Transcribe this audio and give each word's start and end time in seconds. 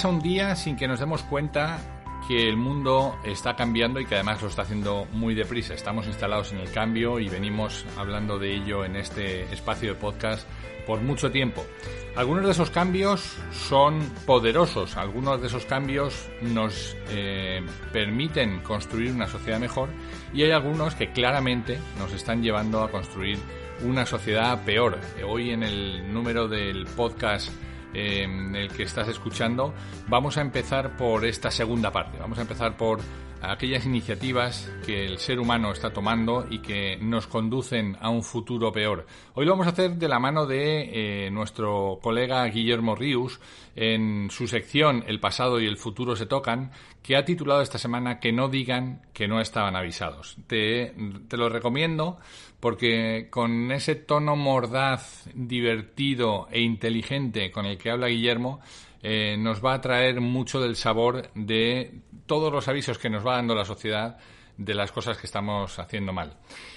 Pasa 0.00 0.08
un 0.08 0.22
día 0.22 0.56
sin 0.56 0.76
que 0.76 0.88
nos 0.88 0.98
demos 0.98 1.22
cuenta 1.24 1.78
que 2.26 2.48
el 2.48 2.56
mundo 2.56 3.18
está 3.22 3.54
cambiando 3.54 4.00
y 4.00 4.06
que 4.06 4.14
además 4.14 4.40
lo 4.40 4.48
está 4.48 4.62
haciendo 4.62 5.06
muy 5.12 5.34
deprisa. 5.34 5.74
Estamos 5.74 6.06
instalados 6.06 6.52
en 6.52 6.58
el 6.58 6.72
cambio 6.72 7.20
y 7.20 7.28
venimos 7.28 7.84
hablando 7.98 8.38
de 8.38 8.54
ello 8.54 8.86
en 8.86 8.96
este 8.96 9.42
espacio 9.52 9.90
de 9.90 10.00
podcast 10.00 10.48
por 10.86 11.02
mucho 11.02 11.30
tiempo. 11.30 11.66
Algunos 12.16 12.46
de 12.46 12.52
esos 12.52 12.70
cambios 12.70 13.36
son 13.52 14.00
poderosos, 14.24 14.96
algunos 14.96 15.38
de 15.42 15.48
esos 15.48 15.66
cambios 15.66 16.30
nos 16.40 16.96
eh, 17.10 17.60
permiten 17.92 18.60
construir 18.60 19.12
una 19.12 19.26
sociedad 19.26 19.60
mejor 19.60 19.90
y 20.32 20.44
hay 20.44 20.52
algunos 20.52 20.94
que 20.94 21.12
claramente 21.12 21.78
nos 21.98 22.14
están 22.14 22.42
llevando 22.42 22.82
a 22.82 22.90
construir 22.90 23.38
una 23.82 24.06
sociedad 24.06 24.64
peor. 24.64 24.98
Hoy 25.28 25.50
en 25.50 25.62
el 25.62 26.10
número 26.10 26.48
del 26.48 26.86
podcast 26.86 27.50
en 27.94 28.54
el 28.54 28.68
que 28.68 28.84
estás 28.84 29.08
escuchando, 29.08 29.74
vamos 30.08 30.36
a 30.36 30.40
empezar 30.40 30.96
por 30.96 31.24
esta 31.24 31.50
segunda 31.50 31.90
parte. 31.90 32.18
Vamos 32.18 32.38
a 32.38 32.42
empezar 32.42 32.76
por 32.76 33.00
aquellas 33.42 33.86
iniciativas 33.86 34.70
que 34.84 35.04
el 35.04 35.18
ser 35.18 35.40
humano 35.40 35.72
está 35.72 35.92
tomando 35.92 36.46
y 36.48 36.58
que 36.58 36.98
nos 37.00 37.26
conducen 37.26 37.96
a 38.00 38.10
un 38.10 38.22
futuro 38.22 38.72
peor. 38.72 39.06
Hoy 39.34 39.46
lo 39.46 39.52
vamos 39.52 39.66
a 39.66 39.70
hacer 39.70 39.96
de 39.96 40.08
la 40.08 40.18
mano 40.18 40.46
de 40.46 41.26
eh, 41.26 41.30
nuestro 41.30 41.98
colega 42.02 42.44
Guillermo 42.46 42.94
Rius 42.94 43.40
en 43.76 44.28
su 44.30 44.46
sección 44.46 45.04
El 45.06 45.20
pasado 45.20 45.60
y 45.60 45.66
el 45.66 45.76
futuro 45.76 46.16
se 46.16 46.26
tocan, 46.26 46.72
que 47.02 47.16
ha 47.16 47.24
titulado 47.24 47.62
esta 47.62 47.78
semana 47.78 48.20
Que 48.20 48.32
no 48.32 48.48
digan 48.48 49.02
que 49.12 49.28
no 49.28 49.40
estaban 49.40 49.76
avisados. 49.76 50.36
Te, 50.46 50.94
lo 51.30 51.48
recomiendo 51.48 52.18
porque 52.58 53.28
con 53.30 53.72
ese 53.72 53.94
tono 53.94 54.36
mordaz, 54.36 55.28
divertido 55.34 56.46
e 56.50 56.60
inteligente 56.60 57.50
con 57.50 57.64
el 57.64 57.78
que 57.78 57.90
habla 57.90 58.08
Guillermo, 58.08 58.60
eh, 59.02 59.36
nos 59.38 59.64
va 59.64 59.74
a 59.74 59.80
traer 59.80 60.20
mucho 60.20 60.60
del 60.60 60.76
sabor 60.76 61.30
de 61.34 62.02
todos 62.30 62.52
los 62.52 62.68
avisos 62.68 62.96
que 62.96 63.10
nos 63.10 63.26
va 63.26 63.34
dando 63.34 63.56
la 63.56 63.64
sociedad 63.64 64.16
de 64.56 64.72
las 64.72 64.92
cosas 64.92 65.18
que 65.18 65.26
estamos 65.26 65.76
haciendo 65.80 66.12
mal. 66.12 66.34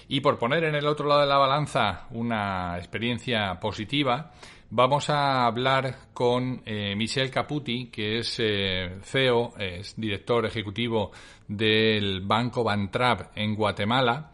Y 0.08 0.20
por 0.20 0.40
poner 0.40 0.64
en 0.64 0.74
el 0.74 0.88
otro 0.88 1.08
lado 1.08 1.22
de 1.22 1.28
la 1.28 1.38
balanza 1.38 2.08
una 2.10 2.76
experiencia 2.80 3.60
positiva, 3.60 4.32
vamos 4.72 5.12
a 5.12 5.46
hablar 5.46 6.10
con 6.12 6.64
eh, 6.66 6.96
Michel 6.96 7.30
Caputi, 7.30 7.92
que 7.92 8.18
es 8.18 8.36
eh, 8.40 8.98
CEO, 9.04 9.54
es 9.60 9.94
director 9.96 10.44
ejecutivo 10.48 11.12
del 11.48 12.22
Banco 12.22 12.64
Bantrap 12.64 13.38
en 13.38 13.54
Guatemala 13.54 14.32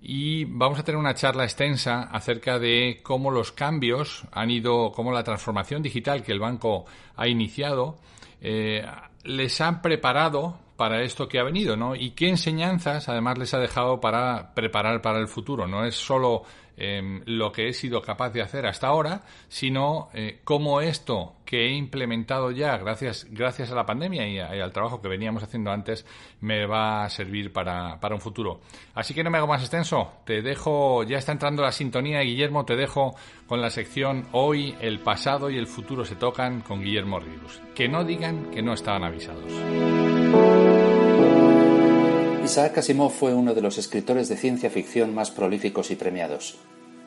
y 0.00 0.46
vamos 0.46 0.78
a 0.78 0.84
tener 0.84 0.98
una 0.98 1.12
charla 1.12 1.44
extensa 1.44 2.04
acerca 2.04 2.58
de 2.58 3.00
cómo 3.02 3.30
los 3.30 3.52
cambios 3.52 4.24
han 4.32 4.50
ido, 4.50 4.90
cómo 4.90 5.12
la 5.12 5.22
transformación 5.22 5.82
digital 5.82 6.22
que 6.22 6.32
el 6.32 6.40
banco 6.40 6.86
ha 7.14 7.28
iniciado 7.28 7.98
eh, 8.40 8.82
les 9.24 9.60
han 9.60 9.82
preparado 9.82 10.58
para 10.76 11.02
esto 11.02 11.28
que 11.28 11.38
ha 11.38 11.44
venido, 11.44 11.76
¿no? 11.76 11.94
Y 11.94 12.10
qué 12.10 12.28
enseñanzas 12.28 13.08
además 13.08 13.38
les 13.38 13.54
ha 13.54 13.58
dejado 13.58 14.00
para 14.00 14.54
preparar 14.54 15.02
para 15.02 15.18
el 15.18 15.28
futuro. 15.28 15.66
No 15.66 15.84
es 15.84 15.94
solo 15.94 16.44
Em, 16.76 17.22
lo 17.26 17.52
que 17.52 17.68
he 17.68 17.72
sido 17.74 18.00
capaz 18.00 18.30
de 18.30 18.40
hacer 18.40 18.66
hasta 18.66 18.86
ahora, 18.86 19.22
sino 19.48 20.08
eh, 20.14 20.40
cómo 20.42 20.80
esto 20.80 21.34
que 21.44 21.66
he 21.66 21.76
implementado 21.76 22.50
ya 22.50 22.78
gracias, 22.78 23.26
gracias 23.30 23.70
a 23.70 23.74
la 23.74 23.84
pandemia 23.84 24.26
y, 24.26 24.38
al 24.38 24.72
trabajo 24.72 25.02
que 25.02 25.08
veníamos 25.08 25.42
haciendo 25.42 25.70
antes 25.70 26.06
me 26.40 26.66
va 26.66 27.04
a 27.04 27.10
servir 27.10 27.52
para, 27.52 28.00
para, 28.00 28.14
un 28.14 28.22
futuro. 28.22 28.60
Así 28.94 29.12
que 29.12 29.22
no 29.22 29.30
me 29.30 29.36
hago 29.36 29.46
más 29.46 29.60
extenso, 29.60 30.12
te 30.24 30.40
dejo, 30.40 31.04
ya 31.04 31.18
está 31.18 31.32
entrando 31.32 31.62
la 31.62 31.72
sintonía 31.72 32.20
Guillermo, 32.20 32.64
te 32.64 32.74
dejo 32.74 33.14
con 33.46 33.60
la 33.60 33.68
sección 33.68 34.26
Hoy, 34.32 34.74
el 34.80 35.00
pasado 35.00 35.50
y 35.50 35.58
el 35.58 35.66
futuro 35.66 36.06
se 36.06 36.16
tocan 36.16 36.62
con 36.62 36.82
Guillermo 36.82 37.20
Ríos. 37.20 37.60
Que 37.74 37.86
no 37.86 38.02
digan 38.02 38.50
que 38.50 38.62
no 38.62 38.72
estaban 38.72 39.04
avisados. 39.04 39.52
Asimov 42.58 43.12
fue 43.12 43.32
uno 43.32 43.54
de 43.54 43.62
los 43.62 43.78
escritores 43.78 44.28
de 44.28 44.36
ciencia 44.36 44.68
ficción 44.68 45.14
más 45.14 45.30
prolíficos 45.30 45.90
y 45.90 45.96
premiados. 45.96 46.56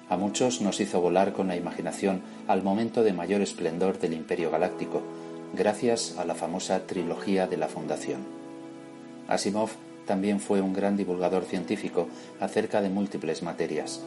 A 0.10 0.18
muchos 0.18 0.62
nos 0.62 0.80
hizo 0.80 1.02
volar 1.02 1.34
con 1.34 1.48
la 1.48 1.56
imaginación 1.56 2.22
al 2.48 2.64
momento 2.64 3.04
de 3.04 3.14
mayor 3.14 3.42
esplendor 3.42 4.00
del 4.00 4.14
Imperio 4.14 4.50
Galáctico, 4.50 5.04
gracias 5.54 6.18
a 6.18 6.26
la 6.26 6.34
famosa 6.34 6.88
trilogía 6.88 7.46
de 7.46 7.58
la 7.58 7.68
Fundación. 7.68 8.22
Asimov 9.28 9.70
también 10.08 10.40
fue 10.40 10.62
un 10.62 10.74
gran 10.74 10.98
divulgador 10.98 11.44
científico 11.44 12.08
acerca 12.40 12.82
de 12.82 12.90
múltiples 12.90 13.44
materias. 13.44 14.02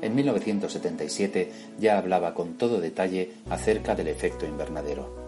En 0.00 0.14
1977 0.14 1.52
ya 1.78 1.98
hablaba 1.98 2.32
con 2.32 2.54
todo 2.54 2.80
detalle 2.80 3.32
acerca 3.50 3.94
del 3.94 4.08
efecto 4.08 4.46
invernadero. 4.46 5.19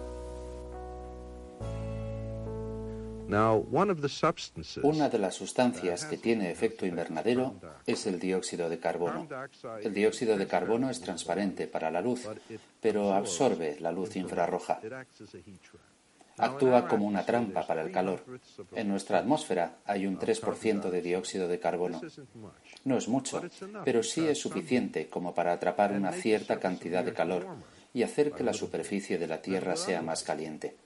Una 4.82 5.08
de 5.08 5.18
las 5.18 5.34
sustancias 5.34 6.04
que 6.04 6.18
tiene 6.18 6.50
efecto 6.50 6.86
invernadero 6.86 7.54
es 7.86 8.06
el 8.06 8.18
dióxido 8.18 8.68
de 8.68 8.78
carbono. 8.78 9.28
El 9.82 9.94
dióxido 9.94 10.36
de 10.36 10.46
carbono 10.46 10.90
es 10.90 11.00
transparente 11.00 11.66
para 11.66 11.90
la 11.90 12.00
luz, 12.00 12.28
pero 12.80 13.12
absorbe 13.14 13.78
la 13.80 13.92
luz 13.92 14.16
infrarroja. 14.16 14.80
Actúa 16.38 16.88
como 16.88 17.06
una 17.06 17.24
trampa 17.24 17.66
para 17.66 17.82
el 17.82 17.92
calor. 17.92 18.24
En 18.74 18.88
nuestra 18.88 19.18
atmósfera 19.18 19.78
hay 19.84 20.06
un 20.06 20.18
3% 20.18 20.90
de 20.90 21.02
dióxido 21.02 21.46
de 21.48 21.58
carbono. 21.58 22.00
No 22.84 22.96
es 22.96 23.08
mucho, 23.08 23.42
pero 23.84 24.02
sí 24.02 24.26
es 24.26 24.38
suficiente 24.38 25.08
como 25.08 25.34
para 25.34 25.52
atrapar 25.52 25.92
una 25.92 26.12
cierta 26.12 26.58
cantidad 26.58 27.04
de 27.04 27.12
calor 27.12 27.46
y 27.94 28.02
hacer 28.02 28.32
que 28.32 28.44
la 28.44 28.54
superficie 28.54 29.18
de 29.18 29.26
la 29.26 29.42
Tierra 29.42 29.76
sea 29.76 30.02
más 30.02 30.22
caliente. 30.22 30.76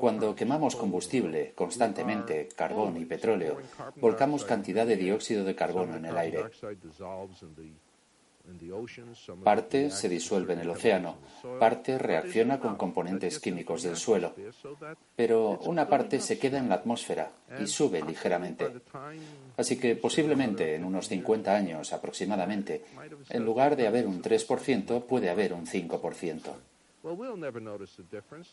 Cuando 0.00 0.34
quemamos 0.34 0.76
combustible 0.76 1.52
constantemente, 1.54 2.48
carbón 2.54 2.96
y 2.98 3.04
petróleo, 3.04 3.58
volcamos 3.96 4.44
cantidad 4.44 4.86
de 4.86 4.96
dióxido 4.96 5.44
de 5.44 5.54
carbono 5.54 5.96
en 5.96 6.04
el 6.04 6.18
aire. 6.18 6.44
Parte 9.42 9.90
se 9.90 10.08
disuelve 10.08 10.52
en 10.52 10.60
el 10.60 10.70
océano, 10.70 11.16
parte 11.58 11.98
reacciona 11.98 12.60
con 12.60 12.76
componentes 12.76 13.40
químicos 13.40 13.82
del 13.82 13.96
suelo, 13.96 14.34
pero 15.16 15.58
una 15.64 15.88
parte 15.88 16.20
se 16.20 16.38
queda 16.38 16.58
en 16.58 16.68
la 16.68 16.76
atmósfera 16.76 17.32
y 17.58 17.66
sube 17.66 18.02
ligeramente. 18.02 18.68
Así 19.56 19.76
que 19.78 19.96
posiblemente 19.96 20.76
en 20.76 20.84
unos 20.84 21.08
50 21.08 21.54
años 21.54 21.92
aproximadamente, 21.92 22.84
en 23.30 23.44
lugar 23.44 23.74
de 23.74 23.88
haber 23.88 24.06
un 24.06 24.22
3%, 24.22 25.04
puede 25.06 25.30
haber 25.30 25.52
un 25.52 25.66
5%. 25.66 26.52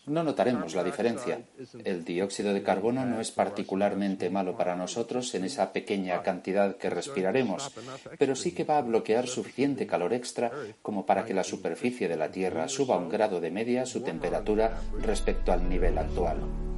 No 0.07 0.23
notaremos 0.23 0.75
la 0.75 0.83
diferencia. 0.83 1.41
El 1.83 2.03
dióxido 2.05 2.53
de 2.53 2.61
carbono 2.61 3.05
no 3.05 3.19
es 3.19 3.31
particularmente 3.31 4.29
malo 4.29 4.55
para 4.55 4.75
nosotros 4.75 5.33
en 5.35 5.45
esa 5.45 5.73
pequeña 5.73 6.21
cantidad 6.21 6.77
que 6.77 6.89
respiraremos, 6.89 7.71
pero 8.17 8.35
sí 8.35 8.53
que 8.53 8.63
va 8.63 8.77
a 8.77 8.81
bloquear 8.81 9.27
suficiente 9.27 9.87
calor 9.87 10.13
extra 10.13 10.51
como 10.81 11.05
para 11.05 11.25
que 11.25 11.33
la 11.33 11.43
superficie 11.43 12.07
de 12.07 12.17
la 12.17 12.31
Tierra 12.31 12.67
suba 12.67 12.97
un 12.97 13.09
grado 13.09 13.41
de 13.41 13.51
media 13.51 13.85
su 13.85 14.01
temperatura 14.01 14.81
respecto 15.01 15.51
al 15.51 15.67
nivel 15.67 15.97
actual. 15.97 16.72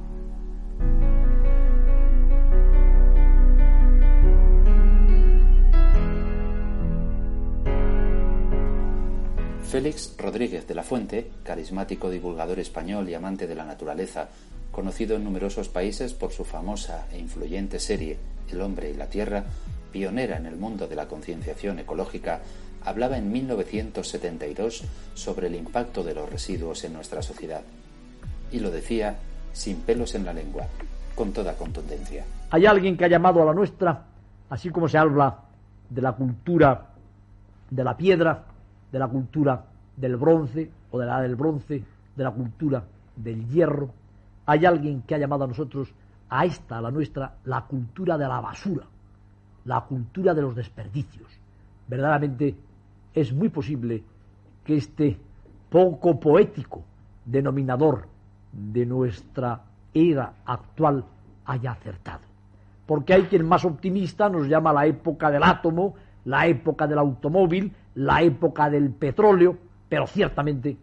Félix 9.66 10.14
Rodríguez 10.16 10.68
de 10.68 10.76
la 10.76 10.84
Fuente, 10.84 11.28
carismático 11.42 12.08
divulgador 12.08 12.60
español 12.60 13.08
y 13.08 13.14
amante 13.14 13.48
de 13.48 13.56
la 13.56 13.64
naturaleza, 13.64 14.28
conocido 14.70 15.16
en 15.16 15.24
numerosos 15.24 15.68
países 15.68 16.14
por 16.14 16.30
su 16.30 16.44
famosa 16.44 17.08
e 17.10 17.18
influyente 17.18 17.80
serie 17.80 18.16
El 18.48 18.60
hombre 18.60 18.90
y 18.90 18.94
la 18.94 19.08
tierra, 19.08 19.44
pionera 19.90 20.36
en 20.36 20.46
el 20.46 20.56
mundo 20.56 20.86
de 20.86 20.94
la 20.94 21.08
concienciación 21.08 21.80
ecológica, 21.80 22.42
hablaba 22.84 23.18
en 23.18 23.32
1972 23.32 24.84
sobre 25.14 25.48
el 25.48 25.56
impacto 25.56 26.04
de 26.04 26.14
los 26.14 26.30
residuos 26.30 26.84
en 26.84 26.92
nuestra 26.92 27.20
sociedad. 27.20 27.62
Y 28.52 28.60
lo 28.60 28.70
decía 28.70 29.16
sin 29.52 29.78
pelos 29.78 30.14
en 30.14 30.24
la 30.24 30.32
lengua, 30.32 30.68
con 31.16 31.32
toda 31.32 31.56
contundencia. 31.56 32.24
Hay 32.50 32.66
alguien 32.66 32.96
que 32.96 33.04
ha 33.04 33.08
llamado 33.08 33.42
a 33.42 33.46
la 33.46 33.52
nuestra, 33.52 34.04
así 34.48 34.70
como 34.70 34.88
se 34.88 34.96
habla 34.96 35.38
de 35.90 36.02
la 36.02 36.12
cultura 36.12 36.86
de 37.68 37.82
la 37.82 37.96
piedra, 37.96 38.44
de 38.90 38.98
la 38.98 39.08
cultura 39.08 39.64
del 39.96 40.16
bronce 40.16 40.70
o 40.90 40.98
de 40.98 41.06
la 41.06 41.20
del 41.20 41.36
bronce, 41.36 41.82
de 42.14 42.24
la 42.24 42.30
cultura 42.30 42.84
del 43.16 43.46
hierro. 43.48 43.90
Hay 44.46 44.64
alguien 44.64 45.02
que 45.02 45.14
ha 45.14 45.18
llamado 45.18 45.44
a 45.44 45.48
nosotros, 45.48 45.92
a 46.28 46.44
esta, 46.44 46.78
a 46.78 46.80
la 46.80 46.90
nuestra, 46.90 47.34
la 47.44 47.62
cultura 47.62 48.16
de 48.18 48.28
la 48.28 48.40
basura, 48.40 48.84
la 49.64 49.80
cultura 49.82 50.34
de 50.34 50.42
los 50.42 50.54
desperdicios. 50.54 51.30
Verdaderamente 51.88 52.54
es 53.14 53.32
muy 53.32 53.48
posible 53.48 54.02
que 54.64 54.76
este 54.76 55.18
poco 55.70 56.18
poético 56.20 56.82
denominador 57.24 58.06
de 58.52 58.86
nuestra 58.86 59.60
era 59.92 60.32
actual 60.44 61.04
haya 61.44 61.72
acertado. 61.72 62.20
Porque 62.86 63.14
hay 63.14 63.22
quien 63.24 63.46
más 63.46 63.64
optimista 63.64 64.28
nos 64.28 64.46
llama 64.46 64.72
la 64.72 64.86
época 64.86 65.30
del 65.30 65.42
átomo, 65.42 65.94
la 66.24 66.46
época 66.46 66.86
del 66.86 66.98
automóvil, 66.98 67.72
la 67.96 68.22
época 68.22 68.68
del 68.70 68.90
petróleo, 68.90 69.56
pero 69.88 70.06
ciertamente 70.06 70.76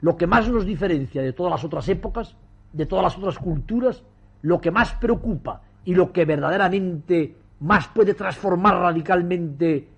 lo 0.00 0.16
que 0.16 0.26
más 0.26 0.48
nos 0.48 0.64
diferencia 0.64 1.22
de 1.22 1.32
todas 1.32 1.52
las 1.52 1.64
otras 1.64 1.88
épocas, 1.88 2.36
de 2.72 2.86
todas 2.86 3.04
las 3.04 3.18
otras 3.18 3.38
culturas, 3.38 4.02
lo 4.42 4.60
que 4.60 4.70
más 4.70 4.94
preocupa 4.94 5.62
y 5.84 5.94
lo 5.94 6.12
que 6.12 6.24
verdaderamente 6.24 7.36
más 7.60 7.88
puede 7.88 8.14
transformar 8.14 8.78
radicalmente 8.78 9.88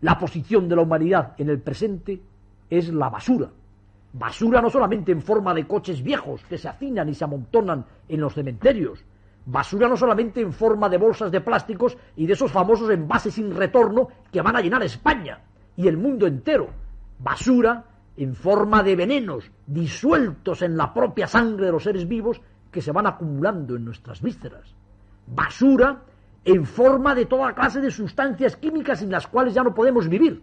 la 0.00 0.18
posición 0.18 0.68
de 0.68 0.76
la 0.76 0.82
humanidad 0.82 1.34
en 1.36 1.50
el 1.50 1.60
presente 1.60 2.20
es 2.70 2.92
la 2.92 3.10
basura. 3.10 3.50
Basura 4.12 4.62
no 4.62 4.70
solamente 4.70 5.12
en 5.12 5.20
forma 5.20 5.52
de 5.52 5.66
coches 5.66 6.02
viejos 6.02 6.42
que 6.44 6.58
se 6.58 6.68
hacinan 6.68 7.08
y 7.08 7.14
se 7.14 7.24
amontonan 7.24 7.84
en 8.08 8.20
los 8.20 8.34
cementerios. 8.34 9.04
Basura 9.44 9.88
no 9.88 9.96
solamente 9.96 10.40
en 10.40 10.52
forma 10.52 10.88
de 10.88 10.96
bolsas 10.96 11.30
de 11.30 11.40
plásticos 11.40 11.96
y 12.16 12.26
de 12.26 12.32
esos 12.32 12.50
famosos 12.50 12.90
envases 12.90 13.34
sin 13.34 13.54
retorno 13.54 14.08
que 14.32 14.40
van 14.40 14.56
a 14.56 14.60
llenar 14.60 14.82
España 14.82 15.40
y 15.80 15.88
el 15.88 15.96
mundo 15.96 16.26
entero. 16.26 16.68
Basura 17.18 17.84
en 18.16 18.34
forma 18.34 18.82
de 18.82 18.96
venenos 18.96 19.50
disueltos 19.66 20.60
en 20.62 20.76
la 20.76 20.92
propia 20.92 21.26
sangre 21.26 21.66
de 21.66 21.72
los 21.72 21.84
seres 21.84 22.06
vivos 22.06 22.40
que 22.70 22.82
se 22.82 22.92
van 22.92 23.06
acumulando 23.06 23.76
en 23.76 23.84
nuestras 23.84 24.20
vísceras. 24.20 24.74
Basura 25.26 26.02
en 26.44 26.66
forma 26.66 27.14
de 27.14 27.26
toda 27.26 27.54
clase 27.54 27.80
de 27.80 27.90
sustancias 27.90 28.56
químicas 28.56 28.98
sin 28.98 29.10
las 29.10 29.26
cuales 29.26 29.54
ya 29.54 29.62
no 29.62 29.74
podemos 29.74 30.08
vivir, 30.08 30.42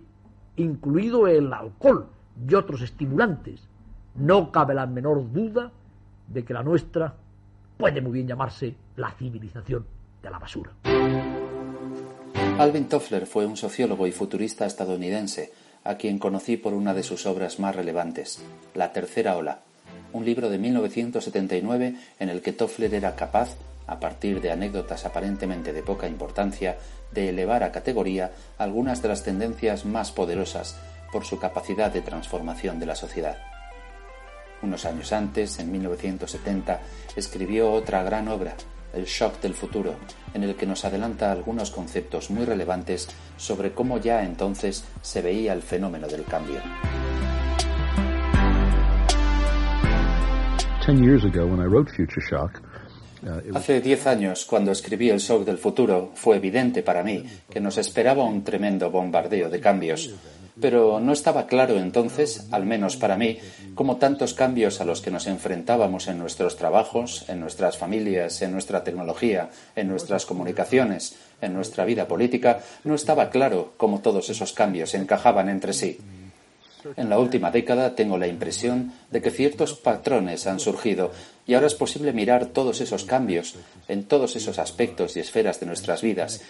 incluido 0.56 1.28
el 1.28 1.54
alcohol 1.54 2.08
y 2.48 2.56
otros 2.56 2.82
estimulantes. 2.82 3.68
No 4.16 4.52
cabe 4.52 4.74
la 4.74 4.88
menor 4.88 5.32
duda 5.32 5.72
de 6.28 6.44
que 6.44 6.54
la 6.54 6.64
nuestra 6.64 7.14
puede 7.78 8.02
muy 8.02 8.14
bien 8.14 8.28
llamarse 8.28 8.76
la 8.96 9.12
civilización 9.12 9.86
de 10.24 10.30
la 10.32 10.40
basura. 10.40 10.72
Alvin 12.60 12.90
Toffler 12.90 13.28
fue 13.28 13.46
un 13.46 13.56
sociólogo 13.56 14.08
y 14.08 14.12
futurista 14.12 14.66
estadounidense 14.66 15.52
a 15.84 15.96
quien 15.96 16.18
conocí 16.18 16.58
por 16.58 16.74
una 16.74 16.96
de 16.96 17.04
sus 17.04 17.28
obras 17.28 17.60
más 17.60 17.76
relevantes, 17.76 18.40
La 18.74 18.94
Tercera 18.94 19.38
Ola, 19.38 19.60
un 20.12 20.26
libro 20.26 20.50
de 20.50 20.58
1979 20.58 21.96
en 22.20 22.30
el 22.30 22.42
que 22.42 22.54
Toffler 22.54 22.96
era 22.96 23.16
capaz 23.16 23.56
a 23.86 24.00
partir 24.00 24.42
de 24.42 24.50
anécdotas 24.50 25.06
aparentemente 25.06 25.72
de 25.72 25.84
poca 25.84 26.08
importancia, 26.08 26.78
de 27.12 27.30
elevar 27.30 27.64
a 27.64 27.72
categoría 27.72 28.32
algunas 28.58 29.04
de 29.04 29.10
las 29.10 29.24
tendencias 29.24 29.86
más 29.86 30.12
poderosas 30.12 30.76
por 31.12 31.26
su 31.26 31.38
capacidad 31.38 31.92
de 31.92 32.02
transformación 32.02 32.80
de 32.80 32.88
la 32.88 32.96
sociedad. 32.96 33.38
Unos 34.64 34.86
años 34.86 35.14
antes, 35.14 35.60
en 35.60 35.72
1970, 35.72 36.82
escribió 37.16 37.72
otra 37.72 38.02
gran 38.02 38.28
obra, 38.28 38.56
El 38.98 39.06
shock 39.06 39.40
del 39.42 39.54
futuro, 39.54 39.94
en 40.34 40.44
el 40.44 40.56
que 40.56 40.66
nos 40.66 40.84
adelanta 40.84 41.32
algunos 41.32 41.70
conceptos 41.70 42.32
muy 42.32 42.46
relevantes 42.46 43.08
sobre 43.38 43.72
cómo 43.72 44.00
ya 44.00 44.24
entonces 44.24 44.84
se 45.02 45.22
veía 45.22 45.54
el 45.54 45.62
fenómeno 45.62 46.08
del 46.08 46.24
cambio. 46.24 46.60
Hace 53.54 53.82
diez 53.82 54.08
años, 54.08 54.46
cuando 54.46 54.72
escribí 54.72 55.10
El 55.10 55.20
Shock 55.20 55.46
del 55.46 55.58
Futuro, 55.58 56.12
fue 56.16 56.38
evidente 56.38 56.82
para 56.82 57.04
mí 57.04 57.24
que 57.50 57.60
nos 57.60 57.78
esperaba 57.78 58.24
un 58.24 58.44
tremendo 58.44 58.90
bombardeo 58.90 59.50
de 59.50 59.60
cambios. 59.60 60.16
Pero 60.60 61.00
no 61.00 61.14
estaba 61.14 61.46
claro 61.46 61.78
entonces, 61.78 62.48
al 62.52 62.66
menos 62.66 62.98
para 62.98 63.16
mí, 63.16 63.38
cómo 63.76 63.98
tantos 63.98 64.34
cambios 64.34 64.82
a 64.82 64.86
los 64.86 65.02
que 65.02 65.12
nos 65.12 65.28
enfrentábamos 65.28 66.08
en 66.08 66.18
nuestros 66.18 66.58
trabajos, 66.58 67.26
en 67.30 67.40
nuestras 67.40 67.78
familias, 67.78 68.42
en 68.42 68.52
nuestra 68.52 68.84
tecnología, 68.84 69.50
en 69.76 69.88
nuestras 69.88 70.26
comunicaciones, 70.26 71.16
en 71.42 71.54
nuestra 71.54 71.86
vida 71.86 72.08
política, 72.08 72.60
no 72.84 72.96
estaba 72.96 73.30
claro 73.30 73.74
cómo 73.78 74.00
todos 74.00 74.30
esos 74.30 74.54
cambios 74.54 74.94
encajaban 74.96 75.50
entre 75.50 75.74
sí. 75.74 76.00
En 76.96 77.10
la 77.10 77.20
última 77.20 77.52
década 77.52 77.96
tengo 77.96 78.18
la 78.18 78.28
impresión 78.28 78.94
de 79.12 79.22
que 79.22 79.32
ciertos 79.32 79.74
patrones 79.74 80.48
han 80.48 80.60
surgido 80.60 81.12
y 81.46 81.54
ahora 81.54 81.68
es 81.68 81.76
posible 81.76 82.14
mirar 82.14 82.48
todos 82.48 82.82
esos 82.82 83.04
cambios 83.04 83.56
en 83.88 84.04
todos 84.06 84.36
esos 84.36 84.60
aspectos 84.60 85.18
y 85.18 85.20
esferas 85.20 85.60
de 85.60 85.66
nuestras 85.66 86.02
vidas 86.02 86.42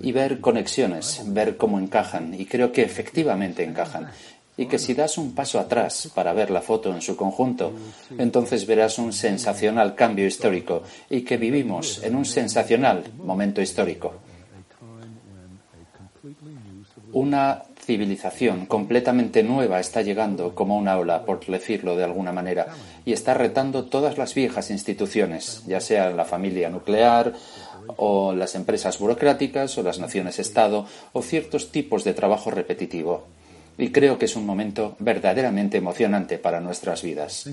y 0.00 0.12
ver 0.12 0.40
conexiones, 0.40 1.22
ver 1.26 1.56
cómo 1.56 1.78
encajan 1.78 2.34
y 2.34 2.46
creo 2.46 2.72
que 2.72 2.82
efectivamente 2.82 3.64
encajan 3.64 4.10
y 4.56 4.66
que 4.66 4.78
si 4.78 4.94
das 4.94 5.18
un 5.18 5.34
paso 5.34 5.60
atrás 5.60 6.10
para 6.14 6.32
ver 6.32 6.50
la 6.50 6.62
foto 6.62 6.94
en 6.94 7.02
su 7.02 7.16
conjunto, 7.16 7.72
entonces 8.16 8.66
verás 8.66 8.98
un 8.98 9.12
sensacional 9.12 9.94
cambio 9.94 10.26
histórico 10.26 10.82
y 11.10 11.22
que 11.22 11.36
vivimos 11.36 12.02
en 12.02 12.16
un 12.16 12.24
sensacional 12.24 13.04
momento 13.18 13.60
histórico. 13.60 14.14
Una 17.12 17.62
civilización 17.86 18.66
completamente 18.66 19.42
nueva 19.42 19.78
está 19.78 20.02
llegando 20.02 20.54
como 20.54 20.76
una 20.76 20.98
ola, 20.98 21.24
por 21.24 21.44
decirlo 21.46 21.96
de 21.96 22.04
alguna 22.04 22.32
manera, 22.32 22.66
y 23.04 23.12
está 23.12 23.32
retando 23.32 23.84
todas 23.84 24.18
las 24.18 24.34
viejas 24.34 24.70
instituciones, 24.70 25.62
ya 25.66 25.80
sea 25.80 26.10
la 26.10 26.24
familia 26.24 26.68
nuclear, 26.68 27.32
o 27.96 28.32
las 28.32 28.54
empresas 28.54 28.98
burocráticas, 28.98 29.76
o 29.78 29.82
las 29.82 29.98
naciones-estado, 29.98 30.86
o 31.12 31.22
ciertos 31.22 31.70
tipos 31.70 32.04
de 32.04 32.14
trabajo 32.14 32.50
repetitivo. 32.50 33.26
Y 33.78 33.90
creo 33.90 34.18
que 34.18 34.24
es 34.24 34.36
un 34.36 34.46
momento 34.46 34.96
verdaderamente 34.98 35.76
emocionante 35.76 36.38
para 36.38 36.60
nuestras 36.60 37.02
vidas. 37.02 37.46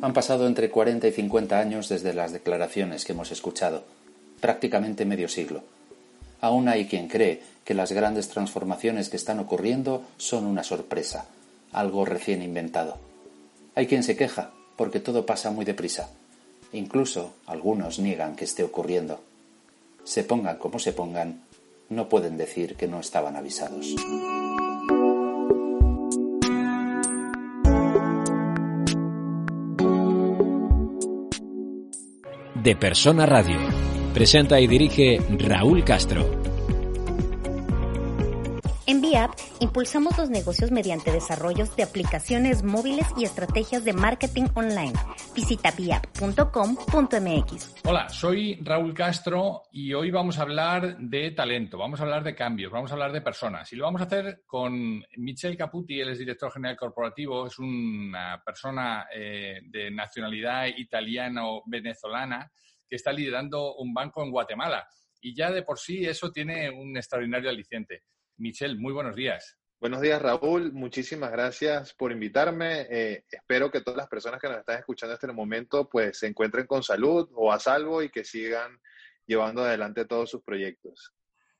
Han 0.00 0.12
pasado 0.12 0.46
entre 0.46 0.70
40 0.70 1.08
y 1.08 1.12
50 1.12 1.58
años 1.58 1.88
desde 1.88 2.14
las 2.14 2.32
declaraciones 2.32 3.04
que 3.04 3.12
hemos 3.12 3.32
escuchado, 3.32 3.82
prácticamente 4.40 5.04
medio 5.04 5.28
siglo. 5.28 5.62
Aún 6.40 6.68
hay 6.68 6.86
quien 6.86 7.08
cree 7.08 7.42
que 7.64 7.74
las 7.74 7.92
grandes 7.92 8.28
transformaciones 8.28 9.08
que 9.08 9.16
están 9.16 9.38
ocurriendo 9.38 10.02
son 10.16 10.46
una 10.46 10.64
sorpresa, 10.64 11.26
algo 11.72 12.04
recién 12.04 12.42
inventado. 12.42 12.98
Hay 13.74 13.86
quien 13.86 14.02
se 14.02 14.16
queja 14.16 14.50
porque 14.76 15.00
todo 15.00 15.26
pasa 15.26 15.50
muy 15.50 15.64
deprisa. 15.64 16.10
Incluso 16.72 17.34
algunos 17.46 17.98
niegan 17.98 18.36
que 18.36 18.44
esté 18.44 18.62
ocurriendo. 18.62 19.20
Se 20.04 20.24
pongan 20.24 20.58
como 20.58 20.78
se 20.78 20.92
pongan, 20.92 21.42
no 21.88 22.08
pueden 22.08 22.36
decir 22.36 22.76
que 22.76 22.88
no 22.88 23.00
estaban 23.00 23.36
avisados. 23.36 23.94
de 32.68 32.76
Persona 32.76 33.24
Radio. 33.24 33.97
Presenta 34.14 34.58
y 34.58 34.66
dirige 34.66 35.18
Raúl 35.38 35.84
Castro. 35.84 36.24
En 38.86 39.02
VIAP 39.02 39.32
impulsamos 39.60 40.16
los 40.16 40.30
negocios 40.30 40.70
mediante 40.70 41.12
desarrollos 41.12 41.76
de 41.76 41.82
aplicaciones 41.82 42.62
móviles 42.62 43.06
y 43.18 43.24
estrategias 43.24 43.84
de 43.84 43.92
marketing 43.92 44.46
online. 44.54 44.94
Visita 45.34 45.72
viap.com.mx. 45.72 47.74
Hola, 47.84 48.08
soy 48.08 48.58
Raúl 48.62 48.94
Castro 48.94 49.64
y 49.70 49.92
hoy 49.92 50.10
vamos 50.10 50.38
a 50.38 50.42
hablar 50.42 50.96
de 50.96 51.32
talento, 51.32 51.76
vamos 51.76 52.00
a 52.00 52.04
hablar 52.04 52.24
de 52.24 52.34
cambios, 52.34 52.72
vamos 52.72 52.90
a 52.90 52.94
hablar 52.94 53.12
de 53.12 53.20
personas. 53.20 53.70
Y 53.74 53.76
lo 53.76 53.84
vamos 53.84 54.00
a 54.00 54.04
hacer 54.04 54.40
con 54.46 55.04
Michel 55.18 55.54
Caputi, 55.54 56.00
él 56.00 56.08
es 56.08 56.18
director 56.18 56.50
general 56.50 56.78
corporativo, 56.78 57.46
es 57.46 57.58
una 57.58 58.42
persona 58.42 59.06
eh, 59.14 59.60
de 59.64 59.90
nacionalidad 59.90 60.66
italiano-venezolana 60.66 62.50
que 62.88 62.96
está 62.96 63.12
liderando 63.12 63.74
un 63.76 63.92
banco 63.92 64.22
en 64.22 64.30
Guatemala. 64.30 64.88
Y 65.20 65.34
ya 65.34 65.50
de 65.50 65.62
por 65.62 65.78
sí 65.78 66.04
eso 66.06 66.30
tiene 66.30 66.70
un 66.70 66.96
extraordinario 66.96 67.50
aliciente. 67.50 68.04
Michelle, 68.36 68.78
muy 68.78 68.92
buenos 68.92 69.16
días. 69.16 69.58
Buenos 69.80 70.00
días, 70.00 70.20
Raúl. 70.20 70.72
Muchísimas 70.72 71.30
gracias 71.30 71.94
por 71.94 72.10
invitarme. 72.10 72.86
Eh, 72.90 73.24
espero 73.30 73.70
que 73.70 73.80
todas 73.80 73.96
las 73.96 74.08
personas 74.08 74.40
que 74.40 74.48
nos 74.48 74.58
están 74.58 74.78
escuchando 74.78 75.12
en 75.12 75.18
este 75.22 75.32
momento 75.32 75.88
pues 75.88 76.18
se 76.18 76.26
encuentren 76.26 76.66
con 76.66 76.82
salud 76.82 77.28
o 77.34 77.52
a 77.52 77.60
salvo 77.60 78.02
y 78.02 78.10
que 78.10 78.24
sigan 78.24 78.80
llevando 79.24 79.62
adelante 79.62 80.04
todos 80.04 80.30
sus 80.30 80.42
proyectos. 80.42 81.14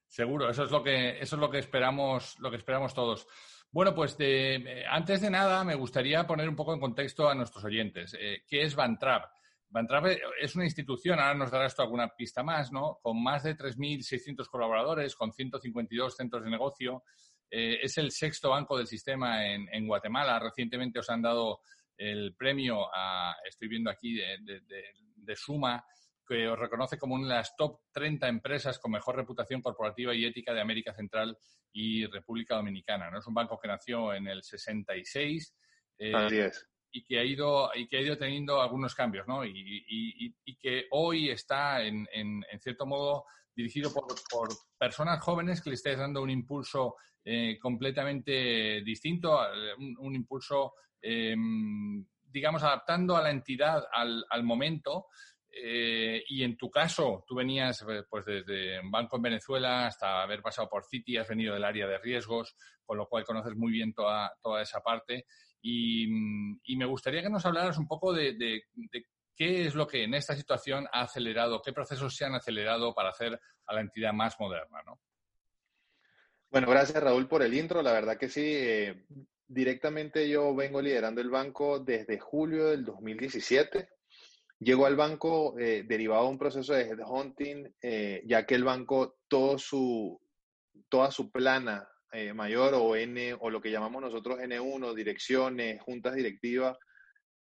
Seguro, 0.08 0.50
eso 0.50 0.64
es 0.64 0.70
lo 0.70 0.82
que 0.82 1.20
eso 1.20 1.36
es 1.36 1.40
lo 1.40 1.50
que 1.50 1.58
esperamos, 1.58 2.36
lo 2.40 2.50
que 2.50 2.56
esperamos 2.56 2.92
todos. 2.92 3.28
Bueno, 3.70 3.94
pues 3.94 4.16
eh, 4.18 4.84
antes 4.88 5.20
de 5.20 5.30
nada 5.30 5.62
me 5.62 5.74
gustaría 5.74 6.26
poner 6.26 6.48
un 6.48 6.56
poco 6.56 6.72
en 6.72 6.80
contexto 6.80 7.28
a 7.28 7.34
nuestros 7.34 7.62
oyentes. 7.64 8.16
Eh, 8.18 8.42
¿Qué 8.48 8.62
es 8.62 8.74
Bantrap? 8.74 9.30
Bantrap 9.70 10.06
es 10.40 10.54
una 10.56 10.64
institución, 10.64 11.18
ahora 11.18 11.34
nos 11.34 11.50
dará 11.50 11.66
esto 11.66 11.82
alguna 11.82 12.08
pista 12.08 12.42
más, 12.42 12.72
¿no? 12.72 12.98
Con 13.02 13.22
más 13.22 13.42
de 13.42 13.56
3.600 13.56 14.48
colaboradores, 14.48 15.14
con 15.14 15.32
152 15.32 16.16
centros 16.16 16.44
de 16.44 16.50
negocio. 16.50 17.04
Eh, 17.50 17.78
es 17.82 17.98
el 17.98 18.10
sexto 18.10 18.50
banco 18.50 18.76
del 18.76 18.86
sistema 18.86 19.46
en, 19.46 19.86
Guatemala. 19.86 20.38
Recientemente 20.38 20.98
os 20.98 21.10
han 21.10 21.22
dado 21.22 21.60
el 21.96 22.34
premio 22.34 22.88
a, 22.94 23.36
estoy 23.46 23.68
viendo 23.68 23.90
aquí, 23.90 24.18
de 24.18 25.36
Suma, 25.36 25.84
que 26.28 26.46
os 26.46 26.58
reconoce 26.58 26.98
como 26.98 27.14
una 27.14 27.26
de 27.26 27.34
las 27.34 27.56
top 27.56 27.80
30 27.90 28.28
empresas 28.28 28.78
con 28.78 28.92
mejor 28.92 29.16
reputación 29.16 29.62
corporativa 29.62 30.14
y 30.14 30.26
ética 30.26 30.52
de 30.52 30.60
América 30.60 30.92
Central 30.92 31.36
y 31.72 32.04
República 32.06 32.56
Dominicana. 32.56 33.10
¿no? 33.10 33.18
Es 33.18 33.26
un 33.26 33.34
banco 33.34 33.58
que 33.58 33.68
nació 33.68 34.12
en 34.12 34.28
el 34.28 34.42
66 34.42 35.54
eh, 35.98 36.50
y 36.90 37.04
que 37.04 37.18
ha 37.18 37.24
ido 37.24 37.70
y 37.74 37.86
que 37.86 37.98
ha 37.98 38.00
ido 38.00 38.16
teniendo 38.16 38.60
algunos 38.60 38.94
cambios, 38.94 39.26
¿no? 39.26 39.44
Y, 39.44 40.34
que 40.60 40.86
hoy 40.90 41.30
está 41.30 41.84
en, 41.84 42.06
cierto 42.60 42.84
modo 42.84 43.24
dirigido 43.54 43.92
por, 43.92 44.48
personas 44.76 45.20
jóvenes 45.20 45.62
que 45.62 45.70
le 45.70 45.74
estáis 45.74 45.98
dando 45.98 46.22
un 46.22 46.30
impulso 46.30 46.96
eh, 47.24 47.58
completamente 47.60 48.82
distinto, 48.82 49.38
un, 49.98 50.14
impulso, 50.14 50.74
em, 51.00 52.04
digamos, 52.24 52.62
adaptando 52.62 53.16
a 53.16 53.22
la 53.22 53.30
entidad 53.30 53.84
al, 53.92 54.24
al 54.30 54.42
momento 54.42 55.06
eh, 55.50 56.22
y 56.28 56.44
en 56.44 56.56
tu 56.56 56.70
caso, 56.70 57.24
tú 57.26 57.34
venías 57.34 57.82
eh, 57.82 58.04
pues 58.08 58.24
desde 58.24 58.80
banco 58.90 59.16
en 59.16 59.22
Venezuela 59.22 59.86
hasta 59.86 60.22
haber 60.22 60.42
pasado 60.42 60.68
por 60.68 60.84
Citi, 60.84 61.16
has 61.16 61.28
venido 61.28 61.54
del 61.54 61.64
área 61.64 61.86
de 61.86 61.98
riesgos, 61.98 62.54
con 62.84 62.98
lo 62.98 63.08
cual 63.08 63.24
conoces 63.24 63.56
muy 63.56 63.72
bien 63.72 63.92
toda, 63.94 64.32
toda 64.42 64.62
esa 64.62 64.80
parte. 64.80 65.26
Y, 65.60 66.06
me 66.76 66.86
gustaría 66.86 67.22
que 67.22 67.30
nos 67.30 67.44
hablaras 67.44 67.78
un 67.78 67.86
poco 67.88 68.12
de, 68.12 68.62
qué 69.36 69.66
es 69.66 69.74
lo 69.74 69.86
que 69.86 70.04
en 70.04 70.14
esta 70.14 70.34
situación 70.34 70.86
ha 70.92 71.02
acelerado, 71.02 71.62
qué 71.62 71.72
procesos 71.72 72.14
se 72.14 72.24
han 72.24 72.34
acelerado 72.34 72.94
para 72.94 73.10
hacer 73.10 73.38
a 73.66 73.74
la 73.74 73.80
entidad 73.80 74.12
más 74.12 74.36
moderna, 74.38 74.82
¿no? 74.84 75.00
Bueno, 76.50 76.68
gracias 76.70 77.02
Raúl 77.02 77.28
por 77.28 77.42
el 77.42 77.52
intro. 77.52 77.82
La 77.82 77.92
verdad 77.92 78.16
que 78.16 78.30
sí, 78.30 78.42
eh, 78.44 79.04
directamente 79.46 80.28
yo 80.28 80.54
vengo 80.54 80.80
liderando 80.80 81.20
el 81.20 81.28
banco 81.28 81.78
desde 81.78 82.18
julio 82.18 82.68
del 82.68 82.84
2017. 82.84 83.88
Llegó 84.60 84.86
al 84.86 84.96
banco 84.96 85.58
eh, 85.58 85.84
derivado 85.86 86.24
de 86.24 86.30
un 86.30 86.38
proceso 86.38 86.72
de 86.72 86.88
headhunting, 86.88 87.74
eh, 87.82 88.22
ya 88.26 88.46
que 88.46 88.54
el 88.54 88.64
banco, 88.64 89.18
todo 89.28 89.58
su, 89.58 90.20
toda 90.88 91.10
su 91.10 91.30
plana 91.30 91.86
eh, 92.12 92.32
mayor 92.32 92.74
o 92.74 92.96
N, 92.96 93.34
o 93.40 93.50
lo 93.50 93.60
que 93.60 93.70
llamamos 93.70 94.02
nosotros 94.02 94.38
N1, 94.38 94.94
direcciones, 94.94 95.80
juntas 95.82 96.14
directivas, 96.14 96.76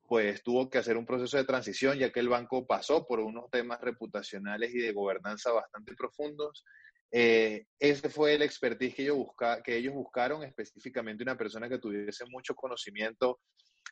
pues 0.08 0.42
tuvo 0.44 0.70
que 0.70 0.78
hacer 0.78 0.98
un 0.98 1.06
proceso 1.06 1.38
de 1.38 1.44
transición, 1.44 1.98
ya 1.98 2.12
que 2.12 2.20
el 2.20 2.30
banco 2.30 2.66
pasó 2.66 3.06
por 3.06 3.20
unos 3.20 3.50
temas 3.50 3.80
reputacionales 3.82 4.74
y 4.74 4.80
de 4.80 4.94
gobernanza 4.94 5.52
bastante 5.52 5.94
profundos. 5.96 6.64
ese 7.12 8.10
fue 8.10 8.36
el 8.36 8.42
expertise 8.42 8.96
que 8.96 9.04
ellos, 9.04 9.18
busca, 9.18 9.62
que 9.62 9.76
ellos 9.78 9.94
buscaron, 9.94 10.44
específicamente 10.44 11.24
una 11.24 11.38
persona 11.38 11.70
que 11.70 11.80
tuviese 11.80 12.26
mucho 12.26 12.56
conocimiento 12.56 13.40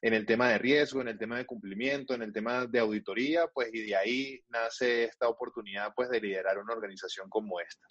en 0.01 0.13
el 0.13 0.25
tema 0.25 0.49
de 0.49 0.57
riesgo, 0.57 1.01
en 1.01 1.09
el 1.09 1.17
tema 1.17 1.37
de 1.37 1.45
cumplimiento, 1.45 2.13
en 2.13 2.21
el 2.21 2.33
tema 2.33 2.65
de 2.65 2.79
auditoría, 2.79 3.47
pues 3.47 3.69
y 3.73 3.85
de 3.85 3.95
ahí 3.95 4.39
nace 4.49 5.05
esta 5.05 5.27
oportunidad 5.27 5.93
pues 5.95 6.09
de 6.09 6.21
liderar 6.21 6.57
una 6.57 6.73
organización 6.73 7.29
como 7.29 7.59
esta. 7.59 7.85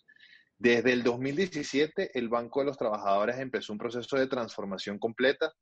Desde 0.58 0.92
el 0.92 1.02
2017, 1.02 2.18
el 2.18 2.28
Banco 2.28 2.60
de 2.60 2.66
los 2.66 2.78
Trabajadores 2.78 3.38
empezó 3.38 3.72
un 3.72 3.78
proceso 3.78 4.16
de 4.16 4.26
transformación 4.26 4.98
completa. 4.98 5.52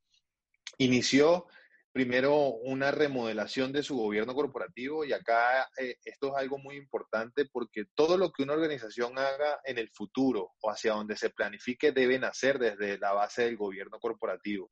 Inició 0.79 1.47
primero 1.93 2.35
una 2.49 2.91
remodelación 2.91 3.73
de 3.73 3.83
su 3.83 3.97
gobierno 3.97 4.35
corporativo 4.35 5.05
y 5.05 5.13
acá 5.13 5.69
eh, 5.79 5.97
esto 6.05 6.29
es 6.29 6.35
algo 6.37 6.59
muy 6.59 6.77
importante 6.77 7.45
porque 7.45 7.85
todo 7.95 8.17
lo 8.17 8.33
que 8.33 8.43
una 8.43 8.55
organización 8.55 9.19
haga 9.19 9.61
en 9.65 9.79
el 9.79 9.91
futuro 9.91 10.53
o 10.61 10.71
hacia 10.71 10.95
donde 10.95 11.17
se 11.17 11.31
planifique 11.31 11.93
deben 11.93 12.25
hacer 12.25 12.59
desde 12.59 12.99
la 12.99 13.13
base 13.13 13.43
del 13.45 13.59
gobierno 13.59 13.99
corporativo 14.01 14.71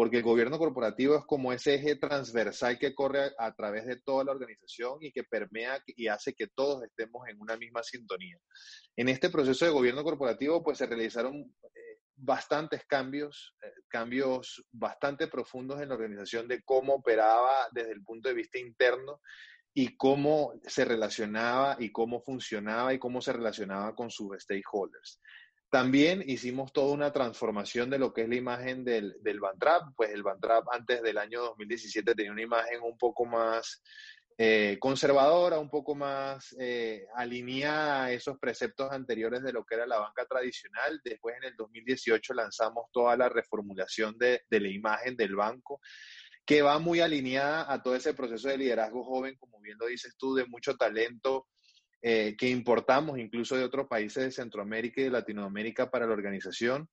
porque 0.00 0.16
el 0.16 0.22
gobierno 0.22 0.56
corporativo 0.56 1.14
es 1.14 1.26
como 1.26 1.52
ese 1.52 1.74
eje 1.74 1.94
transversal 1.94 2.78
que 2.78 2.94
corre 2.94 3.32
a, 3.36 3.54
través 3.54 3.84
de 3.84 4.00
toda 4.00 4.24
la 4.24 4.32
organización 4.32 4.96
y 5.02 5.12
que 5.12 5.24
permea 5.24 5.78
y 5.84 6.06
hace 6.08 6.32
que 6.32 6.46
todos 6.46 6.82
estemos 6.84 7.28
en 7.28 7.38
una 7.38 7.58
misma 7.58 7.82
sintonía. 7.82 8.38
En 8.96 9.10
este 9.10 9.28
proceso 9.28 9.66
de 9.66 9.72
gobierno 9.72 10.02
corporativo, 10.02 10.64
pues 10.64 10.78
se 10.78 10.86
realizaron 10.86 11.34
eh, 11.36 11.98
bastantes 12.16 12.86
cambios, 12.86 13.54
eh, 13.62 13.74
cambios 13.88 14.64
bastante 14.72 15.28
profundos 15.28 15.82
en 15.82 15.90
la 15.90 15.96
organización 15.96 16.48
de 16.48 16.62
cómo 16.62 16.94
operaba 16.94 17.68
desde 17.70 17.92
el 17.92 18.02
punto 18.02 18.30
de 18.30 18.36
vista 18.36 18.58
interno 18.58 19.20
y 19.74 19.98
cómo 19.98 20.54
se 20.66 20.86
relacionaba 20.86 21.76
y 21.78 21.92
cómo 21.92 22.22
funcionaba 22.22 22.94
y 22.94 22.98
cómo 22.98 23.20
se 23.20 23.34
relacionaba 23.34 23.94
con 23.94 24.10
sus 24.10 24.34
stakeholders. 24.38 25.20
También 25.70 26.24
hicimos 26.26 26.72
toda 26.72 26.92
una 26.92 27.12
transformación 27.12 27.90
de 27.90 27.98
lo 27.98 28.12
que 28.12 28.22
es 28.22 28.28
la 28.28 28.34
imagen 28.34 28.84
del, 28.84 29.16
del 29.22 29.38
Bantrap. 29.38 29.94
Pues 29.96 30.10
el 30.10 30.24
Bantrap 30.24 30.64
antes 30.72 31.00
del 31.00 31.16
año 31.16 31.42
2017 31.42 32.14
tenía 32.14 32.32
una 32.32 32.42
imagen 32.42 32.80
un 32.82 32.98
poco 32.98 33.24
más 33.24 33.80
eh, 34.36 34.78
conservadora, 34.80 35.60
un 35.60 35.70
poco 35.70 35.94
más 35.94 36.56
eh, 36.58 37.06
alineada 37.14 38.04
a 38.04 38.12
esos 38.12 38.36
preceptos 38.38 38.90
anteriores 38.90 39.42
de 39.42 39.52
lo 39.52 39.64
que 39.64 39.76
era 39.76 39.86
la 39.86 40.00
banca 40.00 40.26
tradicional. 40.26 41.00
Después 41.04 41.36
en 41.36 41.44
el 41.44 41.56
2018 41.56 42.34
lanzamos 42.34 42.86
toda 42.90 43.16
la 43.16 43.28
reformulación 43.28 44.18
de, 44.18 44.42
de 44.50 44.60
la 44.60 44.68
imagen 44.68 45.14
del 45.14 45.36
banco 45.36 45.80
que 46.44 46.62
va 46.62 46.80
muy 46.80 47.00
alineada 47.00 47.72
a 47.72 47.80
todo 47.80 47.94
ese 47.94 48.12
proceso 48.12 48.48
de 48.48 48.58
liderazgo 48.58 49.04
joven, 49.04 49.36
como 49.36 49.60
bien 49.60 49.76
lo 49.78 49.86
dices 49.86 50.16
tú, 50.18 50.34
de 50.34 50.46
mucho 50.46 50.74
talento, 50.74 51.46
eh, 52.02 52.34
que 52.38 52.48
importamos 52.48 53.18
incluso 53.18 53.56
de 53.56 53.64
otros 53.64 53.86
países 53.86 54.24
de 54.24 54.30
Centroamérica 54.30 55.00
y 55.00 55.04
de 55.04 55.10
Latinoamérica 55.10 55.90
para 55.90 56.06
la 56.06 56.12
organización. 56.12 56.88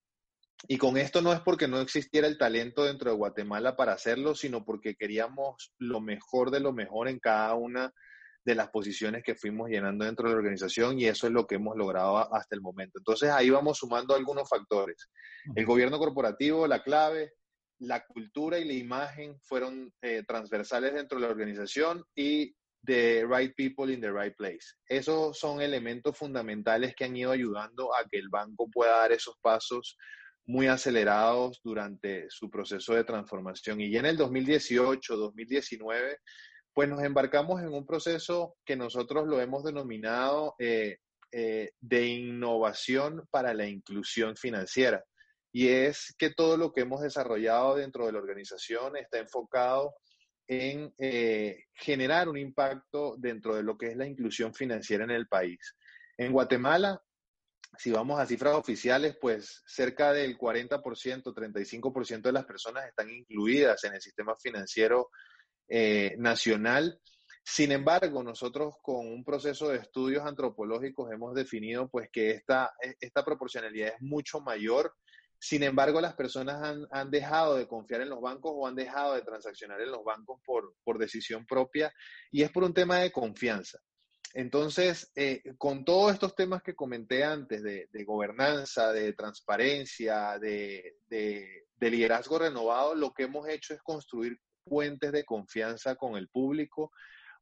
Y 0.68 0.78
con 0.78 0.98
esto 0.98 1.22
no 1.22 1.32
es 1.34 1.40
porque 1.42 1.68
no 1.68 1.80
existiera 1.80 2.28
el 2.28 2.38
talento 2.38 2.84
dentro 2.84 3.12
de 3.12 3.18
Guatemala 3.18 3.76
para 3.76 3.94
hacerlo, 3.94 4.36
sino 4.36 4.66
porque 4.66 4.96
queríamos 4.96 5.74
lo 5.78 6.02
mejor 6.02 6.52
de 6.52 6.60
lo 6.60 6.74
mejor 6.74 7.08
en 7.08 7.20
cada 7.20 7.54
una 7.54 7.94
de 8.44 8.56
las 8.56 8.70
posiciones 8.70 9.24
que 9.24 9.36
fuimos 9.36 9.70
llenando 9.70 10.06
dentro 10.06 10.28
de 10.28 10.34
la 10.34 10.40
organización 10.40 10.98
y 10.98 11.06
eso 11.06 11.28
es 11.28 11.34
lo 11.34 11.46
que 11.46 11.56
hemos 11.56 11.76
logrado 11.76 12.34
hasta 12.34 12.56
el 12.56 12.62
momento. 12.62 12.98
Entonces 12.98 13.30
ahí 13.30 13.50
vamos 13.50 13.78
sumando 13.78 14.16
algunos 14.16 14.50
factores. 14.50 15.10
El 15.54 15.66
gobierno 15.66 16.00
corporativo, 16.00 16.66
la 16.66 16.82
clave, 16.82 17.34
la 17.80 18.06
cultura 18.06 18.58
y 18.58 18.66
la 18.66 18.74
imagen 18.74 19.38
fueron 19.42 19.94
eh, 20.02 20.24
transversales 20.26 20.94
dentro 20.94 21.20
de 21.20 21.26
la 21.26 21.32
organización 21.32 22.04
y 22.16 22.56
the 22.88 23.25
right 23.25 23.53
people 23.56 23.94
in 23.94 24.01
the 24.01 24.12
right 24.12 24.36
place. 24.36 24.75
Esos 24.89 25.38
son 25.38 25.62
elementos 25.62 26.17
fundamentales 26.17 26.96
que 26.96 27.06
han 27.06 27.15
ido 27.15 27.32
ayudando 27.32 27.94
a 27.94 28.08
que 28.10 28.17
el 28.17 28.29
banco 28.29 28.70
pueda 28.72 28.98
dar 28.98 29.12
esos 29.12 29.36
pasos 29.41 29.98
muy 30.46 30.67
acelerados 30.67 31.60
durante 31.63 32.27
su 32.29 32.50
proceso 32.50 32.94
de 32.96 33.03
transformación. 33.03 33.82
Y 33.82 33.91
ya 33.91 34.00
en 34.00 34.06
el 34.06 34.17
2018, 34.17 35.17
2019, 35.17 36.17
pues 36.74 36.88
nos 36.88 37.03
embarcamos 37.03 37.62
en 37.62 37.74
un 37.74 37.86
proceso 37.86 38.56
que 38.65 38.77
nosotros 38.77 39.27
lo 39.27 39.41
hemos 39.41 39.65
denominado 39.65 40.56
eh, 40.58 41.00
eh, 41.34 41.72
de 41.82 42.08
innovación 42.08 43.27
para 43.29 43.53
la 43.53 43.67
inclusión 43.67 44.38
financiera. 44.38 45.03
Y 45.51 45.67
es 45.67 46.15
que 46.17 46.29
todo 46.29 46.56
lo 46.56 46.72
que 46.72 46.82
hemos 46.82 47.01
desarrollado 47.01 47.75
dentro 47.75 48.06
de 48.06 48.13
la 48.13 48.20
organización 48.20 48.96
está 48.96 49.20
enfocado 49.20 49.96
en 50.48 50.94
eh, 50.98 51.66
generar 51.74 52.30
un 52.30 52.38
impacto 52.38 53.16
dentro 53.18 53.56
de 53.56 53.63
lo 53.63 53.77
que 53.77 53.88
es 53.88 53.98
la 53.98 54.08
inclusión 54.08 54.54
financiera 54.54 55.04
en 55.04 55.12
el 55.12 55.27
país. 55.27 55.75
En 56.18 56.32
Guatemala, 56.32 57.01
si 57.77 57.92
vamos 57.92 58.20
a 58.20 58.25
cifras 58.25 58.56
oficiales, 58.56 59.18
pues 59.20 59.62
cerca 59.68 60.13
del 60.13 60.38
40%, 60.38 60.82
35% 60.82 62.22
de 62.22 62.32
las 62.32 62.46
personas 62.46 62.88
están 62.88 63.10
incluidas 63.10 63.84
en 63.84 63.94
el 63.94 64.01
sistema 64.01 64.36
financiero 64.36 65.10
eh, 65.68 66.16
nacional. 66.18 67.00
Sin 67.44 67.72
embargo, 67.72 68.24
nosotros 68.24 68.75
con 68.82 69.08
un 69.08 69.24
proceso 69.24 69.70
de 69.70 69.77
estudios 69.77 70.25
antropológicos 70.25 71.12
hemos 71.12 71.34
definido 71.34 71.89
pues 71.89 72.10
que 72.12 72.32
esta, 72.32 72.74
esta 73.00 73.24
proporcionalidad 73.24 73.89
es 73.96 74.01
mucho 74.01 74.42
mayor 74.42 74.94
sin 75.39 75.63
embargo, 75.63 76.01
las 76.01 76.15
personas 76.15 76.88
han, 76.91 77.12
dejado 77.12 77.56
de 77.56 77.67
confiar 77.67 78.01
en 78.01 78.10
los 78.10 78.22
bancos 78.22 78.51
o 78.56 78.67
han 78.67 78.75
dejado 78.75 79.13
de 79.13 79.22
transaccionar 79.22 79.79
en 79.82 79.91
los 79.91 80.03
bancos 80.03 80.39
por, 80.44 80.98
decisión 80.98 81.46
propia 81.46 81.94
y 82.32 82.41
es 82.41 82.51
por 82.51 82.63
un 82.63 82.74
tema 82.74 83.00
de 83.00 83.12
confianza. 83.12 83.79
Entonces, 84.34 85.12
eh, 85.15 85.41
con 85.58 85.86
todos 85.86 86.13
estos 86.13 86.36
temas 86.36 86.62
que 86.62 86.75
comenté 86.75 87.24
antes 87.24 87.62
de, 87.63 87.88
gobernanza, 88.03 88.91
de 88.91 89.13
transparencia, 89.13 90.38
de, 90.39 90.96
liderazgo 91.79 92.39
renovado, 92.39 92.96
lo 92.96 93.13
que 93.13 93.24
hemos 93.24 93.48
hecho 93.48 93.74
es 93.74 93.82
construir 93.82 94.38
puentes 94.63 95.12
de 95.12 95.24
confianza 95.24 95.96
con 95.96 96.17
el 96.17 96.29
público 96.29 96.91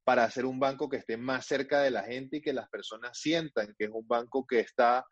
para 0.04 0.26
hacer 0.26 0.46
un 0.46 0.60
banco 0.60 0.88
que 0.88 0.98
esté 0.98 1.18
más 1.18 1.48
cerca 1.48 1.82
de 1.82 1.92
la 1.92 2.04
gente 2.04 2.38
y 2.38 2.42
que 2.42 2.54
las 2.54 2.70
personas 2.70 3.18
sientan 3.18 3.74
que 3.78 3.86
es 3.86 3.92
un 3.92 4.08
banco 4.08 4.46
que 4.46 4.60
está 4.60 5.04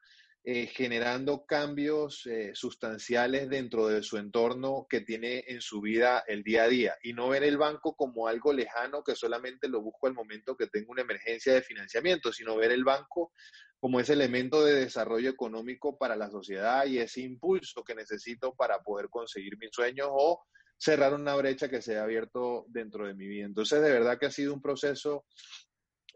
eh, 0.46 0.68
generando 0.68 1.46
cambios 1.46 2.26
eh, 2.26 2.52
sustanciales 2.54 3.50
dentro 3.50 3.88
de 3.88 4.04
su 4.04 4.18
entorno 4.18 4.86
que 4.90 5.00
tiene 5.00 5.46
en 5.48 5.62
su 5.62 5.80
vida 5.80 6.22
el 6.28 6.44
día 6.44 6.64
a 6.64 6.68
día 6.68 6.98
y 7.02 7.14
no 7.14 7.30
ver 7.30 7.44
el 7.44 7.58
banco 7.58 7.96
como 7.96 8.28
algo 8.28 8.52
lejano 8.52 9.06
que 9.06 9.16
solamente 9.16 9.70
lo 9.70 9.82
busco 9.82 10.08
al 10.08 10.14
momento 10.14 10.58
que 10.58 10.68
tengo 10.68 10.92
una 10.92 11.04
emergencia 11.04 11.54
de 11.54 11.62
financiamiento, 11.62 12.34
sino 12.34 12.58
ver 12.58 12.74
el 12.74 12.84
banco 12.84 13.32
como 13.80 14.02
ese 14.02 14.14
elemento 14.14 14.66
de 14.66 14.76
desarrollo 14.76 15.30
económico 15.30 15.98
para 15.98 16.18
la 16.18 16.30
sociedad 16.30 16.86
y 16.88 17.00
ese 17.00 17.22
impulso 17.22 17.82
que 17.86 17.96
necesito 17.96 18.54
para 18.54 18.80
poder 18.80 19.08
conseguir 19.10 19.58
mis 19.58 19.72
sueños 19.72 20.10
o 20.12 20.44
cerrar 20.78 21.14
una 21.14 21.36
brecha 21.36 21.70
que 21.70 21.82
se 21.82 21.98
ha 21.98 22.04
abierto 22.04 22.66
dentro 22.68 23.08
de 23.08 23.14
mi 23.14 23.28
vida. 23.28 23.46
Entonces, 23.46 23.82
de 23.82 23.92
verdad 23.92 24.20
que 24.20 24.26
ha 24.26 24.32
sido 24.32 24.54
un 24.54 24.62
proceso 24.62 25.26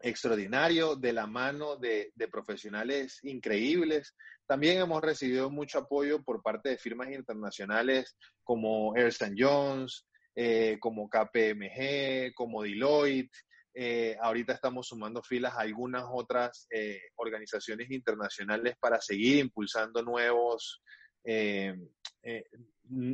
extraordinario 0.00 0.96
de 0.96 1.12
la 1.12 1.26
mano 1.26 1.76
de, 1.76 2.12
profesionales 2.30 3.18
increíbles. 3.22 4.14
También 4.46 4.80
hemos 4.80 5.02
recibido 5.02 5.50
mucho 5.50 5.78
apoyo 5.80 6.22
por 6.22 6.42
parte 6.42 6.70
de 6.70 6.78
firmas 6.78 7.10
internacionales 7.10 8.16
como 8.44 8.96
Ernst 8.96 9.22
Jones, 9.36 10.06
eh, 10.34 10.78
como 10.80 11.08
KPMG, 11.08 12.32
como 12.34 12.62
Deloitte. 12.62 13.36
Eh, 13.74 14.16
ahorita 14.20 14.54
estamos 14.54 14.88
sumando 14.88 15.22
filas 15.22 15.54
a 15.54 15.60
algunas 15.60 16.04
otras 16.10 16.66
eh, 16.70 17.00
organizaciones 17.16 17.90
internacionales 17.90 18.76
para 18.80 19.00
seguir 19.00 19.38
impulsando 19.38 20.02
nuevos, 20.02 20.82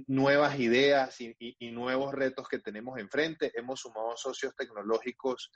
nuevas 0.07 0.59
ideas 0.61 1.21
y, 1.21 1.35
y, 1.39 1.71
nuevos 1.73 2.15
retos 2.15 2.49
que 2.49 2.61
tenemos 2.61 2.99
enfrente. 2.99 3.51
Hemos 3.55 3.81
sumado 3.81 4.17
socios 4.17 4.55
tecnológicos 4.55 5.51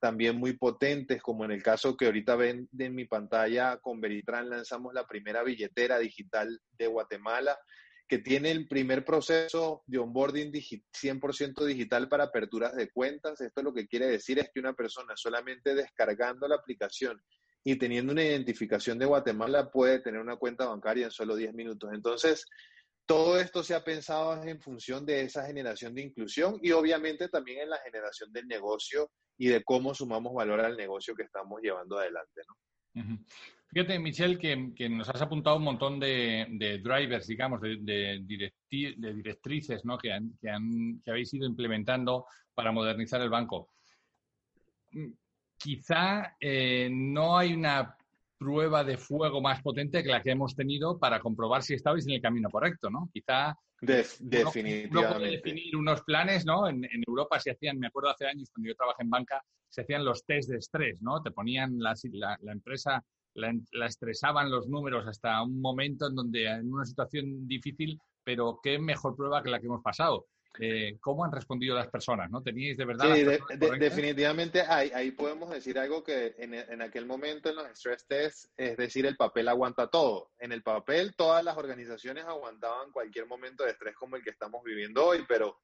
también 0.00 0.36
muy 0.36 0.54
potentes, 0.54 1.22
como 1.22 1.44
en 1.44 1.50
el 1.50 1.62
caso 1.62 1.96
que 1.96 2.06
ahorita 2.06 2.36
ven 2.36 2.68
en 2.78 2.94
mi 2.94 3.06
pantalla, 3.06 3.78
con 3.78 4.00
Veritran 4.00 4.50
lanzamos 4.50 4.92
la 4.92 5.06
primera 5.06 5.42
billetera 5.42 5.98
digital 5.98 6.60
de 6.78 6.86
Guatemala, 6.86 7.58
que 8.06 8.18
tiene 8.18 8.50
el 8.50 8.68
primer 8.68 9.04
proceso 9.04 9.82
de 9.86 9.98
onboarding 9.98 10.52
100% 10.52 11.64
digital 11.64 12.08
para 12.08 12.24
aperturas 12.24 12.74
de 12.76 12.90
cuentas. 12.90 13.40
Esto 13.40 13.62
lo 13.62 13.72
que 13.72 13.86
quiere 13.86 14.06
decir 14.06 14.38
es 14.38 14.50
que 14.52 14.60
una 14.60 14.74
persona 14.74 15.14
solamente 15.16 15.74
descargando 15.74 16.46
la 16.46 16.56
aplicación 16.56 17.22
y 17.64 17.76
teniendo 17.76 18.12
una 18.12 18.22
identificación 18.22 18.98
de 18.98 19.06
Guatemala 19.06 19.70
puede 19.70 20.00
tener 20.00 20.20
una 20.20 20.36
cuenta 20.36 20.66
bancaria 20.66 21.06
en 21.06 21.10
solo 21.10 21.34
10 21.34 21.54
minutos. 21.54 21.90
Entonces, 21.94 22.44
todo 23.06 23.38
esto 23.38 23.62
se 23.62 23.74
ha 23.74 23.84
pensado 23.84 24.42
en 24.44 24.60
función 24.60 25.04
de 25.04 25.22
esa 25.22 25.46
generación 25.46 25.94
de 25.94 26.02
inclusión 26.02 26.58
y 26.62 26.70
obviamente 26.72 27.28
también 27.28 27.60
en 27.60 27.70
la 27.70 27.78
generación 27.78 28.32
del 28.32 28.46
negocio 28.46 29.10
y 29.36 29.48
de 29.48 29.62
cómo 29.62 29.94
sumamos 29.94 30.32
valor 30.32 30.60
al 30.60 30.76
negocio 30.76 31.14
que 31.14 31.24
estamos 31.24 31.60
llevando 31.62 31.98
adelante. 31.98 32.42
¿no? 32.48 33.18
Fíjate, 33.68 33.98
Michelle, 33.98 34.38
que, 34.38 34.88
nos 34.88 35.08
has 35.08 35.20
apuntado 35.20 35.56
un 35.56 35.64
montón 35.64 35.98
de, 35.98 36.80
drivers, 36.82 37.26
digamos, 37.26 37.60
de, 37.60 38.22
directrices 38.70 39.84
¿no? 39.84 39.98
que, 39.98 40.12
han, 40.12 40.38
que, 40.40 41.10
habéis 41.10 41.34
ido 41.34 41.46
implementando 41.46 42.26
para 42.54 42.72
modernizar 42.72 43.20
el 43.20 43.30
banco. 43.30 43.70
Mm, 44.92 45.10
quizá 45.58 46.36
eh, 46.40 46.88
no 46.90 47.36
hay 47.36 47.54
una 47.54 47.96
prueba 48.44 48.84
de 48.84 48.98
fuego 48.98 49.40
más 49.40 49.62
potente 49.62 50.02
que 50.02 50.10
la 50.10 50.20
que 50.20 50.32
hemos 50.32 50.54
tenido 50.54 50.98
para 50.98 51.18
comprobar 51.18 51.62
si 51.62 51.72
estabais 51.72 52.06
en 52.06 52.12
el 52.12 52.20
camino 52.20 52.50
correcto, 52.50 52.90
¿no? 52.90 53.08
Quizá 53.10 53.56
definitivamente. 53.80 54.98
Uno, 54.98 55.16
puede 55.16 55.30
definir 55.30 55.76
unos 55.76 56.02
planes, 56.02 56.44
¿no? 56.44 56.68
En, 56.68 56.86
Europa 57.06 57.40
se 57.40 57.52
hacían, 57.52 57.78
me 57.78 57.86
acuerdo 57.86 58.10
hace 58.10 58.26
años 58.26 58.50
cuando 58.52 58.68
yo 58.68 58.74
trabajé 58.74 59.02
en 59.02 59.10
banca, 59.10 59.42
se 59.68 59.80
hacían 59.80 60.04
los 60.04 60.26
test 60.26 60.50
de 60.50 60.58
estrés, 60.58 61.00
¿no? 61.00 61.22
Te 61.22 61.30
ponían 61.30 61.78
la, 61.78 61.94
la, 62.40 62.52
empresa, 62.52 63.02
la, 63.32 63.54
la, 63.72 63.86
estresaban 63.86 64.50
los 64.50 64.68
números 64.68 65.06
hasta 65.06 65.42
un 65.42 65.60
momento 65.60 66.08
en 66.08 66.14
donde 66.14 66.46
en 66.46 66.70
una 66.70 66.84
situación 66.84 67.48
difícil, 67.48 67.98
pero 68.22 68.60
qué 68.62 68.78
mejor 68.78 69.16
prueba 69.16 69.42
que 69.42 69.50
la 69.50 69.58
que 69.58 69.66
hemos 69.66 69.82
pasado. 69.82 70.26
Eh, 70.60 70.98
cómo 71.00 71.24
han 71.24 71.32
respondido 71.32 71.74
las 71.74 71.88
personas, 71.88 72.30
¿no? 72.30 72.40
¿Teníais 72.40 72.76
de 72.76 72.84
verdad? 72.84 73.12
Sí, 73.12 73.24
definitivamente 73.78 74.60
ahí, 74.60 74.90
ahí, 74.94 75.10
podemos 75.10 75.50
decir 75.50 75.78
algo 75.78 76.04
que 76.04 76.34
en, 76.38 76.54
en, 76.54 76.80
aquel 76.80 77.06
momento 77.06 77.48
en 77.48 77.56
los 77.56 77.66
stress 77.70 78.06
tests, 78.06 78.52
es 78.56 78.76
decir, 78.76 79.04
el 79.04 79.16
papel 79.16 79.48
aguanta 79.48 79.88
todo. 79.88 80.30
En 80.38 80.52
el 80.52 80.62
papel 80.62 81.16
todas 81.16 81.42
las 81.44 81.56
organizaciones 81.56 82.24
aguantaban 82.24 82.92
cualquier 82.92 83.26
momento 83.26 83.64
de 83.64 83.70
estrés 83.70 83.96
como 83.96 84.14
el 84.14 84.22
que 84.22 84.30
estamos 84.30 84.62
viviendo 84.62 85.04
hoy, 85.04 85.24
pero 85.26 85.58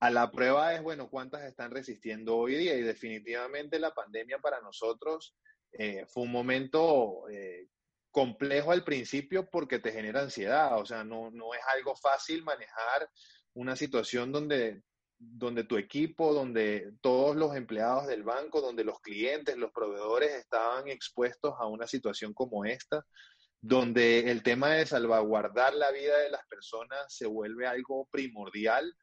a 0.00 0.10
la 0.10 0.30
prueba 0.30 0.74
es, 0.74 0.82
bueno, 0.82 1.10
cuántas 1.10 1.42
están 1.42 1.72
resistiendo 1.72 2.36
hoy 2.36 2.54
día 2.54 2.74
y 2.74 2.82
definitivamente 2.82 3.80
la 3.80 3.92
pandemia 3.92 4.38
para 4.38 4.60
nosotros 4.60 5.34
eh, 5.72 6.06
fue 6.06 6.22
un 6.22 6.30
momento 6.30 7.28
eh, 7.28 7.66
complejo 8.12 8.70
al 8.70 8.84
principio 8.84 9.48
porque 9.50 9.80
te 9.80 9.92
genera 9.92 10.20
ansiedad, 10.20 10.78
o 10.78 10.86
sea, 10.86 11.02
no, 11.02 11.30
no 11.30 11.52
es 11.54 11.60
algo 11.74 11.96
fácil 11.96 12.44
manejar 12.44 13.10
una 13.58 13.74
situación 13.74 14.30
donde, 14.30 14.82
donde 15.18 15.64
tu 15.64 15.76
equipo, 15.76 16.32
donde 16.32 16.92
todos 17.00 17.34
los 17.34 17.56
empleados 17.56 18.06
del 18.06 18.22
banco, 18.22 18.60
donde 18.60 18.84
los 18.84 19.00
clientes, 19.00 19.56
los 19.56 19.72
proveedores 19.72 20.30
estaban 20.30 20.86
expuestos 20.86 21.54
a 21.58 21.66
una 21.66 21.88
situación 21.88 22.32
como 22.34 22.64
esta, 22.64 23.04
donde 23.60 24.30
el 24.30 24.44
tema 24.44 24.70
de 24.70 24.86
salvaguardar 24.86 25.74
la 25.74 25.90
vida 25.90 26.16
de 26.18 26.30
las 26.30 26.46
personas 26.46 27.00
se 27.08 27.26
vuelve 27.26 27.66
algo 27.66 28.06
primordial. 28.12 28.94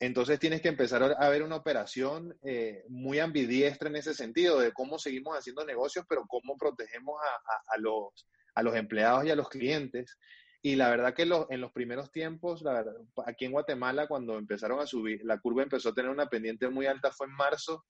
Entonces 0.00 0.40
tienes 0.40 0.60
que 0.62 0.68
empezar 0.68 1.14
a 1.16 1.28
ver 1.28 1.44
una 1.44 1.54
operación 1.54 2.36
eh, 2.42 2.82
muy 2.88 3.20
ambidiestra 3.20 3.88
en 3.88 3.94
ese 3.94 4.14
sentido, 4.14 4.58
de 4.58 4.72
cómo 4.72 4.98
seguimos 4.98 5.38
haciendo 5.38 5.64
negocios, 5.64 6.04
pero 6.08 6.26
cómo 6.26 6.56
protegemos 6.56 7.20
a, 7.68 7.78
los, 7.78 8.26
a 8.56 8.64
los 8.64 8.74
empleados 8.74 9.26
y 9.26 9.30
a 9.30 9.36
los 9.36 9.48
clientes. 9.48 10.18
Y 10.64 10.76
la 10.76 10.88
verdad 10.90 11.12
que 11.12 11.22
en 11.22 11.60
los 11.60 11.72
primeros 11.72 12.12
tiempos, 12.12 12.62
aquí 13.26 13.46
en 13.46 13.52
Guatemala, 13.52 14.06
cuando 14.06 14.38
empezaron 14.38 14.78
a 14.78 14.86
subir, 14.86 15.20
la 15.24 15.40
curva 15.40 15.64
empezó 15.64 15.88
a 15.88 15.94
tener 15.94 16.10
una 16.10 16.26
pendiente 16.26 16.68
muy 16.68 16.86
alta, 16.86 17.10
fue 17.10 17.26
en 17.26 17.32
marzo. 17.32 17.84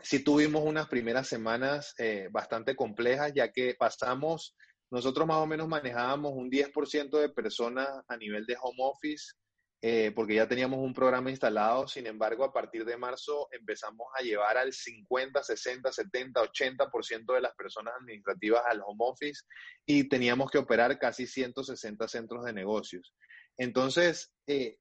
Sí 0.00 0.22
tuvimos 0.22 0.62
unas 0.64 0.86
primeras 0.86 1.26
semanas 1.26 1.92
eh, 1.98 2.28
bastante 2.30 2.76
complejas, 2.76 3.32
ya 3.34 3.50
que 3.50 3.74
pasamos, 3.76 4.56
nosotros 4.92 5.26
más 5.26 5.38
o 5.38 5.46
menos 5.46 5.66
manejábamos 5.66 6.32
un 6.34 6.50
10% 6.50 7.18
de 7.18 7.28
personas 7.30 7.88
a 8.06 8.16
nivel 8.16 8.46
de 8.46 8.56
home 8.60 8.78
office, 8.78 9.34
eh, 9.84 10.12
porque 10.14 10.36
ya 10.36 10.46
teníamos 10.46 10.78
un 10.78 10.94
programa 10.94 11.28
instalado. 11.28 11.88
Sin 11.88 12.06
embargo, 12.06 12.44
a 12.44 12.52
partir 12.52 12.84
de 12.84 12.96
marzo 12.96 13.48
empezamos 13.50 14.06
a 14.16 14.22
llevar 14.22 14.56
al 14.56 14.72
50, 14.72 15.42
60, 15.42 15.90
70, 15.90 16.40
80% 16.40 17.34
de 17.34 17.40
las 17.40 17.52
personas 17.56 17.94
administrativas 17.98 18.62
al 18.64 18.80
home 18.86 19.00
office 19.00 19.42
y 19.84 20.08
teníamos 20.08 20.52
que 20.52 20.58
operar 20.58 21.00
casi 21.00 21.26
160 21.26 22.06
centros 22.06 22.44
de 22.44 22.52
negocios. 22.52 23.12
Entonces, 23.58 24.32
eh, 24.46 24.78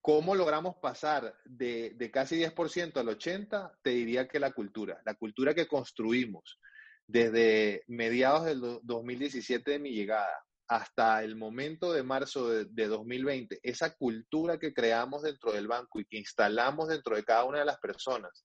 ¿cómo 0.00 0.36
logramos 0.36 0.76
pasar 0.80 1.36
de, 1.44 1.94
de 1.96 2.10
casi 2.12 2.36
10% 2.36 2.96
al 2.96 3.08
80%? 3.08 3.78
Te 3.82 3.90
diría 3.90 4.28
que 4.28 4.38
la 4.38 4.52
cultura, 4.52 5.02
la 5.04 5.14
cultura 5.14 5.54
que 5.54 5.66
construimos 5.66 6.60
desde 7.08 7.82
mediados 7.88 8.44
del 8.44 8.60
2017 8.84 9.72
de 9.72 9.78
mi 9.80 9.90
llegada 9.90 10.44
hasta 10.74 11.22
el 11.22 11.36
momento 11.36 11.92
de 11.92 12.02
marzo 12.02 12.48
de, 12.48 12.88
2020, 12.88 13.60
esa 13.62 13.94
cultura 13.94 14.58
que 14.58 14.74
creamos 14.74 15.22
dentro 15.22 15.52
del 15.52 15.68
banco 15.68 16.00
y 16.00 16.04
que 16.04 16.18
instalamos 16.18 16.88
dentro 16.88 17.14
de 17.14 17.22
cada 17.22 17.44
una 17.44 17.60
de 17.60 17.64
las 17.64 17.78
personas, 17.78 18.44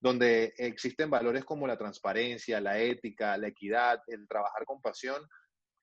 donde 0.00 0.52
existen 0.56 1.10
valores 1.10 1.44
como 1.44 1.68
la 1.68 1.78
transparencia, 1.78 2.60
la 2.60 2.80
ética, 2.80 3.36
la 3.36 3.46
equidad, 3.46 4.00
el 4.08 4.26
trabajar 4.26 4.64
con 4.64 4.80
pasión, 4.80 5.22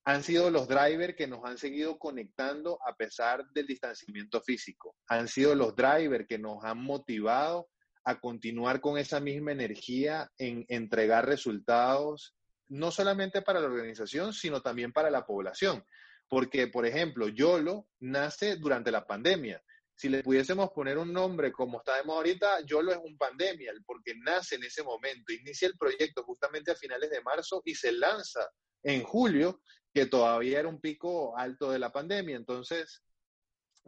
han 0.04 0.24
sido 0.24 0.52
los 0.52 0.68
drivers 0.68 1.16
que 1.16 1.28
nos 1.28 1.46
han 1.46 1.58
seguido 1.58 1.98
conectando 1.98 2.80
a 2.86 2.94
pesar 2.94 3.46
del 3.54 3.66
distanciamiento 3.66 4.42
físico. 4.42 4.94
Han 5.08 5.30
sido 5.30 5.56
los 5.56 5.74
drivers 5.74 6.28
que 6.28 6.38
nos 6.38 6.66
han 6.66 6.84
motivado 6.84 7.70
a 8.04 8.20
continuar 8.20 8.82
con 8.82 8.98
esa 8.98 9.22
misma 9.22 9.54
energía 9.54 10.30
en 10.38 10.66
entregar 10.68 11.26
resultados 11.26 12.37
no 12.70 12.92
solamente 12.92 13.42
para 13.42 13.60
la 13.60 13.68
organización, 13.68 14.34
sino 14.34 14.62
también 14.62 14.92
para 14.92 15.10
la 15.10 15.26
población. 15.26 15.86
Porque, 16.28 16.68
por 16.68 16.86
ejemplo, 16.86 17.30
YOLO 17.30 17.88
nace 18.00 18.58
durante 18.58 18.92
la 18.92 19.06
pandemia. 19.06 19.64
Si 19.96 20.10
le 20.10 20.22
pudiésemos 20.22 20.70
poner 20.72 20.98
un 20.98 21.12
nombre 21.12 21.52
como 21.52 21.80
está 21.80 22.00
ahorita, 22.00 22.62
YOLO 22.66 22.92
es 22.92 23.00
un 23.04 23.18
pandemia, 23.18 23.74
porque 23.86 24.14
nace 24.16 24.56
en 24.56 24.64
ese 24.64 24.84
momento. 24.84 25.34
Inicia 25.34 25.68
el 25.68 25.78
proyecto 25.78 26.24
justamente 26.24 26.72
a 26.72 26.76
finales 26.76 27.10
de 27.10 27.22
marzo 27.22 27.62
y 27.66 27.74
se 27.74 27.92
lanza 27.92 28.48
en 28.84 29.04
julio, 29.04 29.62
que 29.94 30.06
todavía 30.06 30.60
era 30.60 30.68
un 30.68 30.80
pico 30.80 31.36
alto 31.38 31.72
de 31.72 31.80
la 31.80 31.92
pandemia. 31.92 32.36
Entonces, 32.36 33.02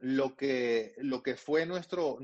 lo 0.02 0.36
que, 0.36 0.94
lo 0.98 1.22
que 1.22 1.36
fue 1.36 1.66
nuestro, 1.66 2.18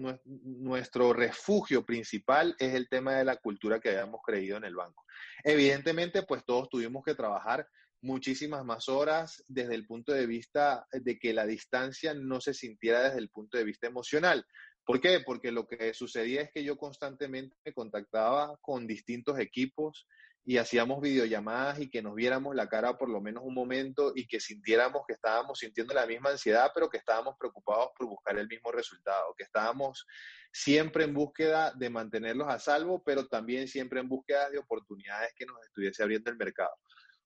nuestro 0.43 1.13
refugio 1.13 1.85
principal 1.85 2.55
es 2.59 2.73
el 2.73 2.87
tema 2.89 3.15
de 3.15 3.25
la 3.25 3.37
cultura 3.37 3.79
que 3.79 3.89
habíamos 3.89 4.21
creído 4.25 4.57
en 4.57 4.63
el 4.63 4.75
banco. 4.75 5.05
Evidentemente, 5.43 6.23
pues 6.23 6.43
todos 6.45 6.69
tuvimos 6.69 7.03
que 7.03 7.15
trabajar 7.15 7.67
muchísimas 8.01 8.63
más 8.63 8.87
horas 8.87 9.43
desde 9.47 9.75
el 9.75 9.85
punto 9.85 10.13
de 10.13 10.27
vista 10.27 10.85
de 10.91 11.17
que 11.17 11.33
la 11.33 11.45
distancia 11.45 12.13
no 12.13 12.39
se 12.39 12.53
sintiera 12.53 13.03
desde 13.03 13.19
el 13.19 13.29
punto 13.29 13.57
de 13.57 13.63
vista 13.63 13.87
emocional. 13.87 14.45
¿Por 14.85 15.01
qué? 15.01 15.21
Porque 15.25 15.51
lo 15.51 15.67
que 15.67 15.93
sucedía 15.93 16.41
es 16.41 16.51
que 16.51 16.63
yo 16.63 16.77
constantemente 16.77 17.55
me 17.65 17.73
contactaba 17.73 18.55
con 18.61 18.85
distintos 18.85 19.39
equipos 19.39 20.07
y 20.47 20.57
hacíamos 20.57 21.01
videollamadas 21.01 21.79
y 21.79 21.89
que 21.89 22.03
nos 22.03 22.13
viéramos 22.13 22.55
la 22.55 22.69
cara 22.69 22.97
por 22.97 23.09
lo 23.09 23.19
menos 23.19 23.43
un 23.43 23.55
momento 23.55 24.11
y 24.13 24.27
que 24.27 24.39
sintiéramos 24.39 25.01
que 25.07 25.13
estábamos 25.13 25.57
sintiendo 25.57 25.95
la 25.95 26.05
misma 26.05 26.29
ansiedad, 26.29 26.71
pero 26.73 26.87
que 26.87 26.97
estábamos 26.97 27.35
preocupados 27.39 27.89
por 27.97 28.07
buscar 28.07 28.37
el 28.37 28.47
mismo 28.47 28.71
resultado, 28.71 29.33
que 29.35 29.43
estábamos 29.43 30.05
siempre 30.53 31.03
en 31.03 31.15
búsqueda 31.15 31.73
de 31.75 31.89
mantenerlos 31.89 32.47
a 32.47 32.59
salvo, 32.59 33.01
pero 33.03 33.27
también 33.27 33.67
siempre 33.67 33.99
en 33.99 34.07
búsqueda 34.07 34.51
de 34.51 34.59
oportunidades 34.59 35.33
que 35.35 35.47
nos 35.47 35.57
estuviese 35.65 36.03
abriendo 36.03 36.29
el 36.29 36.37
mercado. 36.37 36.75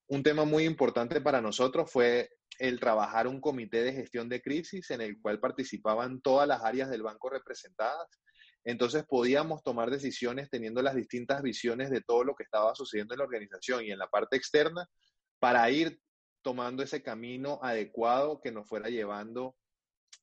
Un 0.08 0.24
tema 0.24 0.46
muy 0.46 0.64
importante 0.64 1.20
para 1.20 1.42
nosotros 1.42 1.92
fue 1.92 2.30
el 2.58 2.80
trabajar 2.80 3.28
un 3.28 3.42
comité 3.42 3.84
de 3.84 3.94
gestión 3.94 4.30
de 4.30 4.42
crisis 4.42 4.90
en 4.92 5.02
el 5.02 5.22
cual 5.22 5.40
participaban 5.40 6.22
todas 6.22 6.48
las 6.48 6.64
áreas 6.64 6.90
del 6.90 7.04
banco 7.04 7.30
representadas 7.30 8.08
entonces 8.64 9.06
podíamos 9.06 9.64
tomar 9.64 9.90
decisiones 9.90 10.50
teniendo 10.50 10.82
las 10.82 10.96
distintas 10.96 11.42
visiones 11.42 11.90
de 11.90 12.02
todo 12.02 12.24
lo 12.24 12.36
que 12.36 12.44
estaba 12.44 12.76
sucediendo 12.76 13.14
en 13.14 13.20
la 13.20 13.26
organización 13.26 13.84
y 13.84 13.92
en 13.92 14.00
la 14.00 14.08
parte 14.08 14.36
externa 14.36 14.88
para 15.40 15.70
ir 15.72 16.00
tomando 16.42 16.84
ese 16.84 17.02
camino 17.02 17.60
adecuado 17.62 18.42
que 18.42 18.52
nos 18.52 18.68
fuera 18.68 18.90
llevando 18.90 19.56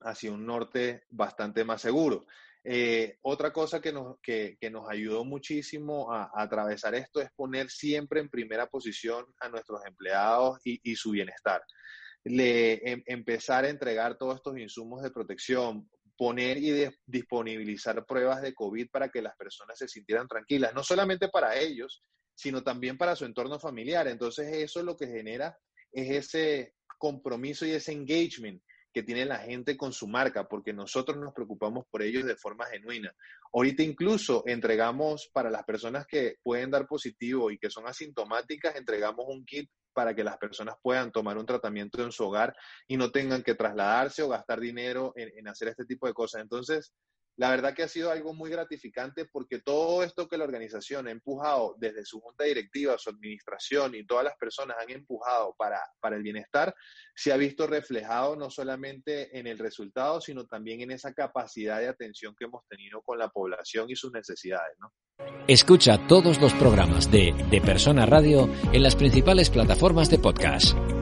hacia 0.00 0.32
un 0.32 0.46
norte 0.46 1.04
bastante 1.08 1.64
más 1.64 1.82
seguro. 1.82 2.26
Eh, 2.68 3.18
otra 3.22 3.52
cosa 3.52 3.80
que 3.80 3.92
nos, 3.92 4.16
que, 4.20 4.58
nos 4.72 4.90
ayudó 4.90 5.24
muchísimo 5.24 6.12
a, 6.12 6.30
atravesar 6.34 6.96
esto 6.96 7.20
es 7.20 7.30
poner 7.36 7.70
siempre 7.70 8.18
en 8.18 8.28
primera 8.28 8.66
posición 8.66 9.24
a 9.40 9.48
nuestros 9.48 9.84
empleados 9.86 10.58
y, 10.64 10.96
su 10.96 11.12
bienestar. 11.12 11.62
Em, 12.24 13.04
empezar 13.06 13.64
a 13.64 13.68
entregar 13.68 14.18
todos 14.18 14.36
estos 14.36 14.58
insumos 14.58 15.00
de 15.02 15.12
protección, 15.12 15.88
poner 16.16 16.58
y 16.58 16.88
disponibilizar 17.06 18.04
pruebas 18.06 18.42
de 18.42 18.54
COVID 18.54 18.90
para 18.90 19.08
que 19.08 19.22
las 19.22 19.36
personas 19.36 19.78
se 19.78 19.88
sintieran 19.88 20.28
tranquilas, 20.28 20.74
no 20.74 20.82
solamente 20.82 21.28
para 21.28 21.56
ellos, 21.58 22.02
sino 22.34 22.62
también 22.62 22.96
para 22.96 23.16
su 23.16 23.24
entorno 23.24 23.58
familiar. 23.58 24.08
Entonces 24.08 24.52
eso 24.52 24.82
lo 24.82 24.96
que 24.96 25.06
genera 25.06 25.56
es 25.92 26.10
ese 26.10 26.74
compromiso 26.98 27.66
y 27.66 27.72
ese 27.72 27.92
engagement 27.92 28.62
que 28.92 29.02
tiene 29.02 29.26
la 29.26 29.38
gente 29.38 29.76
con 29.76 29.92
su 29.92 30.08
marca, 30.08 30.48
porque 30.48 30.72
nosotros 30.72 31.18
nos 31.18 31.34
preocupamos 31.34 31.84
por 31.90 32.00
ellos 32.00 32.24
de 32.24 32.34
forma 32.34 32.64
genuina. 32.64 33.14
Ahorita 33.52 33.82
incluso 33.82 34.42
entregamos 34.46 35.28
para 35.34 35.50
las 35.50 35.64
personas 35.64 36.06
que 36.06 36.36
pueden 36.42 36.70
dar 36.70 36.86
positivo 36.86 37.50
y 37.50 37.58
que 37.58 37.68
son 37.68 37.86
asintomáticas, 37.86 38.74
entregamos 38.74 39.26
un 39.28 39.44
kit 39.44 39.70
para 39.96 40.14
que 40.14 40.22
las 40.22 40.36
personas 40.36 40.74
puedan 40.82 41.10
tomar 41.10 41.38
un 41.38 41.46
tratamiento 41.46 42.02
en 42.04 42.12
su 42.12 42.24
hogar 42.24 42.54
y 42.86 42.98
no 42.98 43.10
tengan 43.10 43.42
que 43.42 43.54
trasladarse 43.54 44.22
o 44.22 44.28
gastar 44.28 44.60
dinero 44.60 45.14
en, 45.16 45.30
en 45.38 45.48
hacer 45.48 45.68
este 45.68 45.86
tipo 45.86 46.06
de 46.06 46.12
cosas. 46.12 46.42
Entonces, 46.42 46.92
la 47.36 47.50
verdad 47.50 47.74
que 47.74 47.82
ha 47.82 47.88
sido 47.88 48.10
algo 48.10 48.34
muy 48.34 48.50
gratificante 48.50 49.26
porque 49.26 49.60
todo 49.60 50.02
esto 50.02 50.28
que 50.28 50.38
la 50.38 50.44
organización 50.44 51.06
ha 51.06 51.10
empujado 51.10 51.74
desde 51.78 52.04
su 52.04 52.20
junta 52.20 52.44
directiva, 52.44 52.96
su 52.98 53.10
administración 53.10 53.94
y 53.94 54.06
todas 54.06 54.24
las 54.24 54.36
personas 54.36 54.76
han 54.80 54.90
empujado 54.90 55.54
para, 55.58 55.80
para 56.00 56.16
el 56.16 56.22
bienestar, 56.22 56.74
se 57.14 57.32
ha 57.32 57.36
visto 57.36 57.66
reflejado 57.66 58.36
no 58.36 58.50
solamente 58.50 59.38
en 59.38 59.46
el 59.46 59.58
resultado, 59.58 60.20
sino 60.20 60.46
también 60.46 60.80
en 60.80 60.92
esa 60.92 61.12
capacidad 61.12 61.78
de 61.78 61.88
atención 61.88 62.34
que 62.38 62.46
hemos 62.46 62.66
tenido 62.68 63.02
con 63.02 63.18
la 63.18 63.28
población 63.28 63.90
y 63.90 63.96
sus 63.96 64.12
necesidades. 64.12 64.76
Escucha 65.46 66.06
todos 66.06 66.40
los 66.40 66.52
programas 66.54 67.10
de 67.10 67.32
De 67.50 67.60
Persona 67.60 68.06
Radio 68.06 68.48
en 68.72 68.82
las 68.82 68.96
principales 68.96 69.50
plataformas 69.50 70.10
de 70.10 70.18
podcast. 70.18 70.95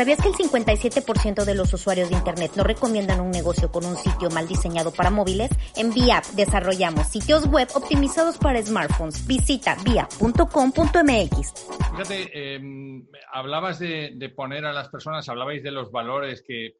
¿Sabías 0.00 0.18
que 0.22 0.28
el 0.28 0.34
57% 0.34 1.44
de 1.44 1.54
los 1.54 1.74
usuarios 1.74 2.08
de 2.08 2.16
Internet 2.16 2.52
no 2.56 2.64
recomiendan 2.64 3.20
un 3.20 3.30
negocio 3.30 3.70
con 3.70 3.84
un 3.84 3.98
sitio 3.98 4.30
mal 4.30 4.48
diseñado 4.48 4.94
para 4.94 5.10
móviles? 5.10 5.50
En 5.76 5.92
VIAP 5.92 6.24
desarrollamos 6.36 7.06
sitios 7.06 7.46
web 7.50 7.68
optimizados 7.74 8.38
para 8.38 8.62
smartphones. 8.62 9.26
Visita 9.26 9.76
via.com.mx. 9.84 11.66
Fíjate, 11.90 12.54
em, 12.54 13.06
hablabas 13.30 13.78
de, 13.78 14.32
poner 14.34 14.64
a 14.64 14.72
las 14.72 14.88
personas, 14.88 15.28
hablabais 15.28 15.62
de 15.62 15.70
los 15.70 15.92
valores, 15.92 16.42
que, 16.48 16.76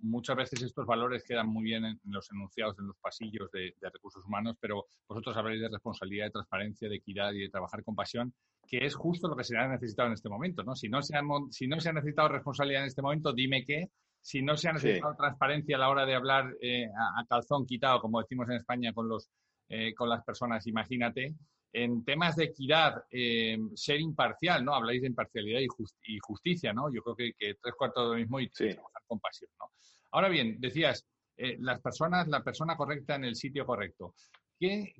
muchas 0.00 0.36
veces 0.36 0.62
estos 0.62 0.86
valores 0.86 1.24
quedan 1.24 1.48
muy 1.48 1.64
bien 1.64 1.84
en, 1.84 2.00
los 2.06 2.30
enunciados, 2.30 2.78
en 2.78 2.86
los 2.86 2.96
pasillos 2.96 3.50
de, 3.52 3.74
de 3.78 3.90
recursos 3.90 4.24
humanos, 4.24 4.56
pero 4.58 4.86
vosotros 5.06 5.36
habláis 5.36 5.60
de 5.60 5.68
responsabilidad, 5.68 6.24
de 6.24 6.30
transparencia, 6.30 6.88
de 6.88 6.96
equidad 6.96 7.32
y 7.32 7.40
de 7.40 7.50
trabajar 7.50 7.84
con 7.84 7.94
pasión 7.94 8.32
que 8.68 8.84
es 8.86 8.94
justo 8.94 9.28
lo 9.28 9.36
que 9.36 9.44
se 9.44 9.56
ha 9.56 9.68
necesitado 9.68 10.08
en 10.08 10.14
este 10.14 10.28
momento, 10.28 10.62
¿no? 10.62 10.74
Si 10.74 10.88
no 10.88 11.02
se 11.02 11.16
ha, 11.16 11.22
si 11.50 11.66
no 11.66 11.80
se 11.80 11.90
ha 11.90 11.92
necesitado 11.92 12.28
responsabilidad 12.28 12.82
en 12.82 12.88
este 12.88 13.02
momento, 13.02 13.32
dime 13.32 13.64
qué. 13.64 13.90
Si 14.20 14.40
no 14.40 14.56
se 14.56 14.68
ha 14.68 14.72
necesitado 14.72 15.16
transparencia 15.16 15.76
a 15.76 15.80
la 15.80 15.90
hora 15.90 16.06
de 16.06 16.14
hablar 16.14 16.54
eh, 16.60 16.86
a, 16.86 17.24
calzón 17.26 17.66
quitado, 17.66 18.00
como 18.00 18.20
decimos 18.20 18.48
en 18.48 18.56
España 18.56 18.92
con, 18.92 19.08
los, 19.08 19.28
eh, 19.68 19.92
con 19.94 20.08
las 20.08 20.24
personas, 20.24 20.66
imagínate. 20.66 21.34
En 21.74 22.04
temas 22.04 22.36
de 22.36 22.44
equidad, 22.44 23.02
eh, 23.10 23.58
ser 23.74 23.98
imparcial, 24.00 24.64
¿no? 24.64 24.74
Habláis 24.74 25.00
de 25.00 25.08
imparcialidad 25.08 25.60
y, 25.60 26.18
justicia, 26.20 26.72
¿no? 26.72 26.92
Yo 26.92 27.02
creo 27.02 27.16
que, 27.16 27.32
tres 27.60 27.74
cuartos 27.76 28.04
de 28.04 28.10
lo 28.10 28.20
mismo 28.20 28.40
y 28.40 28.48
trabajar 28.48 29.02
con 29.06 29.18
pasión, 29.18 29.50
¿no? 29.58 29.70
Ahora 30.12 30.28
bien, 30.28 30.56
decías, 30.60 31.04
las 31.36 31.80
personas, 31.80 32.28
la 32.28 32.44
persona 32.44 32.76
correcta 32.76 33.16
en 33.16 33.24
el 33.24 33.34
sitio 33.34 33.64
correcto. 33.66 34.14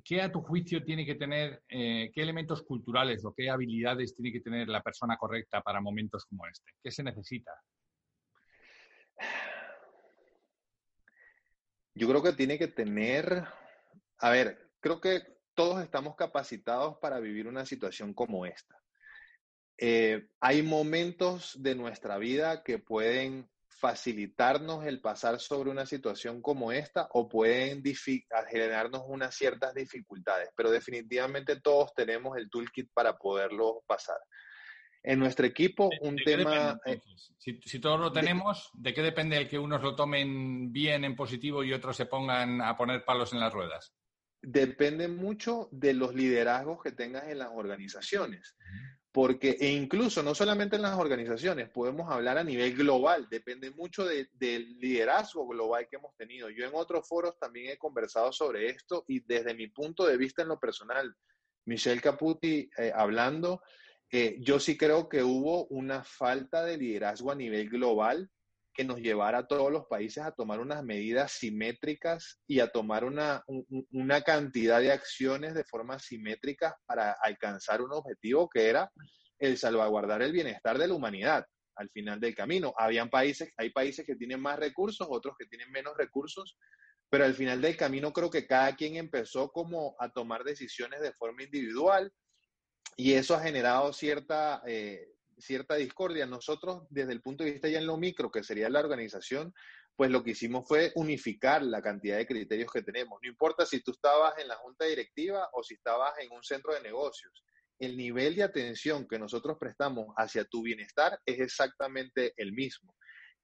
¿Qué, 0.03 0.21
a 0.21 0.29
tu 0.29 0.41
juicio 0.41 0.83
tiene 0.83 1.05
que 1.05 1.15
tener, 1.15 1.63
eh, 1.69 2.11
qué 2.13 2.21
elementos 2.21 2.63
culturales 2.63 3.23
o 3.23 3.33
qué 3.33 3.49
habilidades 3.49 4.13
tiene 4.13 4.33
que 4.33 4.41
tener 4.41 4.67
la 4.67 4.83
persona 4.83 5.15
correcta 5.15 5.61
para 5.61 5.79
momentos 5.79 6.25
como 6.25 6.45
este? 6.47 6.73
¿Qué 6.83 6.91
se 6.91 7.01
necesita? 7.01 7.53
Yo 11.95 12.09
creo 12.09 12.21
que 12.21 12.33
tiene 12.33 12.59
que 12.59 12.67
tener, 12.67 13.45
a 14.17 14.29
ver, 14.31 14.69
creo 14.81 14.99
que 14.99 15.21
todos 15.53 15.81
estamos 15.81 16.17
capacitados 16.17 16.97
para 16.97 17.21
vivir 17.21 17.47
una 17.47 17.65
situación 17.65 18.13
como 18.13 18.45
esta. 18.45 18.83
Eh, 19.77 20.27
hay 20.41 20.61
momentos 20.61 21.55
de 21.63 21.75
nuestra 21.75 22.17
vida 22.17 22.63
que 22.63 22.79
pueden 22.79 23.49
facilitarnos 23.79 24.85
el 24.85 25.01
pasar 25.01 25.39
sobre 25.39 25.69
una 25.69 25.85
situación 25.85 26.41
como 26.41 26.71
esta 26.71 27.07
o 27.11 27.27
pueden 27.27 27.83
generarnos 28.49 29.03
unas 29.07 29.35
ciertas 29.35 29.73
dificultades, 29.73 30.49
pero 30.55 30.71
definitivamente 30.71 31.59
todos 31.61 31.93
tenemos 31.93 32.37
el 32.37 32.49
toolkit 32.49 32.89
para 32.93 33.17
poderlo 33.17 33.83
pasar. 33.87 34.17
En 35.05 35.19
nuestro 35.19 35.45
equipo, 35.45 35.89
un 36.01 36.15
tema... 36.15 36.79
Eh, 36.85 37.01
si, 37.37 37.79
todos 37.79 37.99
lo 37.99 38.11
tenemos, 38.13 38.69
¿de 38.73 38.93
qué 38.93 39.01
depende 39.01 39.35
el 39.35 39.49
que 39.49 39.59
unos 39.59 39.81
lo 39.81 39.95
tomen 39.95 40.71
bien 40.71 41.03
en 41.03 41.15
positivo 41.15 41.61
y 41.63 41.73
otros 41.73 41.97
se 41.97 42.05
pongan 42.05 42.61
a 42.61 42.77
poner 42.77 43.03
palos 43.03 43.33
en 43.33 43.41
las 43.41 43.51
ruedas? 43.51 43.93
Depende 44.41 45.09
mucho 45.09 45.67
de 45.71 45.93
los 45.93 46.15
liderazgos 46.15 46.81
que 46.81 46.93
tengas 46.93 47.27
en 47.27 47.39
las 47.39 47.49
organizaciones 47.53 48.55
porque 49.13 49.57
e 49.59 49.69
incluso 49.69 50.23
no 50.23 50.33
solamente 50.33 50.75
en 50.75 50.81
las 50.81 50.97
organizaciones, 50.97 51.69
podemos 51.69 52.11
hablar 52.11 52.39
a 52.39 52.43
nivel 52.43 52.75
global, 52.75 53.27
depende 53.29 53.69
mucho 53.69 54.05
del 54.05 54.79
liderazgo 54.79 55.47
global 55.47 55.87
que 55.87 55.97
hemos 55.97 56.15
tenido. 56.15 56.49
Yo 56.49 56.65
en 56.65 56.71
otros 56.73 57.07
foros 57.07 57.37
también 57.37 57.71
he 57.71 57.77
conversado 57.77 58.33
sobre 58.33 58.69
esto 58.69 59.05
y 59.07 59.19
desde 59.19 59.53
mi 59.53 59.67
punto 59.67 60.07
de 60.07 60.17
vista 60.17 60.41
en 60.41 60.47
lo 60.47 60.59
personal, 60.59 61.15
Michelle 61.65 62.01
Caputi 62.01 62.67
eh, 62.75 62.91
hablando, 62.93 63.61
eh, 64.11 64.37
yo 64.39 64.59
sí 64.59 64.75
creo 64.75 65.07
que 65.07 65.23
hubo 65.23 65.67
una 65.67 66.03
falta 66.03 66.65
de 66.65 66.77
liderazgo 66.77 67.31
a 67.31 67.35
nivel 67.35 67.69
global 67.69 68.31
que 68.73 68.83
nos 68.83 68.99
llevara 68.99 69.39
a 69.39 69.47
todos 69.47 69.71
los 69.71 69.85
países 69.85 70.23
a 70.23 70.31
tomar 70.31 70.59
unas 70.59 70.83
medidas 70.83 71.31
simétricas 71.31 72.41
y 72.47 72.59
a 72.59 72.67
tomar 72.69 73.05
una, 73.05 73.43
una 73.91 74.21
cantidad 74.21 74.79
de 74.79 74.91
acciones 74.91 75.53
de 75.53 75.63
forma 75.63 75.99
simétrica 75.99 76.75
para 76.85 77.11
alcanzar 77.21 77.81
un 77.81 77.93
objetivo 77.93 78.49
que 78.49 78.69
era 78.69 78.91
el 79.39 79.57
salvaguardar 79.57 80.21
el 80.21 80.31
bienestar 80.31 80.77
de 80.77 80.87
la 80.87 80.93
humanidad 80.93 81.45
al 81.75 81.89
final 81.89 82.19
del 82.19 82.35
camino. 82.35 82.73
Habían 82.77 83.09
países, 83.09 83.51
hay 83.57 83.69
países 83.71 84.05
que 84.05 84.15
tienen 84.15 84.41
más 84.41 84.57
recursos, 84.57 85.07
otros 85.09 85.35
que 85.37 85.45
tienen 85.45 85.71
menos 85.71 85.95
recursos, 85.97 86.57
pero 87.09 87.25
al 87.25 87.33
final 87.33 87.61
del 87.61 87.77
camino 87.77 88.11
creo 88.11 88.29
que 88.29 88.47
cada 88.47 88.75
quien 88.75 88.95
empezó 88.95 89.51
como 89.51 89.95
a 89.99 90.09
tomar 90.09 90.43
decisiones 90.43 91.01
de 91.01 91.13
forma 91.13 91.43
individual 91.43 92.11
y 92.95 93.13
eso 93.13 93.35
ha 93.35 93.41
generado 93.41 93.91
cierta, 93.93 94.61
eh, 94.67 95.12
cierta 95.37 95.75
discordia. 95.75 96.25
Nosotros, 96.25 96.83
desde 96.89 97.13
el 97.13 97.21
punto 97.21 97.43
de 97.43 97.51
vista 97.51 97.67
ya 97.67 97.79
en 97.79 97.87
lo 97.87 97.97
micro, 97.97 98.31
que 98.31 98.43
sería 98.43 98.69
la 98.69 98.79
organización, 98.79 99.53
pues 99.95 100.09
lo 100.09 100.23
que 100.23 100.31
hicimos 100.31 100.67
fue 100.67 100.91
unificar 100.95 101.61
la 101.63 101.81
cantidad 101.81 102.17
de 102.17 102.25
criterios 102.25 102.71
que 102.71 102.81
tenemos. 102.81 103.19
No 103.21 103.29
importa 103.29 103.65
si 103.65 103.81
tú 103.81 103.91
estabas 103.91 104.37
en 104.39 104.47
la 104.47 104.55
junta 104.55 104.85
directiva 104.85 105.49
o 105.53 105.63
si 105.63 105.75
estabas 105.75 106.13
en 106.19 106.31
un 106.31 106.43
centro 106.43 106.73
de 106.73 106.81
negocios. 106.81 107.43
El 107.79 107.97
nivel 107.97 108.35
de 108.35 108.43
atención 108.43 109.07
que 109.07 109.19
nosotros 109.19 109.57
prestamos 109.59 110.07
hacia 110.17 110.45
tu 110.45 110.63
bienestar 110.63 111.19
es 111.25 111.39
exactamente 111.39 112.33
el 112.37 112.53
mismo. 112.53 112.95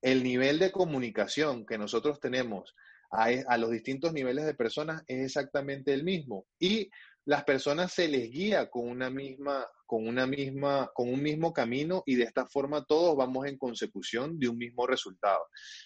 el 0.01 0.23
nivel 0.23 0.59
de 0.59 0.71
comunicación 0.71 1.65
que 1.65 1.77
nosotros 1.77 2.21
tenemos 2.21 2.73
a, 3.11 3.25
a, 3.25 3.57
los 3.57 3.69
distintos 3.69 4.13
niveles 4.13 4.45
de 4.45 4.53
personas 4.53 5.03
es 5.07 5.25
exactamente 5.25 5.93
el 5.93 6.05
mismo. 6.05 6.45
Y 6.57 6.89
las 7.29 7.43
personas 7.43 7.93
se 7.93 8.07
les 8.07 8.31
guía 8.31 8.71
con 8.71 8.89
una 8.89 9.11
misma, 9.11 9.63
con 9.85 10.07
una 10.07 10.25
misma, 10.25 10.89
con 10.95 11.13
un 11.13 11.21
mismo 11.21 11.53
camino 11.53 12.01
y 12.07 12.15
de 12.15 12.23
esta 12.23 12.47
forma 12.47 12.83
todos 12.85 13.15
vamos 13.15 13.45
en 13.45 13.55
consecución 13.55 14.39
de 14.39 14.49
un 14.49 14.57
mismo 14.57 14.87
resultado. 14.87 15.45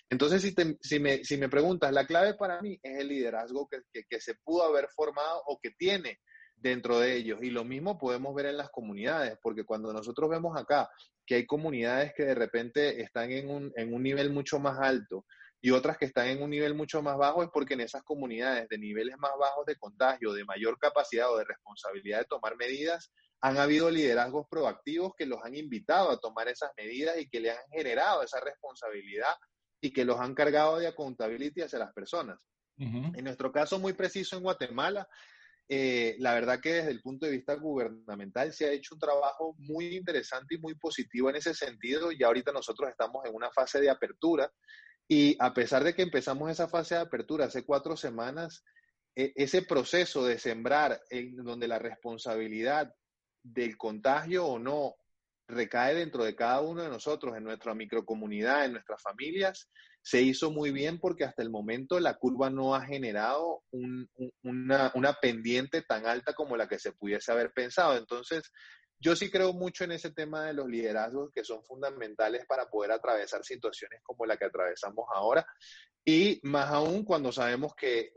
Entonces, 0.10 0.42
si, 0.42 0.56
si, 0.82 1.00
me, 1.02 1.22
si 1.26 1.36
me 1.36 1.50
preguntas, 1.50 1.92
la 1.92 2.08
clave 2.08 2.36
para 2.36 2.62
mí 2.62 2.80
es 2.82 2.98
el 2.98 3.10
liderazgo 3.10 3.68
que, 3.68 3.82
que, 3.92 4.06
que 4.10 4.22
se 4.22 4.36
pudo 4.36 4.64
haber 4.64 4.88
formado 4.96 5.44
o 5.48 5.60
que 5.62 5.72
tiene 5.72 6.22
dentro 6.56 6.98
de 7.00 7.18
ellos. 7.18 7.40
Y 7.42 7.50
lo 7.50 7.66
mismo 7.66 7.98
podemos 7.98 8.34
ver 8.34 8.46
en 8.46 8.56
las 8.56 8.70
comunidades, 8.70 9.38
porque 9.44 9.66
cuando 9.66 9.92
nosotros 9.92 10.30
vemos 10.30 10.58
acá 10.58 10.90
que 11.26 11.36
hay 11.36 11.46
comunidades 11.46 12.14
que 12.16 12.24
de 12.24 12.36
repente 12.36 13.02
están 13.02 13.34
en 13.34 13.50
un, 13.50 13.74
en 13.76 13.94
un 13.94 14.02
nivel 14.02 14.30
mucho 14.30 14.60
más 14.60 14.80
alto, 14.80 15.26
y 15.66 15.72
otras 15.72 15.98
que 15.98 16.04
están 16.04 16.28
en 16.28 16.44
un 16.44 16.50
nivel 16.50 16.76
mucho 16.76 17.02
más 17.02 17.18
bajo 17.18 17.42
es 17.42 17.50
porque 17.50 17.76
en 17.76 17.80
esas 17.80 18.04
comunidades 18.04 18.68
de 18.68 18.78
niveles 18.78 19.16
más 19.18 19.32
bajos 19.40 19.66
de 19.66 19.78
contagio, 19.78 20.34
de 20.34 20.44
mayor 20.44 20.78
capacidad 20.78 21.32
o 21.32 21.38
de 21.38 21.46
responsabilidad 21.46 22.20
de 22.20 22.26
tomar 22.26 22.58
medidas, 22.58 23.14
han 23.40 23.58
habido 23.58 23.90
liderazgos 23.90 24.46
proactivos 24.50 25.14
que 25.18 25.26
los 25.26 25.40
han 25.42 25.56
invitado 25.56 26.12
a 26.12 26.20
tomar 26.20 26.50
esas 26.50 26.72
medidas 26.76 27.18
y 27.18 27.30
que 27.30 27.40
le 27.40 27.52
han 27.52 27.66
generado 27.72 28.24
esa 28.24 28.42
responsabilidad 28.42 29.34
y 29.82 29.94
que 29.94 30.04
los 30.04 30.20
han 30.20 30.36
cargado 30.36 30.80
de 30.80 30.88
accountability 30.88 31.62
hacia 31.62 31.80
las 31.80 31.94
personas. 31.94 32.38
En 32.76 33.24
nuestro 33.24 33.50
caso 33.54 33.80
muy 33.80 33.94
preciso 33.94 34.36
en 34.36 34.44
Guatemala, 34.44 35.08
eh, 35.70 36.18
la 36.20 36.34
verdad 36.34 36.60
que 36.60 36.74
desde 36.74 36.92
el 36.92 37.02
punto 37.02 37.26
de 37.26 37.32
vista 37.32 37.56
gubernamental 37.56 38.52
se 38.52 38.66
ha 38.66 38.72
hecho 38.72 38.96
un 38.96 39.00
trabajo 39.00 39.56
muy 39.60 39.96
interesante 39.96 40.56
y 40.56 40.58
muy 40.58 40.76
positivo 40.76 41.30
en 41.30 41.38
ese 41.38 41.54
sentido 41.54 42.12
y 42.12 42.22
ahorita 42.22 42.52
nosotros 42.52 42.90
estamos 42.90 43.24
en 43.26 43.34
una 43.34 43.50
fase 43.50 43.80
de 43.80 43.90
apertura 43.90 44.52
y 45.14 45.38
a 45.40 45.54
pesar 45.54 45.84
de 45.84 45.94
que 45.94 46.02
empezamos 46.02 46.50
esa 46.50 46.68
fase 46.68 46.96
de 46.96 47.02
apertura 47.02 47.46
hace 47.46 47.64
cuatro 47.64 47.96
semanas, 47.96 48.64
e, 49.16 49.32
ese 49.36 49.62
proceso 49.62 50.26
de 50.26 50.40
sembrar 50.40 51.00
en 51.12 51.36
donde 51.36 51.68
la 51.68 51.78
responsabilidad 51.78 52.92
del 53.44 53.78
contagio 53.78 54.48
o 54.48 54.58
no 54.58 54.96
recae 55.48 55.94
dentro 55.94 56.24
de 56.24 56.36
cada 56.36 56.62
uno 56.62 56.82
de 56.82 56.90
nosotros, 56.90 57.38
en 57.38 57.44
nuestra 57.44 57.76
microcomunidad, 57.76 58.66
en 58.66 58.72
nuestras 58.74 59.04
familias, 59.04 59.70
se 60.02 60.20
hizo 60.20 60.50
muy 60.50 60.72
bien 60.72 60.98
porque 61.00 61.26
hasta 61.26 61.44
el 61.44 61.52
momento 61.52 62.00
la 62.00 62.16
curva 62.16 62.50
no 62.50 62.74
ha 62.74 62.84
generado 62.84 63.62
una, 64.42 64.92
una 64.96 65.14
pendiente 65.14 65.84
tan 65.84 66.08
alta 66.08 66.34
como 66.34 66.58
la 66.58 66.68
que 66.68 66.80
se 66.80 66.92
pudiese 66.94 67.32
haber 67.32 67.52
pensado. 67.54 67.96
Entonces, 67.98 68.52
yo 69.04 69.18
sí 69.18 69.30
creo 69.30 69.52
mucho 69.52 69.84
en 69.84 69.92
ese 69.92 70.12
tema 70.12 70.46
de 70.46 70.54
los 70.54 70.68
liderazgos 70.68 71.30
que 71.34 71.44
son 71.44 71.62
fundamentales 71.64 72.46
para 72.48 72.70
poder 72.70 72.94
atravesar 72.94 73.44
situaciones 73.44 74.00
como 74.02 74.26
la 74.26 74.38
que 74.38 74.46
atravesamos 74.46 75.06
ahora 75.14 75.46
y 76.06 76.40
más 76.44 76.70
aún 76.70 77.04
cuando 77.04 77.32
sabemos 77.34 77.76
que 77.76 78.14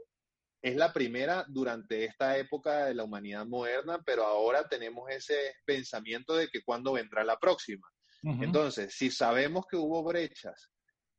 es 0.62 0.77
la 0.77 0.92
primera 0.92 1.44
durante 1.49 2.05
esta 2.05 2.38
época 2.38 2.87
de 2.87 2.94
la 2.94 3.05
humanidad 3.05 3.46
moderna, 3.46 4.01
pero 4.05 4.25
ahora 4.25 4.68
tenemos 4.68 5.11
ese 5.11 5.57
pensamiento 5.64 6.37
de 6.37 6.49
que 6.49 6.62
cuándo 6.62 6.92
vendrá 6.92 7.25
la 7.25 7.38
próxima. 7.38 7.87
Entonces, 8.22 8.92
si 8.92 9.11
sabemos 9.11 9.66
que 9.70 9.77
hubo 9.77 10.03
brechas 10.03 10.72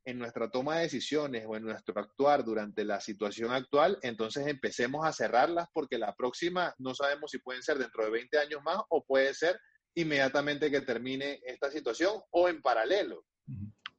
en 0.07 0.17
nuestra 0.17 0.49
toma 0.49 0.77
de 0.77 0.83
decisiones 0.83 1.43
o 1.45 1.57
en 1.57 1.63
nuestro 1.63 1.99
actuar 1.99 2.45
durante 2.45 2.85
la 2.85 3.01
situación 3.01 3.51
actual, 3.51 3.99
entonces 4.01 4.47
empecemos 4.47 5.05
a 5.05 5.11
cerrarlas 5.11 5.67
porque 5.73 5.97
la 5.97 6.15
próxima 6.15 6.73
no 6.77 6.95
sabemos 6.95 7.29
si 7.29 7.39
pueden 7.39 7.61
ser 7.61 7.77
dentro 7.77 8.05
de 8.05 8.11
20 8.11 8.37
años 8.39 8.61
más 8.63 8.77
o 8.87 9.03
puede 9.03 9.33
ser 9.33 9.59
inmediatamente 9.95 10.71
que 10.71 10.79
termine 10.79 11.41
esta 11.45 11.69
situación 11.69 12.13
o 12.31 12.47
en 12.47 12.61
paralelo. 12.61 13.25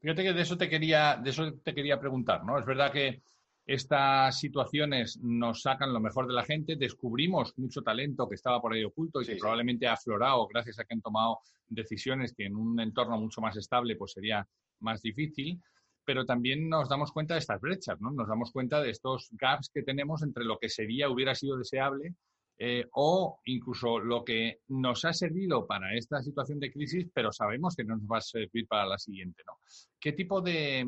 Fíjate 0.01 0.23
que 0.23 0.33
de 0.33 0.41
eso 0.41 0.57
te 0.57 0.71
quería, 0.71 1.21
de 1.23 1.29
eso 1.29 1.53
te 1.63 1.75
quería 1.75 2.01
preguntar, 2.01 2.43
¿no? 2.43 2.59
Es 2.59 2.65
verdad 2.65 2.91
que 2.91 3.21
estas 3.67 4.41
situaciones 4.41 5.19
nos 5.23 5.61
sacan 5.61 5.93
lo 5.93 6.01
mejor 6.01 6.27
de 6.27 6.33
la 6.33 6.45
gente, 6.45 6.77
descubrimos 6.77 7.53
mucho 7.59 7.83
talento 7.83 8.27
que 8.27 8.37
estaba 8.37 8.63
por 8.63 8.73
ahí 8.73 8.83
oculto 8.83 9.21
y 9.21 9.27
que 9.27 9.37
probablemente 9.37 9.87
ha 9.87 9.93
aflorado 9.93 10.47
gracias 10.47 10.79
a 10.79 10.85
que 10.85 10.95
han 10.95 11.03
tomado 11.03 11.41
decisiones 11.67 12.33
que 12.33 12.47
en 12.47 12.57
un 12.57 12.81
entorno 12.81 13.21
mucho 13.21 13.43
más 13.43 13.59
estable 13.59 13.97
pues 13.97 14.13
sería 14.13 14.49
más 14.81 15.03
difícil 15.03 15.61
pero 16.09 16.25
también 16.25 16.71
nos 16.71 16.89
damos 16.89 17.13
cuenta 17.13 17.35
de 17.35 17.41
estas 17.41 17.61
brechas, 17.61 18.01
¿no? 18.01 18.11
Nos 18.11 18.27
damos 18.27 18.51
cuenta 18.51 18.81
de 18.81 18.89
estos 18.89 19.29
gaps 19.33 19.69
que 19.69 19.83
tenemos 19.83 20.23
entre 20.23 20.43
lo 20.43 20.59
que 20.59 20.71
sería, 20.71 21.11
hubiera 21.11 21.35
sido 21.35 21.59
deseable 21.59 22.15
eh, 22.57 22.87
o 22.93 23.39
incluso 23.45 23.99
lo 23.99 24.25
que 24.25 24.61
nos 24.69 25.05
ha 25.05 25.13
servido 25.13 25.67
para 25.67 25.95
esta 25.95 26.23
situación 26.23 26.61
de 26.61 26.73
crisis, 26.73 27.11
pero 27.13 27.31
sabemos 27.31 27.77
que 27.77 27.85
no 27.85 27.95
nos 27.95 28.07
va 28.07 28.17
a 28.17 28.21
servir 28.23 28.67
para 28.67 28.87
la 28.87 28.97
siguiente, 28.97 29.43
¿no? 29.47 29.59
¿Qué 30.01 30.13
tipo 30.15 30.41
de, 30.41 30.83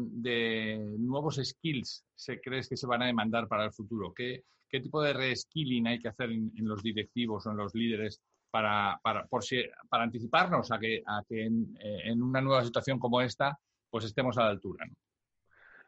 nuevos 0.99 1.39
skills 1.45 2.03
se 2.15 2.41
crees 2.41 2.67
que 2.71 2.79
se 2.79 2.87
van 2.87 3.03
a 3.03 3.07
demandar 3.07 3.47
para 3.47 3.67
el 3.67 3.73
futuro? 3.73 4.15
¿Qué, 4.15 4.45
tipo 4.71 5.03
de 5.03 5.13
reskilling 5.13 5.87
hay 5.87 5.99
que 5.99 6.09
hacer 6.09 6.31
en, 6.31 6.51
los 6.61 6.83
directivos 6.83 7.47
o 7.47 7.51
en 7.51 7.59
los 7.59 7.75
líderes 7.75 8.23
para, 8.51 8.99
para, 9.03 9.27
por 9.27 9.45
si, 9.45 9.63
para 9.91 10.05
anticiparnos 10.05 10.73
a 10.73 10.79
que, 10.79 11.03
a 11.07 11.23
que 11.29 11.45
en, 11.45 11.77
eh, 11.79 12.05
en, 12.05 12.23
una 12.23 12.41
nueva 12.41 12.65
situación 12.65 12.99
como 12.99 13.21
esta, 13.21 13.61
pues 13.91 14.07
estemos 14.07 14.39
a 14.39 14.45
la 14.45 14.51
altura, 14.51 14.87
¿no? 14.87 14.95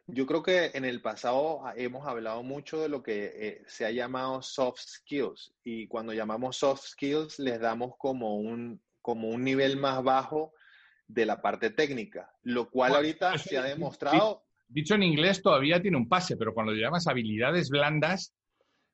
Yo 0.07 0.27
creo 0.27 0.43
que 0.43 0.73
en 0.75 0.85
el 0.85 1.01
pasado 1.01 1.63
hemos 1.77 2.07
hablado 2.07 2.43
mucho 2.43 2.81
de 2.81 2.89
lo 2.89 3.03
que 3.03 3.33
eh, 3.35 3.63
se 3.67 3.87
ha 3.87 3.91
llamado 3.91 4.43
soft 4.43 4.81
skills 4.81 5.55
y 5.63 5.87
cuando 5.87 6.13
llamamos 6.13 6.57
soft 6.57 6.83
skills 6.83 7.39
les 7.39 7.61
damos 7.61 7.95
como 7.99 8.37
un, 8.37 8.83
como 9.01 9.29
un 9.29 9.45
nivel 9.45 9.77
más 9.77 10.03
bajo 10.03 10.53
de 11.07 11.27
la 11.27 11.41
parte 11.41 11.71
técnica, 11.71 12.31
lo 12.43 12.69
cual 12.71 12.95
ahorita 12.95 13.39
se 13.39 13.57
ha 13.59 13.63
demostrado... 13.63 14.45
Dicho 14.69 14.95
en 14.95 15.03
inglés 15.03 15.43
todavía 15.43 15.81
tiene 15.83 15.99
un 15.99 16.09
pase, 16.09 16.37
pero 16.37 16.55
cuando 16.55 16.73
llamas 16.73 17.07
habilidades 17.07 17.69
blandas 17.69 18.35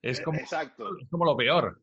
es 0.03 0.21
como, 0.21 0.39
Exacto. 0.39 0.89
Es 1.01 1.09
como 1.09 1.25
lo 1.25 1.37
peor 1.37 1.81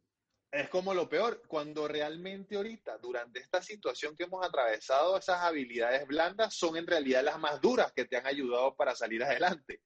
es 0.56 0.70
como 0.70 0.94
lo 0.94 1.10
peor, 1.10 1.42
cuando 1.48 1.88
realmente 1.88 2.56
ahorita, 2.56 2.98
durante 3.00 3.40
esta 3.40 3.62
situación 3.62 4.16
que 4.16 4.24
hemos 4.24 4.46
atravesado, 4.46 5.18
esas 5.18 5.42
habilidades 5.42 6.08
blandas 6.08 6.54
son 6.54 6.78
en 6.78 6.88
realidad 6.88 7.24
las 7.24 7.40
más 7.40 7.60
duras 7.60 7.92
que 7.94 8.06
te 8.06 8.16
han 8.16 8.26
ayudado 8.26 8.74
para 8.76 8.96
salir 8.96 9.24
adelante. 9.24 9.82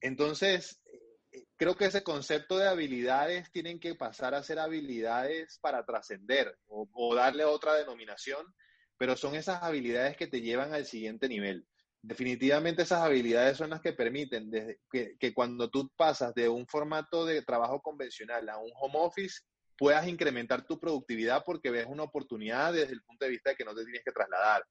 Entonces, 0.00 0.80
eh, 1.32 1.44
creo 1.56 1.76
que 1.76 1.86
ese 1.86 2.02
concepto 2.02 2.56
de 2.56 2.66
habilidades 2.66 3.50
tienen 3.52 3.78
que 3.78 3.94
pasar 3.94 4.34
a 4.34 4.42
ser 4.42 4.58
habilidades 4.58 5.58
para 5.60 5.84
trascender 5.84 6.56
o, 6.66 7.14
darle 7.14 7.44
otra 7.44 7.74
denominación, 7.74 8.46
pero 8.96 9.16
son 9.16 9.34
esas 9.34 9.62
habilidades 9.62 10.16
que 10.16 10.26
te 10.26 10.40
llevan 10.40 10.72
al 10.72 10.86
siguiente 10.86 11.28
nivel. 11.28 11.66
Definitivamente 12.00 12.82
esas 12.82 13.02
habilidades 13.02 13.58
son 13.58 13.70
las 13.70 13.82
que 13.82 13.92
permiten 13.92 14.50
que, 14.90 15.16
que 15.18 15.34
cuando 15.34 15.68
tú 15.68 15.90
pasas 15.96 16.32
de 16.34 16.48
un 16.48 16.66
formato 16.66 17.26
de 17.26 17.42
trabajo 17.42 17.82
convencional 17.82 18.48
a 18.48 18.58
un 18.58 18.70
home 18.74 18.94
office, 18.98 19.40
puedas 19.76 20.06
incrementar 20.08 20.66
tu 20.66 20.78
productividad 20.78 21.42
porque 21.44 21.70
ves 21.70 21.86
una 21.86 22.04
oportunidad 22.04 22.72
desde 22.72 22.92
el 22.92 23.02
punto 23.02 23.24
de 23.24 23.30
vista 23.30 23.50
de 23.50 23.56
que 23.56 23.64
no 23.64 23.74
te 23.74 23.84
tienes 23.84 24.02
que 24.04 24.12
trasladar, 24.12 24.64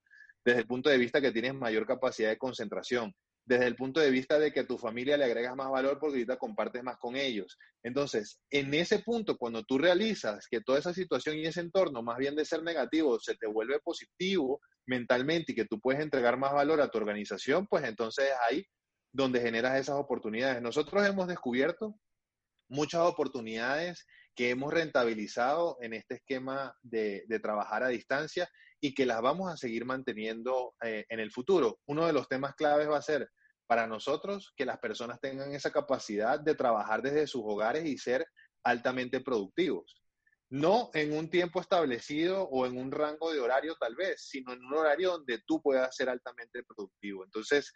desde 0.44 0.60
el 0.60 0.68
punto 0.68 0.90
de 0.90 0.98
vista 0.98 1.22
que 1.22 1.32
tienes 1.32 1.54
mayor 1.54 1.86
capacidad 1.86 2.30
de 2.30 2.38
concentración, 2.38 3.14
desde 3.46 3.68
el 3.68 3.76
punto 3.76 4.00
de 4.00 4.10
vista 4.10 4.40
de 4.40 4.52
que 4.52 4.62
a 4.62 4.68
tu 4.68 4.78
familia 4.78 5.18
le 5.18 5.26
agregas 5.26 5.56
más 5.56 5.70
valor 5.70 6.00
porque 6.00 6.16
ahorita 6.16 6.38
compartes 6.38 6.84
más 6.84 6.98
con 6.98 7.16
ellos. 7.16 7.58
Entonces, 7.84 8.40
en 8.50 8.74
ese 8.74 9.00
punto, 9.00 9.38
cuando 9.38 9.64
tú 9.64 9.78
realizas 9.78 10.48
que 10.50 10.62
toda 10.62 10.80
esa 10.80 10.94
situación 10.94 11.38
y 11.38 11.46
ese 11.46 11.62
entorno, 11.62 12.02
más 12.02 12.18
bien 12.18 12.36
de 12.36 12.46
ser 12.46 12.64
negativo, 12.64 13.20
se 13.20 13.36
te 13.36 13.48
vuelve 13.48 13.80
positivo 13.80 14.62
mentalmente 14.88 15.52
y 15.52 15.56
que 15.56 15.66
tú 15.66 15.80
puedes 15.80 16.02
entregar 16.02 16.38
más 16.38 16.54
valor 16.54 16.82
a 16.82 16.90
tu 16.90 16.98
organización, 16.98 17.68
pues 17.68 17.84
entonces 17.84 18.26
es 18.26 18.38
ahí 18.50 18.66
donde 19.12 19.42
generas 19.42 19.80
esas 19.80 19.96
oportunidades. 19.96 20.62
Nosotros 20.62 21.08
hemos 21.08 21.28
descubierto 21.28 21.96
muchas 22.68 23.02
oportunidades 23.02 24.06
que 24.36 24.50
hemos 24.50 24.74
rentabilizado 24.74 25.78
en 25.82 25.94
este 25.94 26.16
esquema 26.16 26.76
de, 26.82 27.26
trabajar 27.42 27.84
a 27.84 27.90
distancia 27.90 28.50
y 28.82 28.94
que 28.94 29.06
las 29.06 29.22
vamos 29.22 29.52
a 29.52 29.58
seguir 29.58 29.86
manteniendo 29.86 30.76
eh, 30.84 31.06
en 31.10 31.20
el 31.20 31.32
futuro. 31.32 31.80
Uno 31.88 32.06
de 32.06 32.14
los 32.14 32.28
temas 32.28 32.54
claves 32.56 32.90
va 32.90 32.98
a 32.98 33.02
ser 33.02 33.30
para 33.68 33.88
nosotros 33.88 34.54
que 34.56 34.66
las 34.66 34.80
personas 34.80 35.20
tengan 35.22 35.54
esa 35.54 35.72
capacidad 35.72 36.40
de 36.40 36.56
trabajar 36.56 37.02
desde 37.02 37.28
sus 37.28 37.42
hogares 37.46 37.86
y 37.86 37.98
ser 37.98 38.28
altamente 38.64 39.22
productivos. 39.22 40.02
No 40.50 40.92
en 40.94 41.14
un 41.14 41.30
tiempo 41.30 41.60
establecido 41.60 42.44
o 42.44 42.66
en 42.66 42.78
un 42.78 42.92
rango 42.92 43.32
de 43.34 43.40
horario 43.40 43.76
tal 43.80 43.96
vez, 43.96 44.28
sino 44.30 44.54
en 44.54 44.64
un 44.64 44.74
horario 44.74 45.14
donde 45.14 45.42
tú 45.48 45.62
puedas 45.62 45.96
ser 45.96 46.10
altamente 46.10 46.64
productivo. 46.64 47.24
Entonces, 47.24 47.74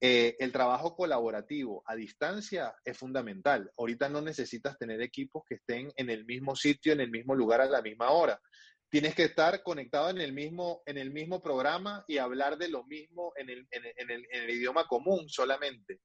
eh, 0.00 0.36
el 0.38 0.50
trabajo 0.50 0.96
colaborativo 0.96 1.82
a 1.86 1.94
distancia 1.94 2.74
es 2.84 2.96
fundamental. 2.96 3.70
Ahorita 3.76 4.08
no 4.08 4.22
necesitas 4.22 4.78
tener 4.78 5.02
equipos 5.02 5.42
que 5.46 5.56
estén 5.56 5.92
en 5.96 6.08
el 6.08 6.24
mismo 6.24 6.56
sitio, 6.56 6.92
en 6.92 7.00
el 7.00 7.10
mismo 7.10 7.34
lugar 7.34 7.60
a 7.60 7.66
la 7.66 7.82
misma 7.82 8.10
hora. 8.10 8.40
Tienes 8.88 9.14
que 9.14 9.24
estar 9.24 9.62
conectado 9.62 10.10
en 10.10 10.18
el 10.18 10.32
mismo, 10.32 10.82
en 10.86 10.96
el 10.96 11.12
mismo 11.12 11.42
programa 11.42 12.04
y 12.08 12.18
hablar 12.18 12.56
de 12.56 12.68
lo 12.68 12.84
mismo 12.84 13.32
en 13.36 13.50
el, 13.50 13.68
en 13.70 14.10
el 14.32 14.50
idioma 14.50 14.86
común 14.86 15.28
solamente. 15.28 16.00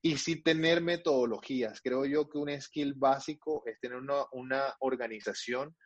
Y 0.00 0.16
sí 0.16 0.42
tener 0.42 0.80
metodologías. 0.80 1.80
Creo 1.82 2.06
yo 2.06 2.28
que 2.28 2.38
un 2.38 2.58
skill 2.60 2.94
básico 2.94 3.62
es 3.66 3.78
tener 3.80 3.98
una, 3.98 4.24
una 4.32 4.74
organización 4.78 5.76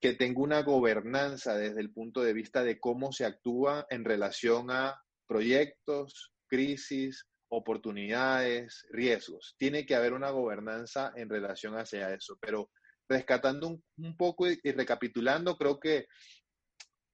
que 0.00 0.12
tenga 0.12 0.42
una 0.42 0.62
gobernanza 0.62 1.56
desde 1.56 1.80
el 1.80 1.90
punto 1.90 2.22
de 2.22 2.34
vista 2.34 2.62
de 2.62 2.78
cómo 2.78 3.12
se 3.12 3.24
actúa 3.24 3.86
en 3.88 4.04
relación 4.04 4.70
a 4.70 5.00
proyectos, 5.26 6.33
crisis, 6.48 7.26
oportunidades, 7.48 8.86
riesgos. 8.90 9.54
Tiene 9.58 9.86
que 9.86 9.94
haber 9.94 10.12
una 10.12 10.30
gobernanza 10.30 11.12
en 11.16 11.28
relación 11.28 11.74
hacia 11.74 12.12
eso, 12.12 12.36
pero 12.40 12.70
rescatando 13.08 13.80
un, 13.96 14.16
poco 14.16 14.48
y, 14.48 14.58
recapitulando, 14.72 15.56
creo 15.56 15.78
que 15.78 16.06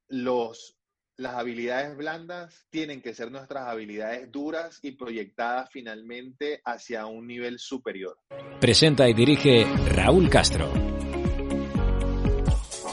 los, 0.08 0.76
las 1.16 1.34
habilidades 1.34 1.96
blandas 1.96 2.66
tienen 2.70 3.02
que 3.02 3.14
ser 3.14 3.30
nuestras 3.30 3.68
habilidades 3.68 4.30
duras 4.30 4.78
y 4.82 4.92
proyectadas 4.92 5.68
finalmente 5.70 6.60
hacia 6.64 7.06
un 7.06 7.26
nivel 7.26 7.58
superior. 7.58 8.16
Presenta 8.60 9.08
y 9.08 9.14
dirige 9.14 9.64
Raúl 9.94 10.28
Castro. 10.30 10.89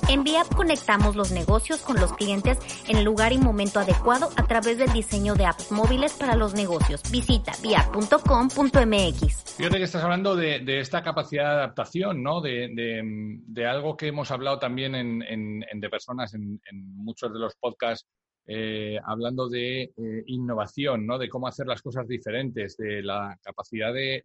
En 0.09 0.23
VIAP 0.23 0.55
conectamos 0.55 1.17
los 1.17 1.33
negocios 1.33 1.81
con 1.81 1.97
los 1.97 2.13
clientes 2.13 2.57
en 2.87 2.97
el 2.97 3.03
lugar 3.03 3.33
y 3.33 3.37
momento 3.37 3.81
adecuado 3.81 4.29
a 4.37 4.47
través 4.47 4.77
del 4.77 4.93
diseño 4.93 5.35
de 5.35 5.45
apps 5.45 5.69
móviles 5.69 6.13
para 6.13 6.37
los 6.37 6.53
negocios. 6.53 7.03
Visita 7.11 7.51
viap.com.mx. 7.61 9.55
Fíjate 9.57 9.77
que 9.77 9.83
estás 9.83 10.03
hablando 10.03 10.37
de, 10.37 10.79
esta 10.79 11.03
capacidad 11.03 11.43
de 11.43 11.55
adaptación, 11.55 12.23
¿no? 12.23 12.39
De, 12.39 13.67
algo 13.69 13.97
que 13.97 14.07
hemos 14.07 14.31
hablado 14.31 14.59
también 14.59 14.95
en, 14.95 15.59
de 15.73 15.89
personas 15.89 16.33
en, 16.33 16.61
muchos 16.95 17.33
de 17.33 17.39
los 17.39 17.55
podcasts 17.55 18.07
eh, 18.49 18.97
hablando 19.03 19.49
de 19.49 19.83
eh, 19.83 20.23
innovación, 20.27 21.05
¿no? 21.05 21.17
de 21.17 21.27
cómo 21.27 21.47
hacer 21.47 21.67
las 21.67 21.81
cosas 21.81 22.07
diferentes, 22.07 22.77
de 22.77 23.03
la 23.03 23.37
capacidad 23.43 23.93
de, 23.93 24.23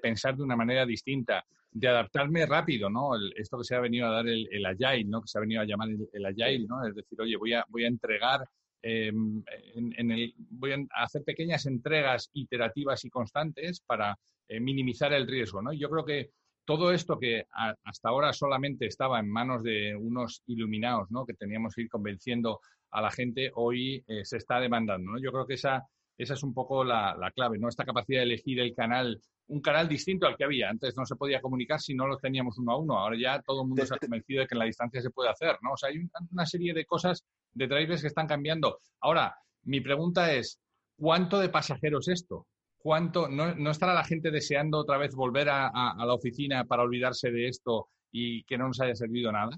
pensar 0.00 0.34
de 0.34 0.42
una 0.42 0.56
manera 0.56 0.86
distinta, 0.86 1.44
de 1.70 1.88
adaptarme 1.88 2.46
rápido, 2.46 2.88
¿no? 2.88 3.10
esto 3.36 3.58
que 3.58 3.64
se 3.64 3.76
ha 3.76 3.80
venido 3.80 4.06
a 4.06 4.12
dar 4.12 4.26
el, 4.26 4.64
Agile, 4.64 5.04
¿no? 5.04 5.20
que 5.20 5.28
se 5.28 5.36
ha 5.36 5.42
venido 5.42 5.60
a 5.60 5.66
llamar 5.66 5.90
el, 5.90 6.26
Agile, 6.26 6.66
¿no? 6.66 6.86
es 6.86 6.94
decir, 6.94 7.20
oye, 7.20 7.36
voy 7.36 7.52
a, 7.52 7.64
voy 7.68 7.84
a 7.84 7.88
entregar, 7.88 8.40
em, 8.80 9.42
en, 9.74 10.10
el, 10.10 10.34
voy 10.38 10.72
a 10.72 11.02
hacer 11.02 11.22
pequeñas 11.22 11.66
entregas 11.66 12.30
iterativas 12.32 13.04
y 13.04 13.10
constantes 13.10 13.80
para 13.80 14.18
eh, 14.48 14.58
minimizar 14.58 15.12
el 15.12 15.28
riesgo. 15.28 15.60
¿no? 15.60 15.74
Yo 15.74 15.90
creo 15.90 16.04
que 16.06 16.30
todo 16.64 16.92
esto 16.92 17.18
que 17.18 17.44
hasta 17.50 18.08
ahora 18.08 18.32
solamente 18.32 18.86
estaba 18.86 19.20
en 19.20 19.28
manos 19.28 19.62
de 19.62 19.94
unos 19.96 20.42
iluminados, 20.46 21.10
¿no? 21.10 21.26
que 21.26 21.34
teníamos 21.34 21.74
que 21.74 21.82
ir 21.82 21.88
convenciendo 21.88 22.60
a 22.90 23.00
la 23.00 23.10
gente, 23.10 23.50
hoy 23.54 24.04
eh, 24.06 24.24
se 24.24 24.36
está 24.36 24.60
demandando. 24.60 25.12
¿no? 25.12 25.18
Yo 25.20 25.32
creo 25.32 25.46
que 25.46 25.54
esa, 25.54 25.86
esa 26.16 26.34
es 26.34 26.42
un 26.42 26.54
poco 26.54 26.84
la, 26.84 27.32
clave, 27.34 27.58
¿no? 27.58 27.68
esta 27.68 27.84
capacidad 27.84 28.20
de 28.20 28.24
elegir 28.24 28.60
el 28.60 28.74
canal, 28.74 29.20
un 29.48 29.60
canal 29.60 29.88
distinto 29.88 30.26
al 30.26 30.36
que 30.36 30.44
había. 30.44 30.68
Antes 30.68 30.96
no 30.96 31.04
se 31.06 31.16
podía 31.16 31.40
comunicar 31.40 31.80
si 31.80 31.94
no 31.94 32.06
lo 32.06 32.16
teníamos 32.18 32.58
uno 32.58 32.72
a 32.72 32.78
uno. 32.78 32.98
Ahora 32.98 33.16
ya 33.18 33.40
todo 33.42 33.62
el 33.62 33.68
mundo 33.68 33.86
se 33.86 33.94
ha 33.94 33.98
convencido 33.98 34.40
de 34.40 34.46
que 34.46 34.54
en 34.54 34.60
la 34.60 34.64
distancia 34.66 35.00
se 35.00 35.10
puede 35.10 35.30
hacer. 35.30 35.56
¿no? 35.62 35.72
O 35.72 35.76
sea, 35.76 35.88
hay 35.88 35.98
una 36.30 36.46
serie 36.46 36.74
de 36.74 36.84
cosas, 36.84 37.24
de 37.52 37.66
drivers 37.66 38.02
que 38.02 38.08
están 38.08 38.26
cambiando. 38.26 38.78
Ahora, 39.00 39.34
mi 39.64 39.80
pregunta 39.80 40.32
es, 40.32 40.58
¿cuánto 40.96 41.38
de 41.38 41.48
pasajeros 41.48 42.08
esto? 42.08 42.46
¿Cuánto, 42.82 43.28
no, 43.28 43.70
estará 43.70 43.92
la 43.92 44.04
gente 44.04 44.30
deseando 44.30 44.78
otra 44.78 44.96
vez 44.96 45.14
volver 45.14 45.50
a, 45.50 45.70
la 45.98 46.14
oficina 46.14 46.64
para 46.64 46.82
olvidarse 46.82 47.30
de 47.30 47.48
esto 47.48 47.88
y 48.10 48.42
que 48.44 48.56
no 48.56 48.68
nos 48.68 48.80
haya 48.80 48.94
servido 48.94 49.30
nada? 49.30 49.50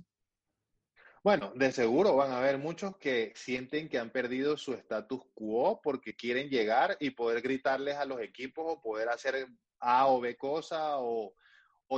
Bueno, 1.24 1.52
de 1.54 1.70
seguro 1.70 2.16
van 2.16 2.32
a 2.32 2.38
haber 2.38 2.58
muchos 2.58 2.96
que 2.96 3.32
sienten 3.36 3.88
que 3.88 3.98
han 3.98 4.10
perdido 4.10 4.56
su 4.56 4.74
status 4.74 5.22
quo 5.34 5.80
porque 5.80 6.16
quieren 6.16 6.48
llegar 6.48 6.96
y 6.98 7.10
poder 7.10 7.42
gritarles 7.42 7.96
a 7.96 8.04
los 8.04 8.20
equipos 8.20 8.64
o 8.66 8.82
poder 8.82 9.08
hacer 9.08 9.46
A 9.78 10.08
o 10.08 10.20
B 10.20 10.36
cosa 10.36 10.98
o, 10.98 11.34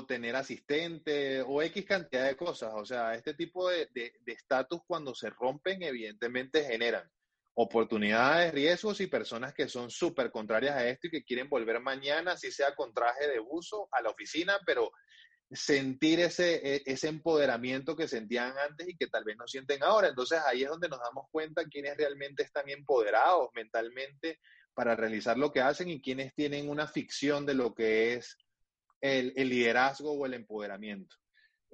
tener 0.08 0.34
asistente 0.34 1.40
o 1.42 1.62
X 1.62 1.84
cantidad 1.86 2.26
de 2.26 2.36
cosas. 2.36 2.72
O 2.74 2.84
sea, 2.84 3.14
este 3.14 3.32
tipo 3.32 3.70
de 3.70 3.88
estatus 4.26 4.80
cuando 4.86 5.14
se 5.14 5.30
rompen 5.30 5.82
evidentemente 5.82 6.64
generan 6.64 7.08
oportunidades, 7.54 8.52
riesgos 8.52 9.00
y 9.00 9.06
personas 9.06 9.54
que 9.54 9.68
son 9.68 9.90
súper 9.90 10.30
contrarias 10.30 10.74
a 10.74 10.88
esto 10.88 11.06
y 11.06 11.10
que 11.10 11.24
quieren 11.24 11.48
volver 11.48 11.80
mañana, 11.80 12.32
así 12.32 12.50
sea 12.50 12.74
con 12.74 12.92
traje 12.92 13.28
de 13.28 13.38
buzo, 13.38 13.88
a 13.92 14.02
la 14.02 14.10
oficina, 14.10 14.58
pero 14.66 14.90
sentir 15.54 16.20
ese, 16.20 16.76
e, 16.76 16.82
ese 16.86 17.08
empoderamiento 17.08 17.96
que 17.96 18.08
sentían 18.08 18.52
antes 18.58 18.88
y 18.88 18.96
que 18.96 19.06
tal 19.06 19.24
vez 19.24 19.36
no 19.36 19.46
sienten 19.46 19.82
ahora. 19.82 20.08
Entonces 20.08 20.40
ahí 20.46 20.62
es 20.62 20.68
donde 20.68 20.88
nos 20.88 21.00
damos 21.00 21.26
cuenta 21.30 21.64
quiénes 21.64 21.96
realmente 21.96 22.42
están 22.42 22.68
empoderados 22.68 23.48
mentalmente 23.54 24.40
para 24.74 24.96
realizar 24.96 25.38
lo 25.38 25.52
que 25.52 25.60
hacen 25.60 25.88
y 25.88 26.00
quiénes 26.00 26.34
tienen 26.34 26.68
una 26.68 26.86
ficción 26.86 27.46
de 27.46 27.54
lo 27.54 27.74
que 27.74 28.14
es 28.14 28.36
el, 29.00 29.32
el 29.36 29.48
liderazgo 29.48 30.12
o 30.12 30.26
el 30.26 30.34
empoderamiento. 30.34 31.16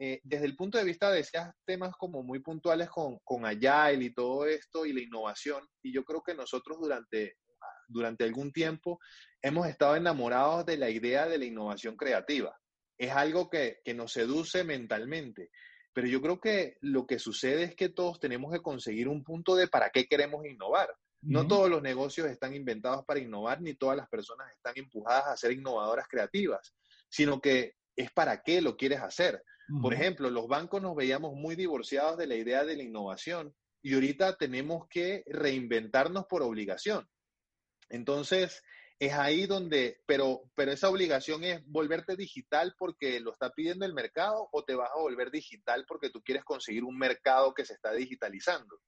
Eh, 0.03 0.19
desde 0.25 0.47
el 0.47 0.57
punto 0.57 0.79
de 0.79 0.85
vista 0.85 1.11
de 1.11 1.21
esos 1.21 1.43
temas 1.67 1.95
como 1.95 2.23
muy 2.23 2.39
puntuales 2.39 2.89
con, 2.89 3.19
con 3.19 3.45
Agile 3.45 4.03
y 4.03 4.15
todo 4.15 4.47
esto 4.47 4.87
y 4.87 4.95
la 4.95 5.03
innovación, 5.03 5.69
y 5.83 5.93
yo 5.93 6.05
creo 6.05 6.23
que 6.23 6.35
nosotros 6.35 6.79
durante, 6.81 7.37
durante 7.87 8.25
algún 8.25 8.51
tiempo 8.51 8.99
hemos 9.43 9.67
estado 9.67 9.97
enamorados 9.97 10.65
de 10.65 10.79
la 10.79 10.89
idea 10.89 11.27
de 11.27 11.39
la 11.39 11.45
innovación 11.45 11.97
creativa. 11.97 12.59
Es 13.01 13.13
algo 13.13 13.49
que, 13.49 13.81
que 13.83 13.95
nos 13.95 14.13
seduce 14.13 14.63
mentalmente, 14.63 15.51
pero 15.95 16.07
yo 16.07 16.21
creo 16.21 16.39
que 16.39 16.77
lo 16.83 17.07
que 17.07 17.19
sucede 17.19 17.65
es 17.65 17.75
que 17.75 17.89
todos 17.89 18.21
tenemos 18.21 18.53
que 18.53 18.61
conseguir 18.61 19.09
un 19.09 19.25
punto 19.25 19.57
de 19.57 19.69
para 19.69 19.89
qué 19.89 20.07
queremos 20.07 20.45
innovar. 20.45 20.95
No 21.23 21.47
todos 21.47 21.69
los 21.69 21.83
negocios 21.83 22.29
están 22.29 22.55
inventados 22.55 23.05
para 23.05 23.21
innovar, 23.21 23.61
ni 23.61 23.75
todas 23.75 23.97
las 23.97 24.09
personas 24.09 24.51
están 24.53 24.73
empujadas 24.77 25.27
a 25.27 25.37
ser 25.37 25.53
innovadoras 25.53 26.09
creativas, 26.09 26.75
sino 27.09 27.41
que 27.41 27.75
es 27.97 28.11
para 28.11 28.43
qué 28.43 28.61
lo 28.61 28.77
quieres 28.77 29.01
hacer. 29.01 29.43
Por 29.81 29.95
ejemplo, 29.95 30.31
los 30.31 30.49
bancos 30.49 30.83
nos 30.83 30.97
veíamos 30.97 31.35
muy 31.35 31.57
divorciados 31.57 32.19
de 32.19 32.27
la 32.27 32.35
idea 32.35 32.65
de 32.65 32.77
la 32.77 32.83
innovación 32.83 33.55
y 33.83 33.95
ahorita 33.95 34.37
tenemos 34.37 34.89
que 34.89 35.23
reinventarnos 35.27 36.27
por 36.27 36.43
obligación. 36.43 37.09
Entonces, 37.89 38.63
es 39.01 39.15
ahí 39.15 39.47
donde, 39.47 39.99
pero, 40.05 40.43
pero 40.55 40.73
esa 40.73 40.91
obligación 40.91 41.43
es 41.43 41.67
volverte 41.67 42.17
digital 42.17 42.75
porque 42.79 43.19
lo 43.19 43.33
está 43.33 43.51
pidiendo 43.51 43.87
el 43.87 43.95
mercado 43.95 44.51
o 44.53 44.63
te 44.63 44.75
vas 44.75 44.91
a 44.95 45.01
volver 45.01 45.31
digital 45.31 45.87
porque 45.89 46.11
tú 46.11 46.23
quieres 46.23 46.45
conseguir 46.45 46.85
un 46.85 46.99
mercado 46.99 47.55
que 47.55 47.65
se 47.65 47.73
está 47.73 47.93
digitalizando. 47.93 48.79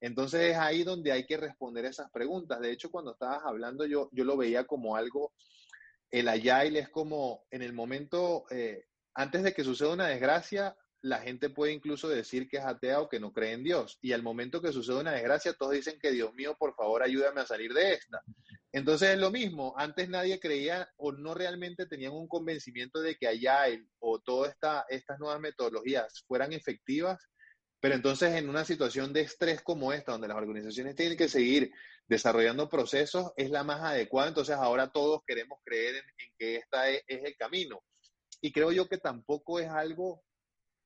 Entonces 0.00 0.52
es 0.52 0.56
ahí 0.56 0.84
donde 0.84 1.12
hay 1.12 1.26
que 1.26 1.36
responder 1.36 1.84
esas 1.84 2.10
preguntas. 2.10 2.60
De 2.60 2.72
hecho, 2.72 2.90
cuando 2.90 3.12
estabas 3.12 3.42
hablando, 3.44 3.84
yo, 3.84 4.08
yo 4.12 4.24
lo 4.24 4.38
veía 4.38 4.64
como 4.64 4.96
algo, 4.96 5.34
el 6.10 6.28
agile 6.28 6.78
es 6.78 6.88
como 6.88 7.44
en 7.50 7.60
el 7.60 7.74
momento, 7.74 8.46
eh, 8.50 8.86
antes 9.12 9.42
de 9.42 9.52
que 9.52 9.64
suceda 9.64 9.92
una 9.92 10.06
desgracia, 10.06 10.74
la 11.02 11.20
gente 11.20 11.50
puede 11.50 11.72
incluso 11.72 12.08
decir 12.08 12.48
que 12.48 12.56
es 12.56 12.64
atea 12.64 13.02
o 13.02 13.08
que 13.10 13.20
no 13.20 13.34
cree 13.34 13.52
en 13.52 13.64
Dios. 13.64 13.98
Y 14.00 14.12
al 14.12 14.22
momento 14.22 14.62
que 14.62 14.72
sucede 14.72 14.98
una 14.98 15.12
desgracia, 15.12 15.52
todos 15.52 15.72
dicen 15.72 15.98
que 16.00 16.10
Dios 16.10 16.32
mío, 16.32 16.56
por 16.58 16.74
favor, 16.74 17.02
ayúdame 17.02 17.42
a 17.42 17.46
salir 17.46 17.74
de 17.74 17.92
esta. 17.92 18.22
Entonces 18.72 19.10
es 19.10 19.18
lo 19.18 19.30
mismo. 19.30 19.74
Antes 19.76 20.08
nadie 20.08 20.38
creía 20.38 20.88
o 20.96 21.12
no 21.12 21.34
realmente 21.34 21.86
tenían 21.86 22.12
un 22.12 22.28
convencimiento 22.28 23.00
de 23.00 23.16
que 23.16 23.26
allá 23.26 23.64
o 23.98 24.20
todas 24.20 24.52
esta, 24.52 24.84
estas 24.88 25.18
nuevas 25.18 25.40
metodologías 25.40 26.24
fueran 26.26 26.52
efectivas. 26.52 27.18
Pero 27.80 27.94
entonces 27.94 28.34
en 28.34 28.48
una 28.48 28.64
situación 28.64 29.12
de 29.12 29.20
estrés 29.22 29.62
como 29.62 29.92
esta, 29.92 30.12
donde 30.12 30.28
las 30.28 30.36
organizaciones 30.36 30.96
tienen 30.96 31.16
que 31.16 31.28
seguir 31.28 31.70
desarrollando 32.06 32.68
procesos, 32.68 33.32
es 33.36 33.50
la 33.50 33.64
más 33.64 33.80
adecuada. 33.82 34.28
Entonces 34.28 34.56
ahora 34.56 34.90
todos 34.90 35.22
queremos 35.26 35.60
creer 35.64 35.96
en, 35.96 36.32
que 36.36 36.56
esta 36.56 36.90
es 36.90 37.02
el 37.06 37.36
camino. 37.36 37.82
Y 38.40 38.52
creo 38.52 38.72
yo 38.72 38.88
que 38.88 38.98
tampoco 38.98 39.60
es 39.60 39.68
algo 39.68 40.22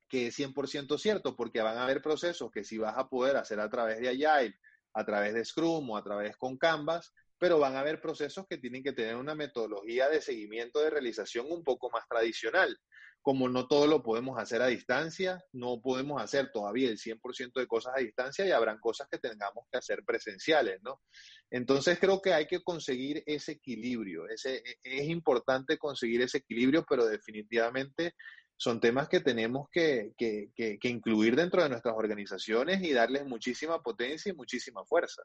que 0.07 0.27
es 0.27 0.37
100% 0.37 0.97
cierto, 0.99 1.35
porque 1.35 1.61
van 1.61 1.77
a 1.77 1.83
haber 1.83 2.01
procesos 2.01 2.51
que 2.51 2.63
sí 2.63 2.77
vas 2.77 2.95
a 2.97 3.09
poder 3.09 3.35
hacer 3.35 3.59
a 3.59 3.69
través 3.69 3.99
de 3.99 4.09
Agile, 4.09 4.55
a 4.93 5.05
través 5.05 5.33
de 5.33 5.43
Scrum 5.43 5.89
o 5.89 5.97
a 5.97 6.03
través 6.03 6.37
con 6.37 6.57
Canvas, 6.57 7.11
pero 7.43 7.59
van 7.59 7.75
a 7.75 7.81
haber 7.81 7.99
procesos 7.99 8.47
que 8.47 8.57
tienen 8.57 8.81
que 8.81 8.93
tener 8.93 9.17
una 9.17 9.35
metodología 9.35 10.07
de 10.07 10.21
seguimiento 10.21 10.79
de 10.79 10.89
realización 10.89 11.47
un 11.49 11.61
poco 11.61 11.89
más 11.89 12.07
tradicional 12.07 12.79
como 13.21 13.49
no 13.49 13.67
todo 13.67 13.85
lo 13.85 14.01
podemos 14.01 14.39
hacer 14.39 14.61
a 14.61 14.67
distancia, 14.67 15.43
no 15.51 15.81
podemos 15.81 16.21
hacer 16.21 16.51
todavía 16.53 16.89
el 16.89 16.97
100% 16.97 17.59
de 17.59 17.67
cosas 17.67 17.95
a 17.97 17.99
distancia 17.99 18.45
y 18.45 18.51
habrán 18.51 18.79
cosas 18.79 19.09
que 19.11 19.17
tengamos 19.17 19.65
que 19.69 19.77
hacer 19.77 20.05
presenciales, 20.05 20.81
¿no? 20.83 21.01
Entonces 21.49 21.99
creo 21.99 22.21
que 22.21 22.33
hay 22.33 22.47
que 22.47 22.61
conseguir 22.61 23.23
ese 23.25 23.53
equilibrio, 23.53 24.29
ese, 24.29 24.57
e, 24.57 24.77
es 24.83 25.09
importante 25.09 25.77
conseguir 25.77 26.21
ese 26.21 26.37
equilibrio, 26.37 26.85
pero 26.87 27.05
definitivamente 27.05 28.13
son 28.55 28.79
temas 28.79 29.09
que 29.09 29.19
tenemos 29.19 29.67
que, 29.69 30.13
que, 30.17 30.51
que, 30.55 30.89
incluir 30.89 31.35
dentro 31.35 31.61
de 31.61 31.67
nuestras 31.67 31.95
organizaciones 31.97 32.81
y 32.81 32.93
darles 32.93 33.25
muchísima 33.25 33.81
potencia 33.81 34.31
y 34.31 34.35
muchísima 34.35 34.85
fuerza. 34.85 35.23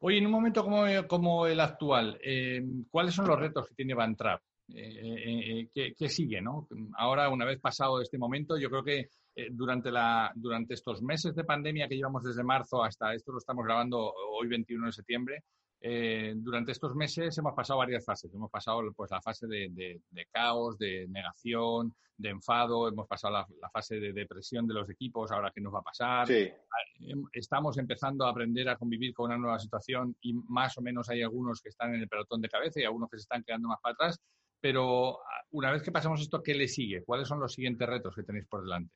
Oye, 0.00 0.18
en 0.18 0.26
un 0.26 0.32
momento 0.32 0.64
como, 1.08 1.46
el 1.46 1.60
actual, 1.60 2.18
eh, 2.22 2.62
¿cuáles 2.90 3.14
son 3.14 3.26
los 3.26 3.38
retos 3.38 3.66
que 3.68 3.74
tiene 3.74 3.94
Bantrap? 3.94 4.40
eh, 4.74 5.68
eh, 5.74 5.92
¿qué, 5.96 6.08
sigue, 6.08 6.40
¿no? 6.40 6.68
Ahora, 6.96 7.28
una 7.30 7.44
vez 7.44 7.60
pasado 7.60 8.00
este 8.00 8.18
momento, 8.18 8.58
yo 8.58 8.68
creo 8.68 8.84
que 8.84 9.08
eh, 9.34 9.48
durante, 9.50 9.90
la, 9.90 10.30
durante 10.34 10.74
estos 10.74 11.02
meses 11.02 11.34
de 11.34 11.44
pandemia 11.44 11.88
que 11.88 11.96
llevamos 11.96 12.22
desde 12.22 12.42
marzo 12.42 12.82
hasta 12.82 13.14
esto 13.14 13.32
lo 13.32 13.38
estamos 13.38 13.64
grabando 13.64 13.98
hoy 13.98 14.48
21 14.48 14.86
de 14.86 14.92
septiembre, 14.92 15.44
eh, 15.80 16.32
durante 16.36 16.72
estos 16.72 16.94
meses 16.94 17.36
hemos 17.38 17.54
pasado 17.54 17.78
varias 17.78 18.04
fases. 18.04 18.32
Hemos 18.34 18.50
pasado 18.50 18.80
pues, 18.96 19.10
la 19.10 19.22
fase 19.22 19.46
de, 19.46 20.00
caos, 20.30 20.76
de 20.78 21.06
negación, 21.08 21.94
de 22.16 22.30
enfado, 22.30 22.88
hemos 22.88 23.06
pasado 23.06 23.34
la, 23.34 23.70
fase 23.70 24.00
de 24.00 24.12
depresión 24.12 24.66
de 24.66 24.74
los 24.74 24.90
equipos, 24.90 25.30
ahora 25.30 25.52
qué 25.54 25.60
nos 25.60 25.72
va 25.72 25.78
a 25.78 25.82
pasar. 25.82 26.30
Em, 26.30 27.24
estamos 27.32 27.78
empezando 27.78 28.26
a 28.26 28.30
aprender 28.30 28.68
a 28.68 28.76
convivir 28.76 29.14
con 29.14 29.26
una 29.26 29.38
nueva 29.38 29.58
situación 29.58 30.16
y 30.20 30.32
más 30.32 30.76
o 30.78 30.82
menos 30.82 31.08
hay 31.10 31.22
algunos 31.22 31.60
que 31.60 31.68
están 31.68 31.94
en 31.94 32.00
el 32.00 32.08
pelotón 32.08 32.40
de 32.40 32.48
cabeza 32.48 32.80
y 32.80 32.84
algunos 32.84 33.08
que 33.08 33.18
se 33.18 33.22
están 33.22 33.44
quedando 33.44 33.68
más 33.68 33.80
para 33.80 33.94
atrás. 33.94 34.20
Pero 34.60 35.20
ah, 35.20 35.44
una 35.52 35.70
vez 35.70 35.82
que 35.82 35.92
pasamos 35.92 36.20
esto, 36.20 36.42
¿qué 36.42 36.54
le 36.54 36.66
sigue? 36.66 37.04
¿Cuáles 37.04 37.28
son 37.28 37.38
los 37.38 37.52
siguientes 37.52 37.88
retos 37.88 38.14
que 38.16 38.24
tenéis 38.24 38.46
por 38.46 38.62
delante? 38.62 38.92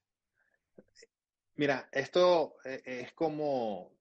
Mira, 1.54 1.88
esto 1.92 2.56
eh, 2.64 2.82
es 2.84 3.12
como 3.12 3.92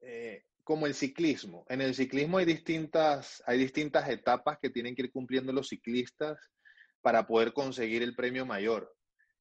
eh, 0.00 0.44
como 0.66 0.86
el 0.86 0.94
ciclismo. 0.94 1.64
En 1.68 1.80
el 1.80 1.94
ciclismo 1.94 2.38
hay 2.38 2.44
distintas, 2.44 3.40
hay 3.46 3.56
distintas 3.56 4.08
etapas 4.08 4.58
que 4.60 4.68
tienen 4.68 4.96
que 4.96 5.02
ir 5.02 5.12
cumpliendo 5.12 5.52
los 5.52 5.68
ciclistas 5.68 6.36
para 7.00 7.24
poder 7.24 7.52
conseguir 7.52 8.02
el 8.02 8.16
premio 8.16 8.44
mayor. 8.44 8.92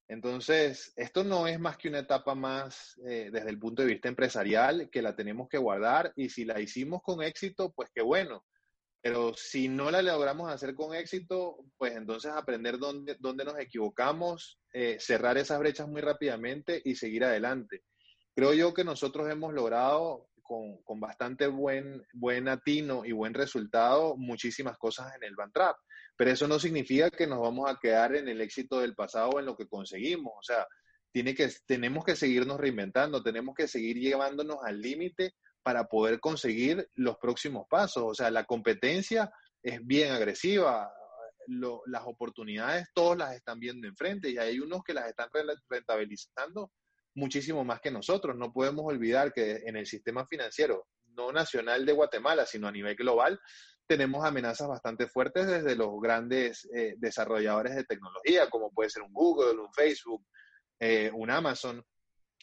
Entonces, 0.07 0.93
esto 0.95 1.23
no 1.23 1.47
es 1.47 1.59
más 1.59 1.77
que 1.77 1.89
una 1.89 1.97
etapa 1.97 2.35
más 2.35 2.95
eh, 3.07 3.31
desde 3.33 3.49
el 3.49 3.57
punto 3.57 3.81
de 3.81 3.87
vista 3.87 4.07
empresarial 4.07 4.87
que 4.91 5.01
la 5.01 5.15
tenemos 5.15 5.49
que 5.49 5.57
guardar 5.57 6.13
y 6.15 6.29
si 6.29 6.45
la 6.45 6.61
hicimos 6.61 7.01
con 7.01 7.23
éxito, 7.23 7.73
pues 7.73 7.89
qué 7.91 8.03
bueno. 8.03 8.45
Pero 9.01 9.33
si 9.33 9.67
no 9.67 9.89
la 9.89 10.03
logramos 10.03 10.51
hacer 10.51 10.75
con 10.75 10.93
éxito, 10.93 11.57
pues 11.75 11.95
entonces 11.95 12.33
aprender 12.33 12.77
dónde, 12.77 13.17
dónde 13.19 13.45
nos 13.45 13.57
equivocamos, 13.57 14.59
eh, 14.73 14.97
cerrar 14.99 15.39
esas 15.39 15.57
brechas 15.57 15.87
muy 15.87 16.01
rápidamente 16.01 16.83
y 16.85 16.93
seguir 16.93 17.23
adelante. 17.23 17.81
Creo 18.35 18.53
yo 18.53 18.75
que 18.75 18.83
nosotros 18.83 19.27
hemos 19.27 19.55
logrado 19.55 20.27
con, 20.45 20.99
bastante 20.99 21.47
buen, 21.47 22.05
buen 22.13 22.47
atino 22.47 23.03
y 23.03 23.11
buen 23.11 23.33
resultado 23.33 24.15
muchísimas 24.15 24.77
cosas 24.77 25.13
en 25.15 25.23
el 25.23 25.35
Trap. 25.51 25.75
Pero 26.15 26.31
eso 26.31 26.47
no 26.47 26.59
significa 26.59 27.09
que 27.09 27.27
nos 27.27 27.41
vamos 27.41 27.69
a 27.69 27.77
quedar 27.81 28.15
en 28.15 28.29
el 28.29 28.39
éxito 28.41 28.79
del 28.79 28.95
pasado 28.95 29.29
o 29.31 29.39
en 29.39 29.45
lo 29.45 29.57
que 29.57 29.67
conseguimos. 29.67 30.33
O 30.37 30.43
sea, 30.43 30.65
tiene 31.11 31.33
que, 31.33 31.49
tenemos 31.65 32.05
que 32.05 32.15
seguirnos 32.15 32.59
reinventando, 32.59 33.23
tenemos 33.23 33.55
que 33.55 33.67
seguir 33.67 33.97
llevándonos 33.97 34.57
al 34.63 34.81
límite 34.81 35.33
para 35.63 35.85
poder 35.85 36.19
conseguir 36.19 36.87
los 36.93 37.17
próximos 37.17 37.65
pasos. 37.67 38.03
O 38.05 38.13
sea, 38.13 38.29
la 38.29 38.45
competencia 38.45 39.31
es 39.63 39.85
bien 39.85 40.11
agresiva. 40.13 40.91
las 41.47 42.03
oportunidades 42.05 42.87
todos 42.93 43.17
las 43.17 43.35
están 43.35 43.59
viendo 43.59 43.87
enfrente 43.87 44.29
y 44.29 44.37
hay 44.37 44.59
unos 44.59 44.83
que 44.83 44.93
las 44.93 45.07
están 45.07 45.29
rentabilizando 45.69 46.71
muchísimo 47.15 47.63
más 47.63 47.81
que 47.81 47.91
nosotros. 47.91 48.35
No 48.35 48.53
podemos 48.53 48.85
olvidar 48.85 49.33
que 49.33 49.63
en 49.65 49.75
el 49.77 49.87
sistema 49.87 50.27
financiero, 50.27 50.87
no 51.15 51.31
nacional 51.31 51.85
de 51.85 51.93
Guatemala, 51.93 52.45
sino 52.45 52.67
a 52.67 52.71
nivel 52.71 52.95
global, 52.95 53.39
tenemos 53.87 54.25
amenazas 54.25 54.67
bastante 54.67 55.07
fuertes 55.07 55.47
desde 55.47 55.75
los 55.75 55.99
grandes 56.01 56.67
eh, 56.75 56.95
desarrolladores 56.97 57.75
de 57.75 57.83
tecnología, 57.83 58.49
como 58.49 58.71
puede 58.71 58.89
ser 58.89 59.03
un 59.03 59.13
Google, 59.13 59.61
un 59.61 59.71
Facebook, 59.73 60.25
eh, 60.79 61.11
un 61.13 61.29
Amazon, 61.31 61.83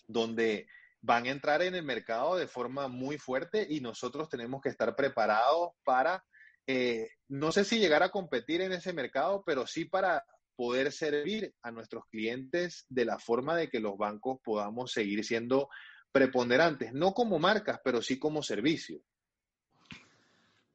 donde 0.07 0.67
van 1.01 1.27
a 1.27 1.31
entrar 1.31 1.63
en 1.63 1.75
el 1.75 1.83
mercado 1.83 2.37
de 2.37 2.47
forma 2.47 2.89
muy 2.89 3.19
fuerte 3.19 3.67
y 3.69 3.81
nosotros 3.81 4.29
tenemos 4.29 4.61
que 4.63 4.69
estar 4.69 4.95
preparados 4.95 5.71
para, 5.85 6.25
eh, 6.67 7.09
no 7.29 7.51
sé 7.51 7.65
si 7.65 7.79
llegar 7.79 8.05
a 8.05 8.11
competir 8.11 8.61
en 8.61 8.73
ese 8.73 8.93
mercado, 8.93 9.43
pero 9.45 9.67
sí 9.67 9.85
para 9.85 10.25
poder 10.57 10.93
servir 10.93 11.55
a 11.63 11.71
nuestros 11.71 12.05
clientes 12.07 12.87
de 12.89 13.05
la 13.05 13.19
forma 13.19 13.57
de 13.57 13.69
que 13.69 13.81
los 13.81 13.97
bancos 13.97 14.39
podamos 14.43 14.93
seguir 14.93 15.25
siendo 15.25 15.69
preponderantes, 16.13 16.93
no 16.93 17.13
como 17.13 17.39
marcas, 17.39 17.81
pero 17.83 18.03
sí 18.03 18.19
como 18.19 18.43
servicio. 18.43 19.03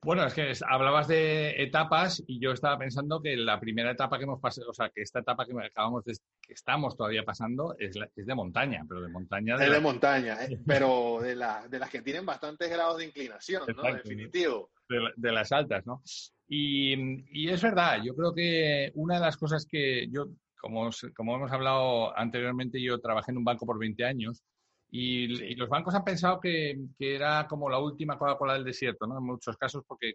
Bueno, 0.08 0.26
es 0.26 0.34
que 0.34 0.54
hablabas 0.66 1.10
de 1.10 1.62
etapas 1.62 2.24
y 2.28 2.40
yo 2.40 2.54
estaba 2.54 2.78
pensando 2.78 3.22
que 3.22 3.36
la 3.36 3.60
primera 3.60 3.92
etapa 3.92 4.18
que 4.18 4.24
hemos 4.24 4.40
pasado, 4.40 4.70
o 4.70 4.74
sea, 4.74 4.90
que 4.90 5.02
esta 5.02 5.20
etapa 5.20 5.46
que 5.46 5.52
acabamos 5.62 6.06
de, 6.06 6.14
que 6.42 6.54
estamos 6.54 6.96
todavía 6.96 7.26
pasando 7.26 7.76
es, 7.78 7.94
de 8.16 8.34
montaña, 8.34 8.86
pero 8.88 9.02
de 9.02 9.10
montaña. 9.10 9.58
De 9.58 9.66
es 9.66 9.72
de 9.74 9.82
montaña, 9.82 10.46
eh, 10.46 10.62
pero 10.66 11.20
de, 11.22 11.36
de 11.36 11.80
las 11.80 11.90
que 11.90 12.02
tienen 12.02 12.26
bastantes 12.26 12.70
grados 12.70 13.00
de 13.00 13.06
inclinación, 13.08 13.64
¿no? 13.76 13.84
Definitivo. 13.84 14.70
de, 14.88 15.32
las 15.34 15.52
altas, 15.52 15.86
¿no? 15.86 16.02
Y, 16.48 17.50
es 17.50 17.62
verdad, 17.62 18.02
yo 18.02 18.16
creo 18.16 18.34
que 18.34 18.94
una 18.96 19.16
de 19.16 19.26
las 19.26 19.36
cosas 19.36 19.68
que 19.70 20.08
yo, 20.10 20.30
como, 20.62 20.90
como 21.18 21.36
hemos 21.36 21.52
hablado 21.52 22.18
anteriormente, 22.18 22.82
yo 22.82 23.02
trabajé 23.02 23.32
en 23.32 23.40
un 23.40 23.44
banco 23.44 23.66
por 23.66 23.78
20 23.78 24.06
años 24.06 24.42
y, 24.90 25.56
los 25.56 25.70
bancos 25.70 25.94
han 25.96 26.04
pensado 26.04 26.40
que, 26.40 26.78
era 26.98 27.46
como 27.48 27.70
la 27.70 27.80
última 27.80 28.18
Coca-Cola 28.18 28.54
del 28.54 28.64
desierto, 28.64 29.06
¿no? 29.06 29.18
En 29.18 29.26
muchos 29.26 29.58
casos, 29.58 29.84
porque 29.86 30.14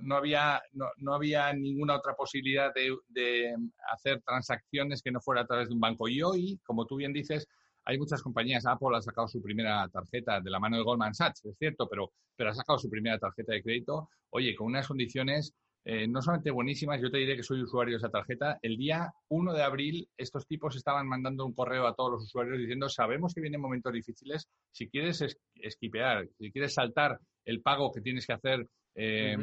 no, 0.00 0.16
había, 0.16 0.62
no, 0.72 1.14
había 1.14 1.52
ninguna 1.52 1.96
otra 1.96 2.14
posibilidad 2.14 2.72
de, 2.74 2.96
de, 3.08 3.54
hacer 3.92 4.22
transacciones 4.22 5.02
que 5.02 5.12
no 5.12 5.20
fuera 5.20 5.42
a 5.42 5.46
través 5.46 5.68
de 5.68 5.74
un 5.74 5.80
banco. 5.80 6.08
Y 6.08 6.22
hoy, 6.22 6.58
como 6.64 6.86
tú 6.86 6.96
bien 6.96 7.12
dices, 7.12 7.46
hay 7.84 7.98
muchas 7.98 8.22
compañías. 8.22 8.66
Apple 8.66 8.96
ha 8.96 9.02
sacado 9.02 9.28
su 9.28 9.40
primera 9.42 9.88
tarjeta 9.88 10.40
de 10.40 10.50
la 10.50 10.58
mano 10.58 10.76
de 10.76 10.82
Goldman 10.82 11.14
Sachs, 11.14 11.44
es 11.44 11.56
cierto, 11.58 11.88
pero, 11.88 12.12
pero 12.36 12.50
ha 12.50 12.54
sacado 12.54 12.78
su 12.78 12.90
primera 12.90 13.18
tarjeta 13.18 13.52
de 13.52 13.62
crédito, 13.62 14.08
oye, 14.30 14.54
con 14.54 14.66
unas 14.68 14.88
condiciones 14.88 15.54
eh, 15.88 16.08
no 16.08 16.20
solamente 16.20 16.50
buenísimas, 16.50 17.00
yo 17.00 17.12
te 17.12 17.18
diré 17.18 17.36
que 17.36 17.44
soy 17.44 17.62
usuario 17.62 17.92
de 17.92 17.98
esa 17.98 18.10
tarjeta. 18.10 18.58
El 18.60 18.76
día 18.76 19.14
1 19.28 19.52
de 19.52 19.62
abril, 19.62 20.08
estos 20.16 20.44
tipos 20.44 20.74
estaban 20.74 21.06
mandando 21.06 21.46
un 21.46 21.54
correo 21.54 21.86
a 21.86 21.94
todos 21.94 22.10
los 22.10 22.24
usuarios 22.24 22.58
diciendo, 22.58 22.88
sabemos 22.88 23.32
que 23.32 23.40
vienen 23.40 23.60
momentos 23.60 23.92
difíciles, 23.92 24.48
si 24.72 24.88
quieres 24.88 25.24
esquipear, 25.54 26.28
si 26.40 26.50
quieres 26.50 26.74
saltar 26.74 27.20
el 27.44 27.62
pago 27.62 27.92
que 27.92 28.00
tienes 28.00 28.26
que 28.26 28.32
hacer 28.32 28.66
eh, 28.96 29.36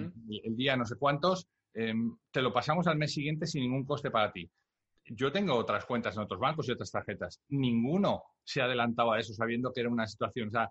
el 0.43 0.55
día 0.57 0.75
no 0.75 0.83
sé 0.83 0.97
cuántos, 0.97 1.47
eh, 1.73 1.93
te 2.29 2.41
lo 2.41 2.51
pasamos 2.51 2.87
al 2.87 2.97
mes 2.97 3.13
siguiente 3.13 3.47
sin 3.47 3.61
ningún 3.61 3.85
coste 3.85 4.11
para 4.11 4.33
ti. 4.33 4.51
Yo 5.05 5.31
tengo 5.31 5.55
otras 5.55 5.85
cuentas 5.85 6.17
en 6.17 6.23
otros 6.23 6.41
bancos 6.41 6.67
y 6.67 6.73
otras 6.73 6.91
tarjetas. 6.91 7.39
Ninguno 7.47 8.21
se 8.43 8.61
ha 8.61 8.65
adelantado 8.65 9.13
a 9.13 9.19
eso 9.19 9.33
sabiendo 9.33 9.71
que 9.71 9.79
era 9.79 9.89
una 9.89 10.07
situación. 10.07 10.49
O 10.49 10.51
sea, 10.51 10.69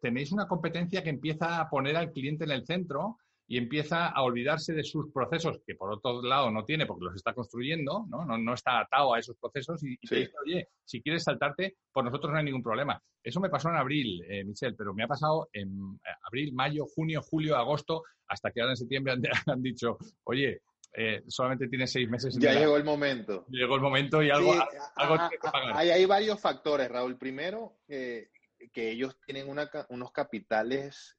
tenéis 0.00 0.32
una 0.32 0.48
competencia 0.48 1.02
que 1.02 1.10
empieza 1.10 1.60
a 1.60 1.68
poner 1.68 1.94
al 1.94 2.10
cliente 2.10 2.44
en 2.44 2.52
el 2.52 2.64
centro 2.64 3.18
y 3.46 3.58
empieza 3.58 4.08
a 4.08 4.22
olvidarse 4.22 4.72
de 4.72 4.84
sus 4.84 5.12
procesos, 5.12 5.60
que 5.66 5.74
por 5.74 5.92
otro 5.92 6.22
lado 6.22 6.50
no 6.50 6.64
tiene 6.64 6.86
porque 6.86 7.04
los 7.04 7.16
está 7.16 7.34
construyendo, 7.34 8.06
no, 8.08 8.24
no, 8.24 8.54
está 8.54 8.80
atado 8.80 9.14
a 9.14 9.18
esos 9.18 9.36
procesos 9.36 9.82
y, 9.84 9.98
te 9.98 10.16
dice, 10.16 10.32
oye, 10.44 10.68
si 10.84 11.02
quieres 11.02 11.24
saltarte, 11.24 11.76
por 11.92 12.04
nosotros 12.04 12.32
no 12.32 12.38
hay 12.38 12.44
ningún 12.44 12.62
problema. 12.62 13.00
Eso 13.22 13.40
me 13.40 13.50
pasó 13.50 13.68
en 13.68 13.76
abril, 13.76 14.24
eh, 14.28 14.44
Michelle, 14.44 14.76
pero 14.76 14.94
me 14.94 15.04
ha 15.04 15.08
pasado 15.08 15.48
en 15.52 15.68
eh, 15.68 16.10
abril, 16.26 16.54
mayo, 16.54 16.86
junio, 16.86 17.20
julio, 17.22 17.56
agosto, 17.56 18.02
hasta 18.28 18.50
que 18.50 18.60
ahora 18.60 18.72
en 18.72 18.76
septiembre 18.76 19.12
han, 19.12 19.22
dicho, 19.62 19.98
oye, 20.24 20.62
eh, 20.96 21.22
solamente 21.28 21.68
tienes 21.68 21.92
seis 21.92 22.08
meses. 22.08 22.38
Ya 22.38 22.54
llegó 22.54 22.76
el 22.76 22.84
momento. 22.84 23.44
Llegó 23.48 23.74
el 23.74 23.82
momento 23.82 24.22
y 24.22 24.30
algo, 24.30 24.54
algo 24.96 25.28
que 25.28 25.38
pagar. 25.38 25.76
Hay, 25.76 25.90
hay, 25.90 26.06
varios 26.06 26.40
factores, 26.40 26.88
Raúl. 26.88 27.18
Primero, 27.18 27.78
que 27.86 28.90
ellos 28.90 29.18
tienen 29.26 29.48
unos 29.48 30.12
capitales 30.12 31.16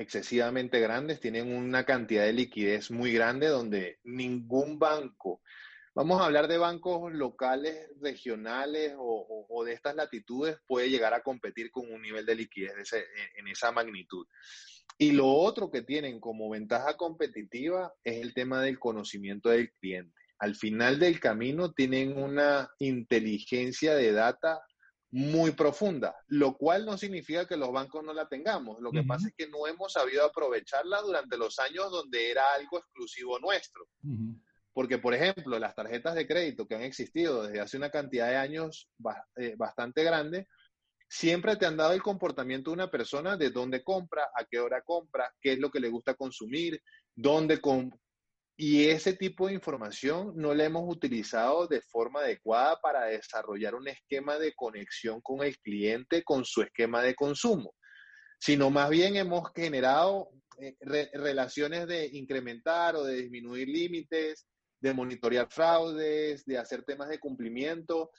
excesivamente 0.00 0.80
grandes, 0.80 1.20
tienen 1.20 1.54
una 1.54 1.84
cantidad 1.84 2.24
de 2.24 2.32
liquidez 2.32 2.90
muy 2.90 3.12
grande 3.12 3.48
donde 3.48 3.98
ningún 4.02 4.78
banco, 4.78 5.42
vamos 5.94 6.20
a 6.20 6.24
hablar 6.24 6.48
de 6.48 6.56
bancos 6.56 7.12
locales, 7.12 7.86
regionales 8.00 8.94
o, 8.96 9.62
de 9.66 9.74
estas 9.74 9.94
latitudes, 9.94 10.58
puede 10.66 10.88
llegar 10.88 11.12
a 11.12 11.22
competir 11.22 11.70
con 11.70 11.92
un 11.92 12.00
nivel 12.00 12.24
de 12.24 12.34
liquidez 12.34 12.72
en 13.36 13.48
esa 13.48 13.72
magnitud. 13.72 14.26
Y 14.96 15.12
lo 15.12 15.28
otro 15.28 15.70
que 15.70 15.82
tienen 15.82 16.18
como 16.18 16.48
ventaja 16.48 16.96
competitiva 16.96 17.92
es 18.02 18.22
el 18.22 18.32
tema 18.32 18.62
del 18.62 18.78
conocimiento 18.78 19.50
del 19.50 19.70
cliente. 19.72 20.18
Al 20.38 20.56
final 20.56 20.98
del 20.98 21.20
camino 21.20 21.72
tienen 21.72 22.16
una 22.16 22.70
inteligencia 22.78 23.94
de 23.94 24.12
data 24.12 24.62
muy 25.12 25.50
profunda, 25.52 26.14
lo 26.28 26.56
cual 26.56 26.86
no 26.86 26.96
significa 26.96 27.46
que 27.46 27.56
los 27.56 27.72
bancos 27.72 28.04
no 28.04 28.12
la 28.12 28.28
tengamos. 28.28 28.80
Lo 28.80 28.92
que 28.92 29.02
pasa 29.02 29.28
es 29.28 29.34
que 29.36 29.48
no 29.48 29.66
hemos 29.66 29.92
sabido 29.92 30.24
aprovecharla 30.24 31.02
durante 31.02 31.36
los 31.36 31.58
años 31.58 31.90
donde 31.90 32.30
era 32.30 32.42
algo 32.54 32.78
exclusivo 32.78 33.38
nuestro. 33.40 33.86
Porque, 34.72 34.98
por 34.98 35.14
ejemplo, 35.14 35.58
las 35.58 35.74
tarjetas 35.74 36.14
de 36.14 36.28
crédito 36.28 36.66
que 36.66 36.76
han 36.76 36.82
existido 36.82 37.42
desde 37.42 37.60
hace 37.60 37.76
una 37.76 37.90
cantidad 37.90 38.28
de 38.28 38.36
años 38.36 38.88
eh, 39.36 39.54
bastante 39.56 40.04
grande, 40.04 40.46
siempre 41.08 41.56
te 41.56 41.66
han 41.66 41.76
dado 41.76 41.92
el 41.92 42.02
comportamiento 42.02 42.70
de 42.70 42.74
una 42.74 42.90
persona 42.90 43.36
de 43.36 43.50
dónde 43.50 43.82
compra, 43.82 44.30
a 44.32 44.44
qué 44.44 44.60
hora 44.60 44.82
compra, 44.82 45.32
qué 45.40 45.54
es 45.54 45.58
lo 45.58 45.70
que 45.70 45.80
le 45.80 45.88
gusta 45.88 46.14
consumir, 46.14 46.80
dónde, 47.16 47.60
y 48.62 48.90
ese 48.90 49.14
tipo 49.14 49.46
de 49.46 49.54
información 49.54 50.34
no 50.36 50.52
la 50.52 50.66
hemos 50.66 50.84
utilizado 50.86 51.66
de 51.66 51.80
forma 51.80 52.20
adecuada 52.20 52.78
para 52.82 53.06
desarrollar 53.06 53.74
un 53.74 53.88
esquema 53.88 54.38
de 54.38 54.52
conexión 54.54 55.22
con 55.22 55.42
el 55.42 55.56
cliente, 55.60 56.22
con 56.22 56.44
su 56.44 56.60
esquema 56.60 57.00
de 57.00 57.14
consumo, 57.14 57.74
sino 58.38 58.68
más 58.68 58.90
bien 58.90 59.16
hemos 59.16 59.50
generado 59.56 60.28
eh, 60.58 60.76
relaciones 61.14 61.86
de 61.86 62.10
incrementar 62.12 62.96
o 62.96 63.04
de 63.04 63.22
disminuir 63.22 63.66
límites, 63.66 64.46
de 64.78 64.92
monitorear 64.92 65.48
fraudes, 65.50 66.44
de 66.44 66.58
hacer 66.58 66.82
temas 66.82 67.08
de 67.08 67.18
cumplimiento, 67.18 68.10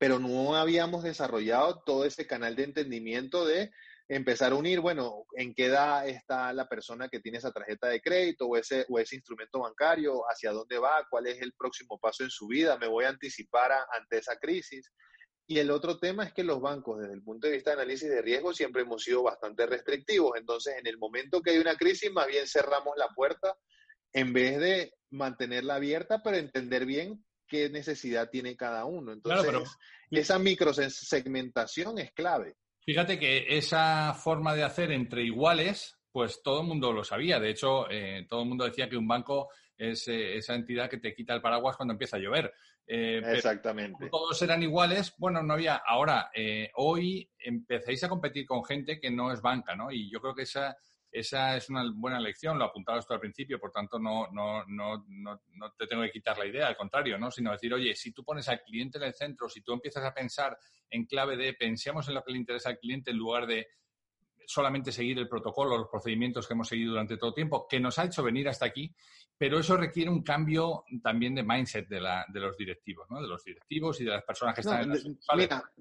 pero 0.00 0.18
no 0.18 0.56
habíamos 0.56 1.04
desarrollado 1.04 1.80
todo 1.86 2.04
ese 2.04 2.26
canal 2.26 2.56
de 2.56 2.64
entendimiento 2.64 3.46
de 3.46 3.70
empezar 4.08 4.52
a 4.52 4.56
unir, 4.56 4.80
bueno, 4.80 5.24
en 5.34 5.54
qué 5.54 5.66
edad 5.66 6.06
está 6.08 6.52
la 6.52 6.68
persona 6.68 7.08
que 7.08 7.20
tiene 7.20 7.38
esa 7.38 7.52
tarjeta 7.52 7.88
de 7.88 8.00
crédito 8.00 8.46
o 8.46 8.56
ese, 8.56 8.84
o 8.88 8.98
ese 8.98 9.16
instrumento 9.16 9.60
bancario, 9.60 10.22
hacia 10.30 10.52
dónde 10.52 10.78
va, 10.78 11.06
cuál 11.08 11.26
es 11.26 11.40
el 11.40 11.54
próximo 11.54 11.98
paso 11.98 12.22
en 12.22 12.30
su 12.30 12.46
vida, 12.46 12.76
me 12.76 12.88
voy 12.88 13.04
a 13.04 13.10
anticipar 13.10 13.72
ante 13.92 14.18
esa 14.18 14.36
crisis. 14.36 14.92
Y 15.46 15.58
el 15.58 15.70
otro 15.70 15.98
tema 15.98 16.24
es 16.24 16.32
que 16.32 16.42
los 16.42 16.60
bancos, 16.60 17.00
desde 17.00 17.14
el 17.14 17.22
punto 17.22 17.46
de 17.46 17.54
vista 17.54 17.70
de 17.70 17.82
análisis 17.82 18.08
de 18.08 18.22
riesgo, 18.22 18.54
siempre 18.54 18.82
hemos 18.82 19.02
sido 19.02 19.22
bastante 19.22 19.66
restrictivos. 19.66 20.38
Entonces, 20.38 20.74
en 20.78 20.86
el 20.86 20.96
momento 20.96 21.42
que 21.42 21.50
hay 21.50 21.58
una 21.58 21.76
crisis, 21.76 22.10
más 22.10 22.26
bien 22.26 22.46
cerramos 22.46 22.94
la 22.96 23.08
puerta 23.08 23.54
en 24.12 24.32
vez 24.32 24.58
de 24.58 24.94
mantenerla 25.10 25.74
abierta, 25.74 26.22
pero 26.22 26.38
entender 26.38 26.86
bien 26.86 27.24
qué 27.46 27.68
necesidad 27.68 28.30
tiene 28.30 28.56
cada 28.56 28.86
uno. 28.86 29.12
Entonces, 29.12 29.42
claro, 29.42 29.64
pero... 29.64 30.20
esa 30.22 30.38
microsegmentación 30.38 31.98
es 31.98 32.12
clave. 32.12 32.56
Fíjate 32.84 33.18
que 33.18 33.56
esa 33.56 34.12
forma 34.14 34.54
de 34.54 34.62
hacer 34.62 34.92
entre 34.92 35.22
iguales, 35.22 35.98
pues 36.12 36.42
todo 36.42 36.60
el 36.60 36.66
mundo 36.66 36.92
lo 36.92 37.02
sabía. 37.02 37.40
De 37.40 37.50
hecho, 37.50 37.90
eh, 37.90 38.26
todo 38.28 38.42
el 38.42 38.48
mundo 38.48 38.64
decía 38.64 38.88
que 38.88 38.96
un 38.96 39.08
banco 39.08 39.48
es 39.76 40.06
eh, 40.08 40.36
esa 40.36 40.54
entidad 40.54 40.88
que 40.90 40.98
te 40.98 41.14
quita 41.14 41.34
el 41.34 41.40
paraguas 41.40 41.76
cuando 41.76 41.92
empieza 41.92 42.18
a 42.18 42.20
llover. 42.20 42.52
Eh, 42.86 43.22
Exactamente. 43.24 44.10
Todos 44.10 44.40
eran 44.42 44.62
iguales. 44.62 45.14
Bueno, 45.16 45.42
no 45.42 45.54
había. 45.54 45.76
Ahora, 45.76 46.30
hoy 46.74 47.28
empezáis 47.38 48.04
a 48.04 48.08
competir 48.08 48.46
con 48.46 48.62
gente 48.64 49.00
que 49.00 49.10
no 49.10 49.32
es 49.32 49.40
banca, 49.40 49.74
¿no? 49.74 49.90
Y 49.90 50.10
yo 50.10 50.20
creo 50.20 50.34
que 50.34 50.42
esa 50.42 50.76
esa 51.14 51.56
es 51.56 51.70
una 51.70 51.84
buena 51.94 52.18
lección, 52.18 52.58
lo 52.58 52.64
apuntabas 52.64 53.06
tú 53.06 53.14
al 53.14 53.20
principio, 53.20 53.60
por 53.60 53.70
tanto 53.70 54.00
no, 54.00 54.26
no, 54.32 54.64
no, 54.66 55.04
no, 55.06 55.40
no 55.52 55.72
te 55.78 55.86
tengo 55.86 56.02
que 56.02 56.10
quitar 56.10 56.36
la 56.36 56.44
idea, 56.44 56.66
al 56.66 56.76
contrario, 56.76 57.16
¿no? 57.18 57.30
Sino 57.30 57.52
decir, 57.52 57.72
oye, 57.72 57.94
si 57.94 58.10
tú 58.10 58.24
pones 58.24 58.48
al 58.48 58.62
cliente 58.62 58.98
en 58.98 59.04
el 59.04 59.14
centro, 59.14 59.48
si 59.48 59.60
tú 59.60 59.72
empiezas 59.72 60.04
a 60.04 60.12
pensar 60.12 60.58
en 60.90 61.06
clave 61.06 61.36
de 61.36 61.54
pensemos 61.54 62.08
en 62.08 62.14
lo 62.14 62.24
que 62.24 62.32
le 62.32 62.38
interesa 62.38 62.70
al 62.70 62.80
cliente 62.80 63.12
en 63.12 63.18
lugar 63.18 63.46
de 63.46 63.68
solamente 64.46 64.92
seguir 64.92 65.18
el 65.18 65.28
protocolo, 65.28 65.78
los 65.78 65.88
procedimientos 65.88 66.46
que 66.46 66.54
hemos 66.54 66.68
seguido 66.68 66.92
durante 66.92 67.16
todo 67.16 67.30
el 67.30 67.34
tiempo, 67.34 67.66
que 67.68 67.80
nos 67.80 67.98
ha 67.98 68.04
hecho 68.04 68.22
venir 68.22 68.48
hasta 68.48 68.66
aquí, 68.66 68.94
pero 69.36 69.58
eso 69.58 69.76
requiere 69.76 70.10
un 70.10 70.22
cambio 70.22 70.84
también 71.02 71.34
de 71.34 71.42
mindset 71.42 71.88
de, 71.88 72.00
la, 72.00 72.24
de 72.28 72.40
los 72.40 72.56
directivos, 72.56 73.10
¿no? 73.10 73.20
De 73.20 73.28
los 73.28 73.44
directivos 73.44 74.00
y 74.00 74.04
de 74.04 74.10
las 74.10 74.24
personas 74.24 74.54
que 74.54 74.60
están 74.60 74.82
en 74.82 74.88
las... 74.90 75.04
Mira, 75.36 75.72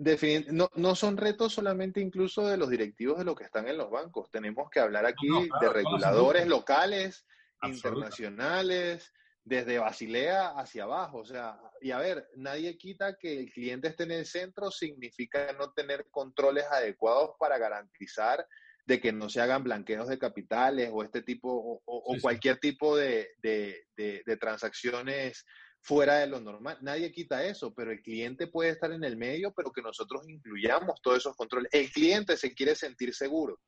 no, 0.52 0.70
no 0.76 0.96
son 0.96 1.18
retos 1.18 1.54
solamente 1.54 2.02
incluso 2.02 2.48
de 2.48 2.58
los 2.58 2.70
directivos 2.70 3.20
de 3.20 3.26
los 3.26 3.36
que 3.36 3.44
están 3.44 3.68
en 3.68 3.78
los 3.78 3.92
bancos. 3.92 4.32
Tenemos 4.32 4.70
que 4.70 4.80
hablar 4.80 5.06
aquí 5.06 5.28
de 5.62 5.70
reguladores 5.70 6.48
locales, 6.48 7.26
internacionales, 7.62 9.14
desde 9.46 9.80
Basilea 9.80 10.50
hacia 10.58 10.84
abajo. 10.84 11.20
O 11.20 11.26
sea, 11.26 11.60
y 11.82 11.92
a 11.92 12.00
ver, 12.00 12.28
nadie 12.36 12.78
quita 12.78 13.18
que 13.18 13.40
el 13.40 13.52
cliente 13.52 13.90
esté 13.90 14.04
en 14.04 14.12
el 14.12 14.26
centro, 14.26 14.72
significa 14.72 15.52
no 15.54 15.72
tener 15.74 16.08
controles 16.10 16.66
adecuados 16.72 17.32
para 17.40 17.58
garantizar 17.58 18.46
de 18.86 19.00
que 19.00 19.12
no 19.14 19.30
se 19.30 19.42
hagan 19.42 19.64
blanqueos 19.64 20.08
de 20.10 20.20
capitales 20.20 20.90
o 20.92 21.04
este 21.04 21.22
tipo 21.22 21.82
o, 21.86 22.18
cualquier 22.22 22.58
tipo 22.58 22.98
de, 22.98 23.30
de, 23.42 24.38
transacciones 24.40 25.46
fuera 25.82 26.20
de 26.20 26.28
lo 26.28 26.40
normal. 26.40 26.78
Nadie 26.82 27.12
quita 27.12 27.44
eso, 27.46 27.74
pero 27.74 27.92
el 27.92 28.02
cliente 28.02 28.48
puede 28.48 28.72
estar 28.72 28.92
en 28.92 29.04
el 29.04 29.18
medio, 29.18 29.54
pero 29.54 29.72
que 29.72 29.82
nosotros 29.82 30.28
incluyamos 30.28 31.02
todos 31.02 31.18
esos 31.20 31.36
controles. 31.36 31.70
El 31.74 31.92
cliente 31.92 32.38
se 32.38 32.54
quiere 32.54 32.76
sentir 32.76 33.14
seguro. 33.14 33.60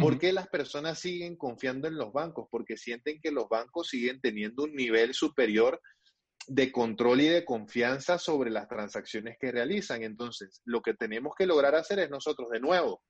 ¿Por 0.00 0.18
qué 0.18 0.32
las 0.32 0.48
personas 0.48 0.98
siguen 0.98 1.36
confiando 1.36 1.86
en 1.86 1.96
los 1.96 2.12
bancos? 2.12 2.48
Porque 2.50 2.76
sienten 2.76 3.20
que 3.20 3.30
los 3.30 3.48
bancos 3.48 3.88
siguen 3.88 4.20
teniendo 4.20 4.64
un 4.64 4.74
nivel 4.74 5.12
superior 5.12 5.80
de 6.46 6.72
control 6.72 7.20
y 7.20 7.28
de 7.28 7.44
confianza 7.44 8.18
sobre 8.18 8.50
las 8.50 8.68
transacciones 8.68 9.36
que 9.38 9.52
realizan. 9.52 10.02
Entonces, 10.02 10.60
lo 10.64 10.80
que 10.80 10.94
tenemos 10.94 11.34
que 11.36 11.46
lograr 11.46 11.74
hacer 11.74 11.98
es 11.98 12.10
nosotros, 12.10 12.48
de 12.50 12.60
nuevo, 12.60 13.02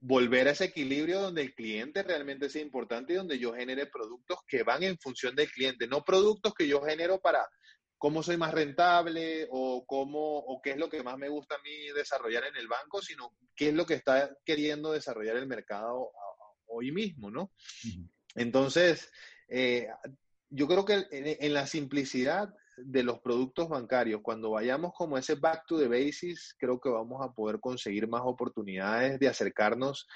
volver 0.00 0.48
a 0.48 0.50
ese 0.52 0.66
equilibrio 0.66 1.20
donde 1.20 1.42
el 1.42 1.54
cliente 1.54 2.02
realmente 2.02 2.48
sea 2.50 2.62
importante 2.62 3.12
y 3.12 3.16
donde 3.16 3.38
yo 3.38 3.54
genere 3.54 3.86
productos 3.86 4.38
que 4.46 4.62
van 4.62 4.82
en 4.82 4.98
función 4.98 5.34
del 5.34 5.50
cliente, 5.50 5.86
no 5.86 6.04
productos 6.04 6.54
que 6.54 6.68
yo 6.68 6.82
genero 6.82 7.20
para 7.20 7.46
cómo 8.04 8.22
soy 8.22 8.36
más 8.36 8.52
rentable 8.52 9.48
o 9.50 9.86
cómo 9.86 10.36
o 10.36 10.60
qué 10.60 10.72
es 10.72 10.76
lo 10.76 10.90
que 10.90 11.02
más 11.02 11.16
me 11.16 11.30
gusta 11.30 11.54
a 11.54 11.62
mí 11.62 11.88
desarrollar 11.96 12.44
en 12.44 12.54
el 12.54 12.68
banco, 12.68 13.00
sino 13.00 13.32
qué 13.56 13.68
es 13.68 13.74
lo 13.74 13.86
que 13.86 13.94
está 13.94 14.30
queriendo 14.44 14.92
desarrollar 14.92 15.38
el 15.38 15.46
mercado 15.46 16.10
hoy 16.66 16.92
mismo, 16.92 17.30
¿no? 17.30 17.50
Entonces, 18.34 19.10
eh, 19.48 19.88
yo 20.50 20.68
creo 20.68 20.84
que 20.84 21.06
en, 21.12 21.54
la 21.54 21.66
simplicidad 21.66 22.50
de 22.76 23.04
los 23.04 23.20
productos 23.20 23.70
bancarios, 23.70 24.20
cuando 24.20 24.50
vayamos 24.50 24.92
como 24.92 25.16
ese 25.16 25.36
back 25.36 25.64
to 25.66 25.78
the 25.78 25.88
basis, 25.88 26.54
creo 26.58 26.78
que 26.78 26.90
vamos 26.90 27.24
a 27.24 27.32
poder 27.32 27.58
conseguir 27.58 28.06
más 28.06 28.20
oportunidades 28.22 29.18
de 29.18 29.28
acercarnos 29.28 30.06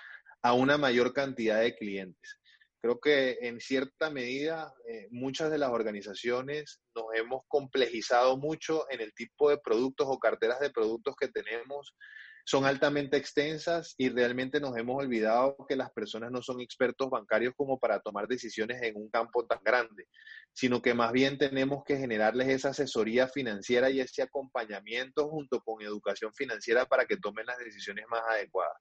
a 0.42 0.52
una 0.52 0.76
mayor 0.76 1.14
cantidad 1.14 1.62
de 1.62 1.74
clientes. 1.74 2.38
Creo 2.80 3.00
que 3.00 3.38
en 3.42 3.60
cierta 3.60 4.08
medida 4.10 4.72
eh, 4.88 5.08
muchas 5.10 5.50
de 5.50 5.58
las 5.58 5.70
organizaciones 5.70 6.80
nos 6.94 7.06
hemos 7.14 7.42
complejizado 7.48 8.36
mucho 8.36 8.86
en 8.90 9.00
el 9.00 9.12
tipo 9.14 9.50
de 9.50 9.58
productos 9.58 10.06
o 10.08 10.18
carteras 10.18 10.60
de 10.60 10.70
productos 10.70 11.16
que 11.16 11.28
tenemos. 11.28 11.96
Son 12.44 12.64
altamente 12.64 13.16
extensas 13.16 13.94
y 13.98 14.08
realmente 14.08 14.60
nos 14.60 14.76
hemos 14.76 14.96
olvidado 14.96 15.56
que 15.68 15.76
las 15.76 15.90
personas 15.90 16.30
no 16.30 16.40
son 16.40 16.60
expertos 16.60 17.10
bancarios 17.10 17.52
como 17.56 17.78
para 17.78 18.00
tomar 18.00 18.28
decisiones 18.28 18.80
en 18.80 18.96
un 18.96 19.10
campo 19.10 19.44
tan 19.44 19.58
grande, 19.62 20.06
sino 20.54 20.80
que 20.80 20.94
más 20.94 21.12
bien 21.12 21.36
tenemos 21.36 21.82
que 21.84 21.98
generarles 21.98 22.48
esa 22.48 22.70
asesoría 22.70 23.28
financiera 23.28 23.90
y 23.90 24.00
ese 24.00 24.22
acompañamiento 24.22 25.28
junto 25.28 25.60
con 25.60 25.82
educación 25.82 26.32
financiera 26.32 26.86
para 26.86 27.06
que 27.06 27.18
tomen 27.18 27.44
las 27.44 27.58
decisiones 27.58 28.06
más 28.08 28.22
adecuadas. 28.30 28.80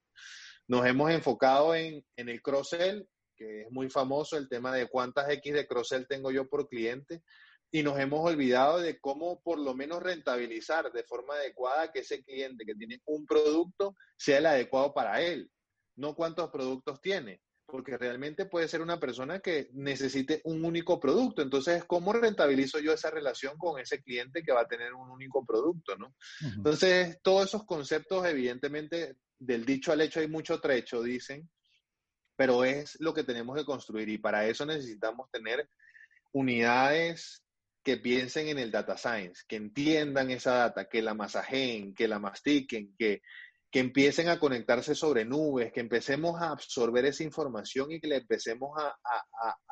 Nos 0.68 0.86
hemos 0.86 1.10
enfocado 1.10 1.74
en, 1.74 2.02
en 2.16 2.28
el 2.28 2.40
cross-sell, 2.40 3.06
que 3.38 3.62
es 3.62 3.70
muy 3.70 3.88
famoso, 3.88 4.36
el 4.36 4.48
tema 4.48 4.74
de 4.74 4.88
cuántas 4.88 5.30
X 5.30 5.54
de 5.54 5.66
cross-sell 5.66 6.06
tengo 6.08 6.30
yo 6.30 6.48
por 6.48 6.68
cliente, 6.68 7.22
y 7.70 7.82
nos 7.82 7.98
hemos 7.98 8.24
olvidado 8.24 8.78
de 8.78 8.98
cómo 8.98 9.40
por 9.42 9.58
lo 9.58 9.74
menos 9.74 10.02
rentabilizar 10.02 10.90
de 10.90 11.04
forma 11.04 11.34
adecuada 11.34 11.92
que 11.92 12.00
ese 12.00 12.24
cliente 12.24 12.64
que 12.64 12.74
tiene 12.74 13.00
un 13.04 13.26
producto 13.26 13.94
sea 14.16 14.38
el 14.38 14.46
adecuado 14.46 14.92
para 14.94 15.20
él, 15.22 15.50
no 15.96 16.14
cuántos 16.14 16.50
productos 16.50 17.00
tiene, 17.00 17.42
porque 17.66 17.98
realmente 17.98 18.46
puede 18.46 18.68
ser 18.68 18.80
una 18.80 18.98
persona 18.98 19.40
que 19.40 19.68
necesite 19.74 20.40
un 20.44 20.64
único 20.64 20.98
producto. 20.98 21.42
Entonces, 21.42 21.84
¿cómo 21.84 22.14
rentabilizo 22.14 22.78
yo 22.78 22.92
esa 22.94 23.10
relación 23.10 23.58
con 23.58 23.78
ese 23.78 24.02
cliente 24.02 24.42
que 24.42 24.52
va 24.52 24.62
a 24.62 24.68
tener 24.68 24.94
un 24.94 25.10
único 25.10 25.44
producto? 25.44 25.94
¿no? 25.96 26.14
Entonces, 26.40 27.18
todos 27.22 27.48
esos 27.48 27.66
conceptos, 27.66 28.26
evidentemente, 28.26 29.16
del 29.38 29.66
dicho 29.66 29.92
al 29.92 30.00
hecho 30.00 30.20
hay 30.20 30.28
mucho 30.28 30.60
trecho, 30.60 31.02
dicen, 31.02 31.48
pero 32.38 32.62
es 32.62 32.96
lo 33.00 33.12
que 33.12 33.24
tenemos 33.24 33.56
que 33.56 33.64
construir 33.64 34.08
y 34.08 34.18
para 34.18 34.46
eso 34.46 34.64
necesitamos 34.64 35.28
tener 35.32 35.68
unidades 36.30 37.42
que 37.82 37.96
piensen 37.96 38.46
en 38.46 38.60
el 38.60 38.70
data 38.70 38.96
science, 38.96 39.42
que 39.48 39.56
entiendan 39.56 40.30
esa 40.30 40.52
data, 40.52 40.88
que 40.88 41.02
la 41.02 41.14
masajeen, 41.14 41.96
que 41.96 42.06
la 42.06 42.20
mastiquen, 42.20 42.94
que, 42.96 43.22
que 43.72 43.80
empiecen 43.80 44.28
a 44.28 44.38
conectarse 44.38 44.94
sobre 44.94 45.24
nubes, 45.24 45.72
que 45.72 45.80
empecemos 45.80 46.40
a 46.40 46.50
absorber 46.50 47.06
esa 47.06 47.24
información 47.24 47.90
y 47.90 47.98
que 47.98 48.06
le 48.06 48.18
empecemos 48.18 48.70
a, 48.78 48.96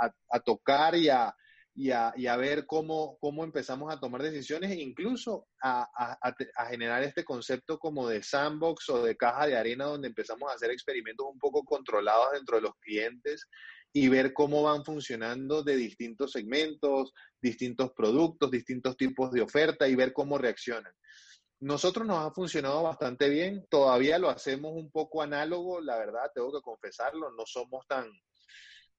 a, 0.00 0.12
a 0.30 0.40
tocar 0.40 0.96
y 0.96 1.08
a, 1.08 1.32
y 1.78 1.90
a, 1.90 2.36
ver 2.38 2.64
cómo, 2.64 3.18
cómo, 3.20 3.44
empezamos 3.44 3.92
a 3.92 4.00
tomar 4.00 4.22
decisiones 4.22 4.70
e 4.70 4.80
incluso 4.80 5.46
a, 5.62 5.86
generar 6.70 7.02
este 7.02 7.22
concepto 7.22 7.78
como 7.78 8.08
de 8.08 8.22
sandbox 8.22 8.88
o 8.88 9.04
de 9.04 9.14
caja 9.14 9.46
de 9.46 9.58
arena 9.58 9.84
donde 9.84 10.08
empezamos 10.08 10.50
a 10.50 10.54
hacer 10.54 10.70
experimentos 10.70 11.26
un 11.30 11.38
poco 11.38 11.64
controlados 11.64 12.32
dentro 12.32 12.56
de 12.56 12.62
los 12.62 12.74
clientes 12.80 13.46
y 13.92 14.08
ver 14.08 14.32
cómo 14.32 14.62
van 14.62 14.86
funcionando 14.86 15.62
de 15.62 15.76
distintos 15.76 16.32
segmentos, 16.32 17.12
distintos 17.42 17.92
productos, 17.94 18.50
distintos 18.50 18.96
tipos 18.96 19.30
de 19.30 19.42
oferta 19.42 19.86
y 19.86 19.94
ver 19.94 20.14
cómo 20.14 20.38
reaccionan. 20.38 20.92
Nosotros 21.60 22.06
nos 22.06 22.18
ha 22.24 22.30
funcionado 22.32 22.82
bastante 22.84 23.28
bien, 23.28 23.66
todavía 23.68 24.18
lo 24.18 24.30
hacemos 24.30 24.72
un 24.74 24.90
poco 24.90 25.20
análogo, 25.20 25.82
la 25.82 25.98
verdad, 25.98 26.30
tengo 26.34 26.52
que 26.52 26.62
confesarlo, 26.62 27.30
no 27.32 27.44
somos 27.44 27.86
tan, 27.86 28.10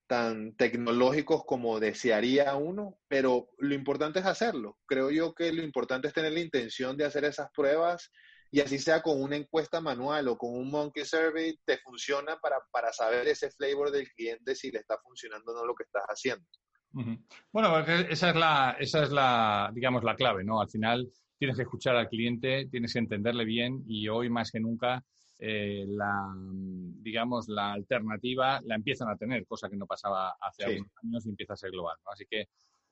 tan 0.08 0.56
tecnológicos 0.56 1.44
como 1.46 1.80
desearía 1.80 2.56
uno, 2.56 2.98
pero 3.08 3.50
lo 3.58 3.76
importante 3.76 4.20
es 4.20 4.26
hacerlo. 4.26 4.78
Creo 4.86 5.12
yo 5.12 5.34
que 5.36 5.52
lo 5.52 5.62
importante 5.62 6.08
es 6.08 6.14
tener 6.14 6.32
la 6.32 6.40
intención 6.40 6.98
de 6.98 7.06
hacer 7.06 7.26
esas 7.26 7.50
pruebas 7.52 8.12
y 8.50 8.62
así 8.62 8.80
sea 8.80 9.02
con 9.02 9.22
una 9.22 9.36
encuesta 9.36 9.82
manual 9.82 10.30
o 10.30 10.38
con 10.38 10.56
un 10.56 10.70
monkey 10.72 11.04
survey, 11.04 11.60
te 11.66 11.78
funciona 11.80 12.38
para, 12.40 12.58
para 12.72 12.94
saber 12.94 13.28
ese 13.28 13.52
flavor 13.52 13.92
del 13.92 14.10
cliente 14.14 14.56
si 14.56 14.72
le 14.72 14.80
está 14.80 14.98
funcionando 15.00 15.52
o 15.52 15.56
no 15.56 15.66
lo 15.66 15.76
que 15.76 15.84
estás 15.84 16.04
haciendo. 16.08 16.46
Bueno, 17.52 17.78
esa 17.80 18.30
es 18.30 18.36
la, 18.36 18.76
esa 18.80 19.04
es 19.04 19.12
la, 19.12 19.70
digamos, 19.74 20.04
la 20.04 20.16
clave, 20.16 20.44
¿no? 20.44 20.62
Al 20.62 20.70
final 20.70 21.12
tienes 21.38 21.58
que 21.58 21.64
escuchar 21.64 21.96
al 21.96 22.08
cliente, 22.08 22.68
tienes 22.72 22.94
que 22.94 23.00
entenderle 23.00 23.46
bien 23.46 23.84
y 23.86 24.08
hoy 24.08 24.30
más 24.30 24.50
que 24.52 24.60
nunca 24.60 25.04
eh, 25.40 25.86
la, 25.88 26.34
digamos, 26.36 27.48
la 27.48 27.74
alternativa 27.74 28.60
la 28.64 28.76
empiezan 28.76 29.10
a 29.10 29.18
tener, 29.18 29.46
cosa 29.46 29.70
que 29.70 29.78
no 29.78 29.86
pasaba 29.86 30.36
hace 30.42 30.66
algunos 30.66 30.92
años 31.04 31.26
y 31.26 31.30
empieza 31.30 31.54
a 31.54 31.58
ser 31.58 31.72
global. 31.72 31.98
Así 32.06 32.26
que 32.30 32.48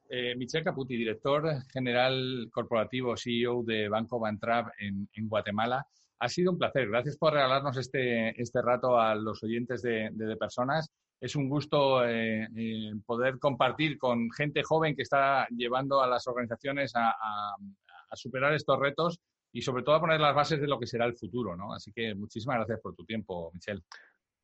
Eh, 0.07 0.35
Michel 0.35 0.63
Caputi, 0.63 0.95
director 0.95 1.63
general 1.71 2.47
corporativo 2.51 3.17
CEO 3.17 3.63
de 3.63 3.89
Banco 3.89 4.19
Bantrap 4.19 4.67
en, 4.77 5.09
en, 5.13 5.27
Guatemala. 5.27 5.85
Ha 6.19 6.29
sido 6.29 6.51
un 6.51 6.59
placer. 6.59 6.89
Gracias 6.89 7.17
por 7.17 7.33
regalarnos 7.33 7.75
este, 7.77 8.39
este 8.39 8.61
rato 8.61 8.99
a 8.99 9.15
los 9.15 9.41
oyentes 9.43 9.81
de, 9.81 10.09
de, 10.11 10.37
Personas. 10.37 10.91
Es 11.19 11.35
un 11.35 11.49
gusto 11.49 12.05
eh, 12.05 12.47
eh, 12.55 12.93
poder 13.05 13.39
compartir 13.39 13.97
con 13.97 14.29
gente 14.31 14.61
joven 14.63 14.95
que 14.95 15.01
está 15.01 15.47
llevando 15.49 16.01
a 16.01 16.07
las 16.07 16.27
organizaciones 16.27 16.95
a, 16.95 17.09
a, 17.09 17.55
a, 18.09 18.15
superar 18.15 18.53
estos 18.53 18.79
retos 18.79 19.19
y 19.55 19.61
sobre 19.61 19.83
todo 19.83 19.95
a 19.95 20.01
poner 20.01 20.19
las 20.19 20.35
bases 20.35 20.59
de 20.59 20.67
lo 20.67 20.77
que 20.77 20.85
será 20.85 21.05
el 21.05 21.15
futuro. 21.15 21.55
¿no? 21.55 21.73
Así 21.73 21.93
que 21.93 22.13
muchísimas 22.13 22.57
gracias 22.57 22.81
por 22.81 22.93
tu 22.93 23.05
tiempo, 23.05 23.51
Michel. 23.53 23.81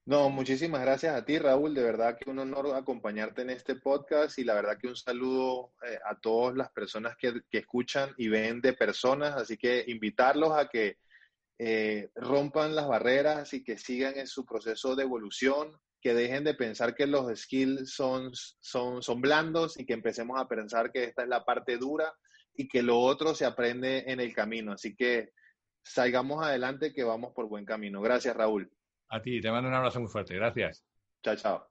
No, 0.05 0.30
muchísimas 0.30 0.82
gracias 0.82 1.14
a 1.14 1.26
ti, 1.26 1.38
Raúl. 1.38 1.76
De 1.76 1.84
verdad 1.84 2.18
que 2.18 2.30
un 2.30 2.39
honor 2.39 2.74
acompañarte 2.74 3.41
en 3.41 3.49
este 3.49 3.76
podcast 3.76 4.39
y 4.39 4.45
la 4.45 4.53
verdad 4.53 4.78
que 4.80 4.88
un 4.88 4.95
saludo 4.95 5.74
eh, 5.86 5.99
a 6.05 6.18
todas 6.18 6.55
las 6.55 6.72
personas 6.72 7.18
que, 7.18 7.41
que, 7.49 7.57
escuchan 7.57 8.12
y 8.18 8.30
ven 8.30 8.62
de 8.62 8.72
personas. 8.72 9.36
Así 9.36 9.57
que 9.57 9.84
invitarlos 9.86 10.57
a 10.57 10.70
que 10.70 10.95
eh, 11.59 12.09
rompan 12.16 12.74
las 12.74 12.88
barreras 12.88 13.53
y 13.53 13.66
que 13.66 13.78
sigan 13.78 14.18
en 14.18 14.28
su 14.28 14.45
proceso 14.45 14.95
de 14.95 15.03
evolución, 15.03 15.78
que 15.99 16.14
dejen 16.14 16.45
de 16.45 16.53
pensar 16.53 16.95
que 16.95 17.05
los 17.05 17.38
skills 17.38 17.93
son, 17.93 18.32
son, 18.34 19.03
son 19.03 19.20
blandos 19.20 19.78
y 19.78 19.86
que 19.86 19.93
empecemos 19.93 20.39
a 20.39 20.47
pensar 20.47 20.89
que 20.89 21.03
esta 21.03 21.24
es 21.24 21.28
la 21.28 21.43
parte 21.43 21.78
dura 21.78 22.14
y 22.62 22.68
que 22.68 22.84
lo 22.84 22.99
otro 22.99 23.34
se 23.34 23.45
aprende 23.45 24.03
en 24.07 24.20
el 24.20 24.34
camino. 24.34 24.74
Así 24.74 24.95
que 24.95 25.32
salgamos 25.84 26.45
adelante 26.45 26.93
que 26.93 27.03
vamos 27.03 27.34
por 27.34 27.47
buen 27.47 27.66
camino. 27.66 28.01
Gracias, 28.01 28.36
Raúl. 28.36 28.72
A 29.09 29.22
ti, 29.22 29.41
te 29.41 29.51
mando 29.51 29.68
un 29.68 29.76
abrazo 29.76 29.99
muy 29.99 30.09
fuerte. 30.09 30.36
Gracias. 30.36 30.86
Chao, 31.24 31.36
chao. 31.36 31.70